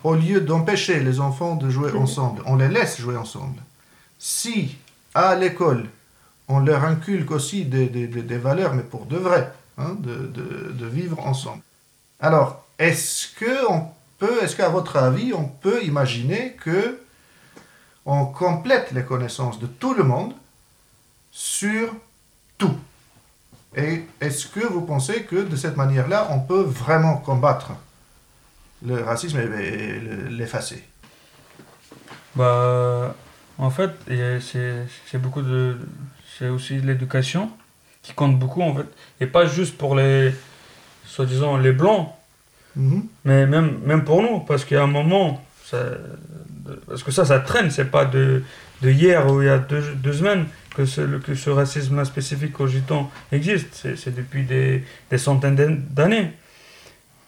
au 0.04 0.16
lieu 0.16 0.40
d'empêcher 0.42 1.02
les 1.02 1.20
enfants 1.20 1.56
de 1.56 1.70
jouer 1.70 1.92
ensemble, 1.92 2.42
on 2.46 2.56
les 2.56 2.70
laisse 2.70 3.00
jouer 3.02 3.18
ensemble, 3.18 3.60
si 4.18 4.78
à 5.14 5.36
l'école 5.36 5.86
on 6.48 6.60
leur 6.60 6.86
inculque 6.86 7.32
aussi 7.32 7.66
des, 7.66 7.88
des- 7.88 8.08
des- 8.08 8.22
des 8.22 8.38
valeurs, 8.38 8.74
mais 8.74 8.84
pour 8.84 9.06
de 9.06 9.18
vrai, 9.18 9.52
hein, 9.78 9.98
de, 10.00 10.16
de- 10.28 10.72
de 10.72 10.86
vivre 10.86 11.20
ensemble. 11.28 11.62
Alors, 12.22 12.66
est-ce 12.80 13.28
que 13.36 13.70
on 13.70 13.88
est-ce 14.26 14.56
qu'à 14.56 14.70
votre 14.70 14.98
avis, 14.98 15.34
on 15.34 15.46
peut 15.46 15.84
imaginer 15.84 16.54
que 16.54 17.00
on 18.06 18.26
complète 18.26 18.92
les 18.92 19.04
connaissances 19.04 19.60
de 19.60 19.68
tout 19.68 19.94
le 19.94 20.04
monde 20.04 20.34
sur 21.32 21.94
tout? 22.58 22.78
Et 23.76 24.04
est-ce 24.22 24.48
que 24.48 24.62
vous 24.66 24.82
pensez 24.82 25.24
que 25.24 25.36
de 25.36 25.56
cette 25.56 25.78
manière-là, 25.78 26.30
on 26.32 26.40
peut 26.40 26.62
vraiment 26.62 27.18
combattre 27.18 27.72
le 28.86 29.04
racisme 29.04 29.40
et 29.40 29.44
et 29.44 30.00
le- 30.00 30.28
l'effacer? 30.30 30.84
Bah, 32.36 33.16
en 33.58 33.70
fait, 33.70 33.92
c'est 34.42 35.18
beaucoup 35.22 35.42
aussi 36.42 36.80
l'éducation 36.82 37.52
qui 38.02 38.14
compte 38.14 38.38
beaucoup, 38.40 38.62
en 38.62 38.76
fait. 38.76 38.86
Et 39.20 39.28
pas 39.28 39.46
juste 39.46 39.78
pour 39.78 39.96
les. 39.96 40.34
soi-disant 41.06 41.58
les 41.58 41.72
blancs, 41.74 42.10
Mhm. 42.78 43.04
mais 43.26 43.46
même, 43.46 43.80
même 43.86 44.04
pour 44.04 44.22
nous. 44.22 44.40
Parce 44.40 44.64
qu'à 44.66 44.84
un 44.84 44.88
moment. 44.88 45.44
Parce 46.88 47.04
que 47.04 47.12
ça, 47.12 47.26
ça 47.26 47.40
traîne. 47.40 47.72
C'est 47.72 47.92
pas 47.92 48.06
de. 48.06 48.44
de 48.82 48.90
hier 48.90 49.32
ou 49.32 49.42
il 49.42 49.48
y 49.48 49.50
a 49.50 49.58
deux, 49.58 49.84
deux 49.96 50.14
semaines 50.14 50.46
que 50.76 50.86
ce, 50.86 51.02
que 51.02 51.34
ce 51.36 51.50
racisme 51.50 52.04
spécifique 52.06 52.60
aux 52.60 52.68
gitans 52.68 53.10
existe. 53.32 53.88
C'est 53.96 54.16
depuis 54.16 54.44
des, 54.44 54.84
des 55.10 55.18
centaines 55.18 55.84
d'années. 55.90 56.32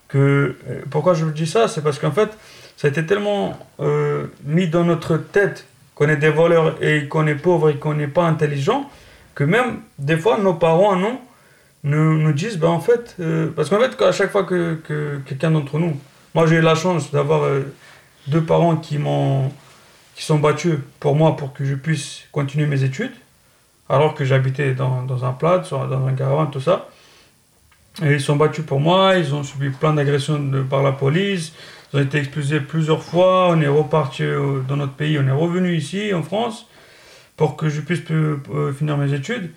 Que, 0.08 0.56
euh, 0.70 0.82
pourquoi 0.90 1.14
je 1.14 1.26
vous 1.26 1.32
dis 1.32 1.48
ça? 1.48 1.68
C'est 1.68 1.82
parce 1.82 2.00
qu'en 2.00 2.12
fait, 2.12 2.30
ça 2.78 2.88
a 2.88 2.92
été 2.92 3.06
tellement 3.06 3.60
euh, 3.80 4.28
mis 4.46 4.68
dans 4.68 4.84
notre 4.84 5.18
tête 5.18 5.66
qu'on 5.96 6.08
est 6.08 6.18
des 6.18 6.30
voleurs 6.30 6.78
et 6.82 7.08
qu'on 7.08 7.28
est 7.28 7.36
pauvre 7.36 7.70
et 7.70 7.76
qu'on 7.76 7.94
n'est 7.94 8.08
pas 8.08 8.24
intelligent 8.24 8.90
que 9.36 9.44
même 9.44 9.80
des 9.98 10.18
fois 10.18 10.38
nos 10.38 10.54
parents 10.54 10.96
non, 10.96 11.20
nous, 11.84 12.18
nous 12.18 12.34
disent 12.34 12.58
ben 12.58 12.68
en 12.70 12.80
fait 12.80 13.16
euh, 13.20 13.52
parce 13.56 13.70
qu'en 13.70 13.80
fait 13.80 14.02
à 14.02 14.12
chaque 14.12 14.32
fois 14.32 14.44
que, 14.44 14.76
que 14.84 15.20
quelqu'un 15.26 15.52
d'entre 15.52 15.80
nous 15.80 16.00
moi 16.36 16.46
j'ai 16.46 16.58
eu 16.58 16.62
la 16.62 16.76
chance 16.76 17.12
d'avoir 17.12 17.44
euh, 17.44 17.62
deux 18.28 18.44
parents 18.44 18.76
qui 18.76 18.98
m'ont 18.98 19.52
qui 20.16 20.24
sont 20.24 20.40
battus 20.40 20.76
pour 21.00 21.16
moi 21.16 21.38
pour 21.38 21.54
que 21.54 21.64
je 21.64 21.76
puisse 21.76 22.24
continuer 22.32 22.66
mes 22.66 22.84
études 22.84 23.14
alors 23.88 24.14
que 24.14 24.26
j'habitais 24.26 24.74
dans, 24.74 25.04
dans 25.04 25.24
un 25.26 25.32
plat 25.32 25.60
dans 25.72 26.08
un 26.08 26.14
caravane 26.14 26.52
tout 26.52 26.62
ça 26.62 26.90
et 28.04 28.14
ils 28.14 28.22
sont 28.22 28.36
battus 28.36 28.66
pour 28.66 28.80
moi 28.80 29.16
ils 29.16 29.34
ont 29.34 29.44
subi 29.44 29.70
plein 29.70 29.94
d'agressions 29.94 30.66
par 30.70 30.84
la 30.84 30.92
police 30.92 31.54
ils 31.94 32.00
ont 32.00 32.04
été 32.04 32.18
expulsés 32.18 32.60
plusieurs 32.60 33.04
fois 33.04 33.50
on 33.50 33.62
est 33.62 33.68
reparti 33.68 34.24
euh, 34.24 34.60
dans 34.68 34.76
notre 34.76 34.94
pays 34.94 35.18
on 35.18 35.28
est 35.28 35.32
revenu 35.32 35.76
ici 35.76 36.14
en 36.14 36.24
France 36.24 36.66
pour 37.40 37.56
que 37.56 37.70
je 37.70 37.80
puisse 37.80 38.02
finir 38.78 38.98
mes 38.98 39.14
études. 39.14 39.52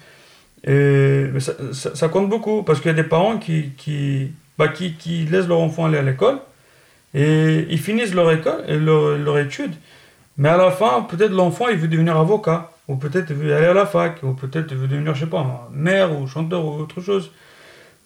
Et 0.65 1.27
ça, 1.41 1.53
ça- 1.95 2.09
compte 2.09 2.29
beaucoup 2.29 2.63
parce 2.63 2.81
qu'il 2.81 2.89
y 2.89 2.95
a 2.95 2.95
des 2.95 3.03
parents 3.09 3.39
qui, 3.39 3.71
qui, 3.77 4.31
bah, 4.59 4.69
qui, 4.69 4.95
qui 4.95 5.25
laissent 5.27 5.49
leur 5.49 5.61
enfant 5.61 5.87
aller 5.87 5.99
à 5.99 6.03
l'école 6.03 6.39
et 7.15 7.67
ils 7.71 7.79
finissent 7.81 8.15
leur 8.15 8.31
école 8.33 8.65
et 8.69 8.79
leur, 8.79 9.19
leur 9.19 9.39
étude. 9.39 9.73
Mais 10.39 10.49
à 10.49 10.57
la 10.57 10.71
fin, 10.71 11.03
peut-être 11.09 11.33
l'enfant 11.33 11.69
il 11.69 11.79
veut 11.79 11.89
devenir 11.89 12.17
avocat 12.17 12.71
ou 12.89 12.97
peut-être 12.97 13.31
il 13.31 13.37
veut 13.37 13.55
aller 13.55 13.67
à 13.67 13.75
la 13.75 13.87
fac 13.87 14.23
ou 14.23 14.35
peut-être 14.35 14.69
il 14.73 14.79
veut 14.79 14.89
devenir, 14.89 15.15
je 15.15 15.21
sais 15.21 15.27
pas, 15.31 15.69
maire 15.73 16.19
ou 16.19 16.27
chanteur 16.29 16.65
ou 16.65 16.81
autre 16.81 17.01
chose. 17.01 17.31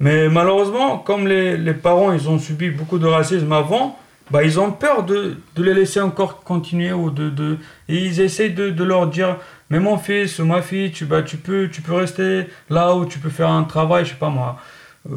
Mais 0.01 0.29
malheureusement, 0.29 0.99
comme 0.99 1.27
les, 1.27 1.57
les 1.57 1.75
parents 1.75 2.13
ils 2.13 2.29
ont 2.29 2.39
subi 2.39 2.71
beaucoup 2.71 2.99
de 2.99 3.07
racisme 3.07 3.53
avant, 3.53 3.99
bah, 4.31 4.43
ils 4.45 4.59
ont 4.61 4.73
peur 4.73 5.05
de, 5.05 5.37
de 5.57 5.63
les 5.63 5.73
laisser 5.75 6.01
encore 6.01 6.43
continuer 6.43 6.93
ou 6.93 7.11
de, 7.11 7.31
de 7.31 7.59
et 7.89 7.97
ils 8.05 8.21
essayent 8.21 8.53
de, 8.53 8.71
de 8.71 8.85
leur 8.85 9.07
dire 9.07 9.37
mais 9.71 9.81
mon 9.81 9.99
fils 9.99 10.39
ou 10.39 10.45
ma 10.45 10.63
fille 10.63 10.93
tu 10.93 11.05
bah, 11.05 11.23
tu 11.23 11.37
peux 11.37 11.69
tu 11.69 11.83
peux 11.83 11.95
rester 11.95 12.47
là 12.71 12.95
où 12.95 13.05
tu 13.07 13.19
peux 13.19 13.31
faire 13.31 13.51
un 13.51 13.65
travail 13.65 14.05
je 14.05 14.11
sais 14.11 14.17
pas 14.17 14.29
moi 14.31 14.59
euh, 15.11 15.17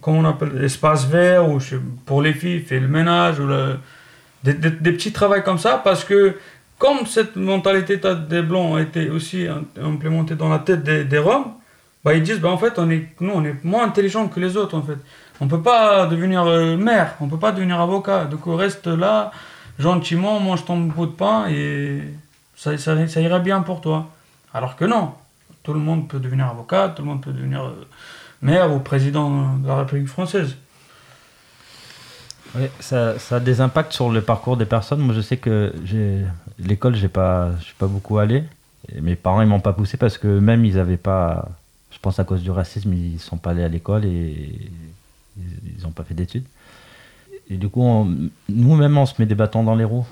comment 0.00 0.18
on 0.20 0.24
appelle 0.24 0.62
espace 0.64 1.06
vert 1.06 1.48
ou 1.48 1.58
pour 2.06 2.22
les 2.22 2.32
filles 2.32 2.60
faire 2.60 2.80
le 2.80 2.88
ménage 2.88 3.40
ou 3.40 3.48
des, 4.44 4.54
petits 4.54 5.12
travaux 5.12 5.40
comme 5.44 5.58
ça 5.58 5.80
parce 5.82 6.04
que 6.04 6.36
comme 6.78 7.06
cette 7.06 7.34
mentalité 7.36 7.98
ta- 8.00 8.14
des 8.14 8.42
blancs 8.42 8.76
a 8.78 8.80
été 8.82 9.10
aussi 9.10 9.46
im- 9.46 9.64
implémentée 9.82 10.36
dans 10.36 10.48
la 10.48 10.60
tête 10.60 10.82
des, 10.84 11.18
roms 11.18 11.52
bah, 12.04 12.14
ils 12.14 12.22
disent 12.22 12.38
bah, 12.40 12.50
en 12.50 12.58
fait 12.58 12.78
on 12.78 12.88
est 12.90 13.08
nous 13.20 13.32
on 13.34 13.44
est 13.44 13.62
moins 13.64 13.84
intelligents 13.84 14.28
que 14.28 14.38
les 14.40 14.56
autres 14.56 14.76
en 14.76 14.82
fait. 14.82 14.98
On 15.40 15.46
peut 15.46 15.62
pas 15.62 16.06
devenir 16.06 16.44
euh, 16.46 16.76
maire 16.76 17.14
on 17.20 17.28
peut 17.28 17.38
pas 17.38 17.52
devenir 17.52 17.80
avocat. 17.80 18.24
Donc 18.24 18.40
reste 18.46 18.86
là 18.88 19.30
gentiment 19.78 20.40
mange 20.40 20.64
ton 20.64 20.76
bout 20.78 21.06
de 21.06 21.12
pain 21.12 21.46
et 21.48 22.00
ça, 22.58 22.76
ça, 22.76 23.06
ça 23.06 23.20
ira 23.20 23.38
bien 23.38 23.62
pour 23.62 23.80
toi 23.80 24.10
alors 24.52 24.76
que 24.76 24.84
non 24.84 25.14
tout 25.62 25.72
le 25.72 25.80
monde 25.80 26.08
peut 26.08 26.18
devenir 26.18 26.46
avocat 26.48 26.88
tout 26.90 27.02
le 27.02 27.08
monde 27.08 27.22
peut 27.22 27.32
devenir 27.32 27.64
euh, 27.64 27.86
maire 28.42 28.74
ou 28.74 28.80
président 28.80 29.56
de 29.56 29.68
la 29.68 29.76
République 29.76 30.08
française 30.08 30.56
ça, 32.80 33.14
a 33.30 33.40
des 33.40 33.60
impacts 33.60 33.92
sur 33.92 34.10
le 34.10 34.22
parcours 34.22 34.56
des 34.56 34.64
personnes. 34.64 35.00
Moi, 35.00 35.14
je 35.14 35.20
sais 35.20 35.36
que 35.36 35.72
l'école, 36.58 36.94
j'ai 36.94 37.08
pas, 37.08 37.52
je 37.58 37.64
suis 37.64 37.74
pas 37.74 37.86
beaucoup 37.86 38.18
allé. 38.18 38.44
Mes 39.00 39.16
parents, 39.16 39.42
ils 39.42 39.48
m'ont 39.48 39.60
pas 39.60 39.72
poussé 39.72 39.96
parce 39.96 40.18
que 40.18 40.26
même 40.26 40.64
ils 40.64 40.78
avaient 40.78 40.96
pas, 40.96 41.48
je 41.90 41.98
pense 41.98 42.18
à 42.18 42.24
cause 42.24 42.42
du 42.42 42.50
racisme, 42.50 42.92
ils 42.94 43.20
sont 43.20 43.36
pas 43.36 43.50
allés 43.50 43.64
à 43.64 43.68
l'école 43.68 44.04
et 44.04 44.60
ils, 45.36 45.76
ils 45.78 45.86
ont 45.86 45.90
pas 45.90 46.04
fait 46.04 46.14
d'études. 46.14 46.46
Et 47.50 47.56
du 47.56 47.68
coup, 47.68 48.08
nous-mêmes, 48.48 48.96
on 48.96 49.06
se 49.06 49.14
met 49.18 49.26
des 49.26 49.34
bâtons 49.34 49.62
dans 49.62 49.74
les 49.74 49.84
roues. 49.84 50.06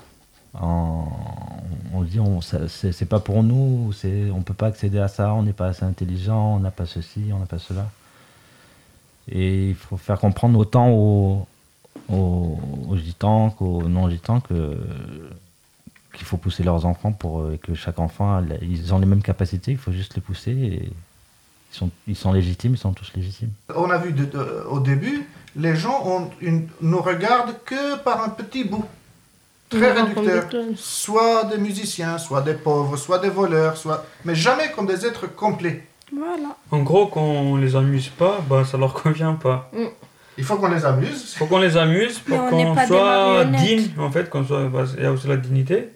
On 1.93 2.01
dit, 2.01 2.19
on, 2.19 2.41
c'est 2.41 3.05
pas 3.09 3.19
pour 3.19 3.43
nous, 3.43 3.91
on 4.33 4.41
peut 4.41 4.53
pas 4.53 4.67
accéder 4.67 4.99
à 4.99 5.07
ça, 5.07 5.33
on 5.33 5.43
n'est 5.43 5.53
pas 5.53 5.67
assez 5.67 5.83
intelligent, 5.83 6.55
on 6.55 6.59
n'a 6.59 6.71
pas 6.71 6.85
ceci, 6.85 7.25
on 7.33 7.39
n'a 7.39 7.45
pas 7.45 7.59
cela. 7.59 7.89
Et 9.29 9.69
il 9.69 9.75
faut 9.75 9.97
faire 9.97 10.19
comprendre 10.19 10.57
autant 10.59 10.89
aux, 10.89 11.47
aux, 12.09 12.97
gitans 12.97 13.49
qu'aux 13.51 13.83
non-gitans 13.87 14.39
que, 14.39 14.77
qu'il 16.13 16.25
faut 16.25 16.37
pousser 16.37 16.63
leurs 16.63 16.85
enfants 16.85 17.11
pour 17.11 17.41
euh, 17.41 17.57
que 17.61 17.73
chaque 17.73 17.99
enfant, 17.99 18.41
ils 18.61 18.93
ont 18.93 18.99
les 18.99 19.05
mêmes 19.05 19.21
capacités, 19.21 19.71
il 19.71 19.77
faut 19.77 19.91
juste 19.91 20.15
les 20.15 20.21
pousser. 20.21 20.51
Et 20.51 20.83
ils, 21.71 21.75
sont, 21.75 21.89
ils 22.07 22.15
sont 22.15 22.31
légitimes, 22.31 22.73
ils 22.75 22.77
sont 22.77 22.93
tous 22.93 23.11
légitimes. 23.15 23.51
On 23.75 23.89
a 23.89 23.97
vu 23.97 24.15
au 24.69 24.79
début, 24.79 25.27
les 25.55 25.75
gens 25.75 26.05
ont 26.05 26.29
une- 26.41 26.69
nous 26.81 27.01
regardent 27.01 27.55
que 27.65 27.97
par 27.97 28.23
un 28.23 28.29
petit 28.29 28.63
bout. 28.63 28.85
Très 29.69 29.91
réducteur. 29.91 30.45
Soit 30.77 31.43
des 31.45 31.57
musiciens, 31.57 32.17
soit 32.17 32.41
des 32.41 32.53
pauvres, 32.53 32.95
soit 32.97 33.19
des 33.19 33.29
voleurs, 33.29 33.75
soit... 33.77 34.05
mais 34.23 34.33
jamais 34.35 34.71
comme 34.71 34.85
des 34.87 35.05
êtres 35.05 35.27
complets. 35.35 35.83
Voilà. 36.15 36.55
en 36.71 36.79
gros 36.83 37.07
quand 37.07 37.19
on 37.21 37.57
les 37.57 37.75
amuse 37.75 38.07
pas 38.07 38.39
bah, 38.49 38.63
ça 38.63 38.77
leur 38.77 38.93
convient 39.03 39.33
pas 39.33 39.69
Il 40.37 40.43
faut 40.45 40.55
qu'on 40.55 40.69
les 40.69 40.85
amuse. 40.85 41.33
Il 41.33 41.37
faut 41.37 41.47
qu'on 41.47 41.57
les 41.59 41.75
amuse 41.75 42.19
pour 42.19 42.47
qu'on 42.49 42.75
soit 42.87 43.43
digne, 43.45 43.89
en 43.99 44.09
fait, 44.09 44.29
qu'on 44.29 44.45
soit, 44.45 44.69
bah, 44.69 44.85
il 44.97 45.03
y 45.03 45.05
a 45.05 45.11
aussi 45.11 45.27
la 45.27 45.35
dignité. 45.35 45.89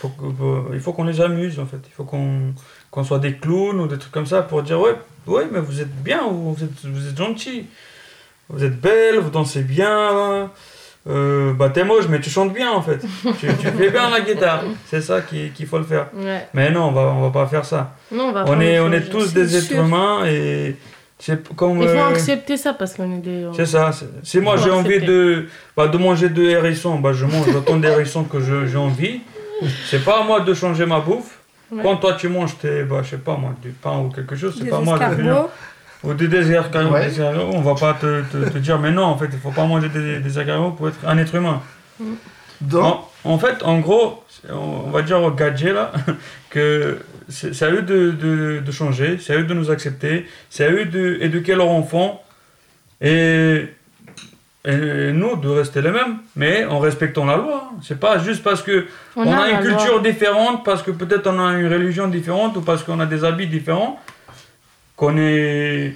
Faut 0.00 0.08
que- 0.08 0.32
faut- 0.38 0.66
il 0.72 0.80
faut 0.80 0.92
qu'on 0.94 1.04
les 1.04 1.20
amuse, 1.20 1.58
en 1.60 1.66
fait. 1.66 1.80
Il 1.86 1.92
faut 1.92 2.04
qu'on 2.04 2.54
qu'on 2.90 3.04
soit 3.04 3.18
des 3.18 3.34
clowns 3.36 3.78
ou 3.80 3.86
des 3.88 3.98
trucs 3.98 4.12
comme 4.12 4.26
ça 4.26 4.42
pour 4.42 4.62
dire 4.62 4.78
ouais, 4.80 4.94
ouais 5.26 5.46
mais 5.52 5.60
vous 5.60 5.80
êtes 5.80 5.94
bien, 6.02 6.24
ou 6.24 6.54
vous 6.54 6.64
êtes, 6.64 6.84
vous 6.84 7.08
êtes 7.08 7.16
gentil, 7.16 7.66
vous 8.48 8.62
êtes 8.64 8.80
belle, 8.80 9.18
vous 9.18 9.30
dansez 9.30 9.62
bien. 9.62 10.50
Euh, 11.10 11.52
bah 11.54 11.68
t'es 11.74 11.82
moche 11.82 12.04
mais 12.08 12.20
tu 12.20 12.30
chantes 12.30 12.52
bien 12.54 12.70
en 12.70 12.80
fait 12.80 12.98
tu, 13.40 13.46
tu 13.48 13.66
fais 13.66 13.90
bien 13.90 14.08
la 14.08 14.20
guitare 14.20 14.62
c'est 14.86 15.00
ça 15.00 15.20
qu'il 15.20 15.52
qu'il 15.52 15.66
faut 15.66 15.78
le 15.78 15.82
faire 15.84 16.06
Ouais. 16.16 16.46
mais 16.54 16.70
non 16.70 16.84
on 16.84 16.92
va, 16.92 17.00
on 17.16 17.22
va 17.22 17.30
pas 17.30 17.48
faire 17.48 17.64
ça 17.64 17.96
Non, 18.12 18.26
on 18.28 18.32
va 18.32 18.44
on 18.46 18.56
pas 18.56 18.62
est, 18.64 18.78
on 18.78 18.92
est 18.92 19.10
tous 19.10 19.32
des 19.34 19.48
sûr. 19.48 19.58
êtres 19.58 19.84
humains 19.84 20.24
et 20.26 20.76
c'est 21.18 21.42
comme 21.56 21.78
Il 21.82 21.88
faut 21.88 21.94
euh, 21.96 22.08
accepter 22.08 22.56
ça 22.56 22.72
parce 22.74 22.94
qu'on 22.94 23.12
est 23.16 23.18
des. 23.18 23.48
c'est 23.52 23.66
ça. 23.66 23.90
Si 24.22 24.38
moi 24.38 24.56
j'ai 24.56 24.70
envie 24.70 25.00
de, 25.00 25.46
bah, 25.76 25.88
de 25.88 25.98
manger 25.98 26.28
de 26.28 26.42
hérissons, 26.44 26.96
bah, 27.00 27.12
je 27.12 27.24
mange 27.26 27.48
autant 27.54 27.76
de 27.78 27.86
hérissons 27.88 28.22
que 28.24 28.38
j'ai 28.40 28.76
envie. 28.76 29.20
C'est 29.88 30.04
pas 30.04 30.20
à 30.20 30.24
moi 30.24 30.40
de 30.40 30.54
changer 30.54 30.86
ma 30.86 31.00
bouffe. 31.00 31.38
Ouais. 31.70 31.82
Quand 31.82 31.96
toi 31.96 32.14
tu 32.14 32.28
manges 32.28 32.56
tes, 32.58 32.82
bah, 32.84 33.00
je 33.04 33.10
sais 33.10 33.16
pas 33.18 33.36
moi, 33.36 33.50
du 33.62 33.70
pain 33.70 33.98
ou 34.00 34.08
quelque 34.10 34.34
chose, 34.36 34.56
c'est 34.58 34.68
pas 34.68 34.76
à 34.78 34.80
moi 34.80 34.98
de 34.98 35.14
venir. 35.14 35.46
Ou 36.04 36.14
des 36.14 36.26
des 36.28 36.50
escargots, 36.52 36.92
Ouais. 36.94 37.06
des 37.06 37.12
escargots, 37.12 37.50
on 37.52 37.60
va 37.60 37.74
pas 37.74 37.94
te, 37.94 38.22
te, 38.22 38.48
te 38.50 38.58
dire, 38.58 38.78
mais 38.78 38.90
non, 38.90 39.04
en 39.04 39.16
fait, 39.16 39.28
il 39.32 39.38
faut 39.38 39.50
pas 39.52 39.64
manger 39.66 39.88
des, 39.88 40.18
des 40.18 40.38
escargots 40.38 40.70
pour 40.72 40.88
être 40.88 40.98
un 41.06 41.16
être 41.18 41.34
humain. 41.34 41.60
Donc, 42.60 42.84
En, 43.24 43.32
en 43.34 43.38
fait, 43.38 43.62
en 43.62 43.78
gros, 43.80 44.22
on 44.50 44.82
on 44.86 44.90
va 44.90 45.02
dire 45.02 45.20
au 45.22 45.30
gadget 45.30 45.72
là, 45.74 45.92
que 46.50 46.98
c'est 47.28 47.62
à 47.62 47.70
eux 47.70 47.82
de, 47.82 48.10
de, 48.10 48.60
de 48.64 48.72
changer, 48.72 49.18
c'est 49.20 49.34
à 49.34 49.38
eux 49.38 49.44
de 49.44 49.54
nous 49.54 49.70
accepter, 49.70 50.26
c'est 50.50 50.64
à 50.64 50.70
eux 50.70 50.84
d'éduquer 50.84 51.54
leurs 51.54 51.68
enfants 51.70 52.22
et, 53.00 53.68
et 54.64 55.12
nous 55.12 55.36
de 55.36 55.48
rester 55.48 55.82
les 55.82 55.90
mêmes, 55.90 56.18
mais 56.36 56.64
en 56.64 56.78
respectant 56.78 57.24
la 57.24 57.36
loi. 57.36 57.70
C'est 57.82 57.98
pas 57.98 58.18
juste 58.18 58.42
parce 58.42 58.62
que 58.62 58.86
On 59.16 59.26
on, 59.26 59.32
a 59.32 59.48
une 59.50 59.56
loi. 59.68 59.76
culture 59.76 60.00
différente, 60.02 60.64
parce 60.64 60.82
que 60.82 60.90
peut-être 60.92 61.26
on 61.28 61.38
a 61.44 61.52
une 61.58 61.72
religion 61.72 62.06
différente 62.08 62.56
ou 62.56 62.60
parce 62.60 62.82
qu'on 62.84 63.00
a 63.00 63.06
des 63.06 63.24
habits 63.24 63.48
différents, 63.48 63.98
qu'on 64.96 65.16
est. 65.18 65.94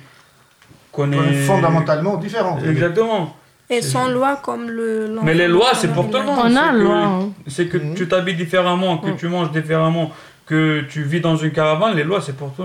Qu'on 0.92 1.12
est 1.12 1.16
est 1.16 1.32
fondamentalement 1.47 2.16
différents. 2.16 2.59
Exactement. 2.64 3.36
Et 3.68 3.82
sans 3.82 4.09
loi 4.09 4.36
comme 4.42 4.70
le. 4.70 5.16
Mais 5.22 5.34
les 5.34 5.49
lois, 5.49 5.70
c'est 5.74 5.92
pour 5.92 6.09
tout 6.11 6.18
le 6.18 6.24
monde. 6.24 6.38
On 6.40 6.44
a 6.44 6.49
C'est 6.49 6.55
la 6.55 6.70
que- 6.72 6.76
loi, 6.78 6.97
hein. 6.97 7.28
C'est 7.49 7.66
que 7.66 7.78
tu 7.94 8.07
t'habilles 8.09 8.36
différemment, 8.36 8.99
que 8.99 9.11
tu 9.11 9.28
manges 9.28 9.51
différemment, 9.51 10.12
que 10.47 10.82
tu 10.88 11.03
vis 11.03 11.20
dans 11.20 11.36
une 11.36 11.51
caravane, 11.51 11.97
les 11.97 12.05
lois, 12.05 12.20
c'est 12.20 12.36
pour 12.36 12.53
tout, 12.55 12.62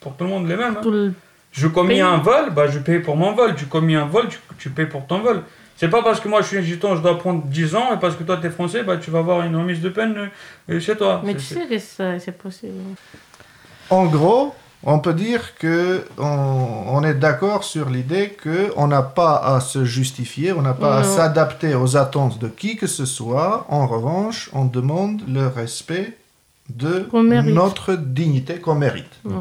pour 0.00 0.16
tout 0.16 0.24
le 0.24 0.30
monde 0.30 0.48
les 0.48 0.56
mêmes. 0.56 0.76
hein. 0.84 1.12
Je 1.52 1.66
commis 1.68 1.88
pays. 1.94 2.00
un 2.00 2.18
vol, 2.18 2.50
bah, 2.54 2.66
je 2.68 2.78
paye 2.78 2.98
pour 3.00 3.16
mon 3.16 3.32
vol. 3.32 3.54
Tu 3.56 3.66
commis 3.66 3.94
un 3.96 4.04
vol, 4.06 4.28
tu, 4.28 4.38
tu 4.58 4.70
payes 4.70 4.86
pour 4.86 5.06
ton 5.06 5.18
vol. 5.20 5.42
C'est 5.76 5.88
pas 5.88 6.02
parce 6.02 6.20
que 6.20 6.28
moi 6.28 6.42
je 6.42 6.46
suis 6.48 6.58
un 6.58 6.62
gitan, 6.62 6.94
je 6.96 7.00
dois 7.00 7.16
prendre 7.18 7.42
10 7.44 7.74
ans, 7.74 7.94
et 7.94 7.98
parce 7.98 8.14
que 8.14 8.22
toi 8.24 8.36
tu 8.40 8.46
es 8.46 8.50
français, 8.50 8.82
bah, 8.82 8.98
tu 8.98 9.10
vas 9.10 9.20
avoir 9.20 9.42
une 9.46 9.56
remise 9.56 9.80
de 9.80 9.88
peine 9.88 10.28
euh, 10.68 10.78
chez 10.80 10.94
toi. 10.96 11.22
Mais 11.24 11.32
C'est- 11.32 11.38
tu 11.38 11.44
c'est- 11.44 11.78
sais 11.78 12.16
que 12.18 12.18
c'est 12.24 12.36
possible. 12.38 12.74
En 13.88 14.04
gros, 14.06 14.54
on 14.82 14.98
peut 14.98 15.12
dire 15.14 15.56
que 15.58 16.06
on, 16.18 16.84
on 16.88 17.02
est 17.04 17.14
d'accord 17.14 17.64
sur 17.64 17.90
l'idée 17.90 18.30
que 18.30 18.72
on 18.76 18.86
n'a 18.86 19.02
pas 19.02 19.36
à 19.36 19.60
se 19.60 19.84
justifier, 19.84 20.52
on 20.52 20.62
n'a 20.62 20.72
pas 20.74 20.98
à 20.98 21.04
s'adapter 21.04 21.74
aux 21.74 21.96
attentes 21.96 22.38
de 22.38 22.48
qui 22.48 22.76
que 22.76 22.86
ce 22.86 23.04
soit. 23.06 23.66
En 23.68 23.86
revanche, 23.86 24.50
on 24.52 24.64
demande 24.64 25.22
le 25.28 25.46
respect 25.46 26.16
de 26.70 27.08
notre 27.52 27.94
dignité 27.94 28.58
qu'on 28.58 28.76
mérite. 28.76 29.12
Ouais. 29.24 29.34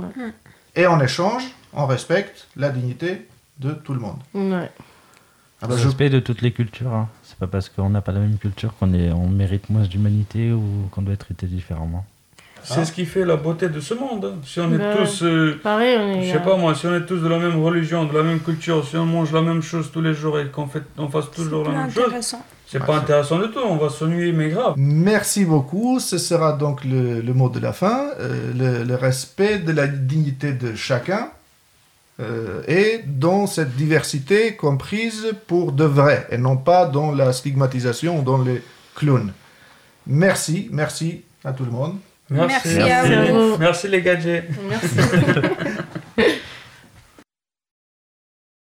Et 0.75 0.87
en 0.87 0.99
échange, 0.99 1.43
on 1.73 1.85
respecte 1.85 2.47
la 2.55 2.69
dignité 2.69 3.27
de 3.59 3.71
tout 3.71 3.93
le 3.93 3.99
monde. 3.99 4.17
Ouais. 4.33 4.71
Ah 5.61 5.67
bah, 5.67 5.75
Le 5.75 5.77
je- 5.81 5.85
respect 5.87 6.09
de 6.09 6.19
toutes 6.19 6.41
les 6.41 6.51
cultures. 6.53 6.93
hein. 6.93 7.07
C'est 7.23 7.37
pas 7.37 7.47
parce 7.47 7.69
qu'on 7.69 7.89
n'a 7.89 8.01
pas 8.01 8.11
la 8.13 8.19
même 8.21 8.37
culture 8.37 8.73
qu'on 8.79 8.93
est, 8.93 9.11
on 9.11 9.27
mérite 9.27 9.69
moins 9.69 9.83
d'humanité 9.83 10.51
ou 10.51 10.63
qu'on 10.91 11.01
doit 11.01 11.13
être 11.13 11.25
traité 11.25 11.45
différemment. 11.47 12.05
C'est 12.63 12.85
ce 12.85 12.91
qui 12.91 13.05
fait 13.05 13.25
la 13.25 13.35
beauté 13.35 13.69
de 13.69 13.79
ce 13.79 13.93
monde. 13.93 14.25
hein. 14.25 14.39
Si 14.45 14.59
on 14.59 14.71
est 14.73 14.77
Ben, 14.77 14.97
tous, 14.97 15.23
euh, 15.23 15.59
pareil, 15.63 15.97
on 15.99 16.07
est, 16.19 16.23
je 16.23 16.31
sais 16.31 16.37
euh, 16.37 16.39
pas 16.39 16.55
moi, 16.57 16.75
si 16.75 16.85
on 16.87 16.95
est 16.95 17.05
tous 17.05 17.17
de 17.19 17.27
la 17.27 17.39
même 17.39 17.61
religion, 17.63 18.05
de 18.05 18.13
la 18.15 18.23
même 18.23 18.39
culture, 18.39 18.85
si 18.87 18.95
on 18.97 19.05
mange 19.05 19.31
la 19.31 19.41
même 19.41 19.61
chose 19.61 19.89
tous 19.91 20.01
les 20.01 20.13
jours 20.13 20.39
et 20.39 20.47
qu'on 20.47 20.67
fait, 20.67 20.83
on 20.97 21.07
fasse 21.09 21.31
toujours 21.31 21.63
la 21.65 21.71
même 21.71 21.91
chose, 21.91 22.03
intéressant. 22.05 22.43
c'est 22.67 22.83
pas 22.85 22.97
intéressant 22.97 23.39
du 23.39 23.49
tout. 23.51 23.59
On 23.65 23.77
va 23.77 23.89
s'ennuyer, 23.89 24.31
mais 24.31 24.49
grave. 24.49 24.73
Merci 24.77 25.45
beaucoup. 25.45 25.99
Ce 25.99 26.17
sera 26.17 26.53
donc 26.53 26.83
le, 26.85 27.21
le 27.21 27.33
mot 27.33 27.49
de 27.49 27.59
la 27.59 27.73
fin, 27.73 28.07
euh, 28.19 28.51
le, 28.55 28.83
le 28.83 28.95
respect 28.95 29.59
de 29.59 29.71
la 29.71 29.87
dignité 29.87 30.53
de 30.53 30.75
chacun 30.75 31.29
euh, 32.19 32.61
et 32.67 33.01
dans 33.07 33.47
cette 33.47 33.75
diversité 33.75 34.55
comprise 34.55 35.33
pour 35.47 35.71
de 35.71 35.85
vrai 35.85 36.27
et 36.31 36.37
non 36.37 36.57
pas 36.57 36.85
dans 36.85 37.11
la 37.13 37.31
stigmatisation 37.33 38.19
ou 38.19 38.21
dans 38.23 38.41
les 38.41 38.61
clowns. 38.95 39.31
Merci, 40.07 40.67
merci 40.71 41.23
à 41.45 41.53
tout 41.53 41.63
le 41.63 41.71
monde. 41.71 41.95
Merci, 42.31 42.75
Merci 42.75 43.13
à 43.13 43.23
vous. 43.25 43.57
merci 43.57 43.87
les 43.87 44.01
gadgets. 44.01 44.45
Merci. 44.69 44.95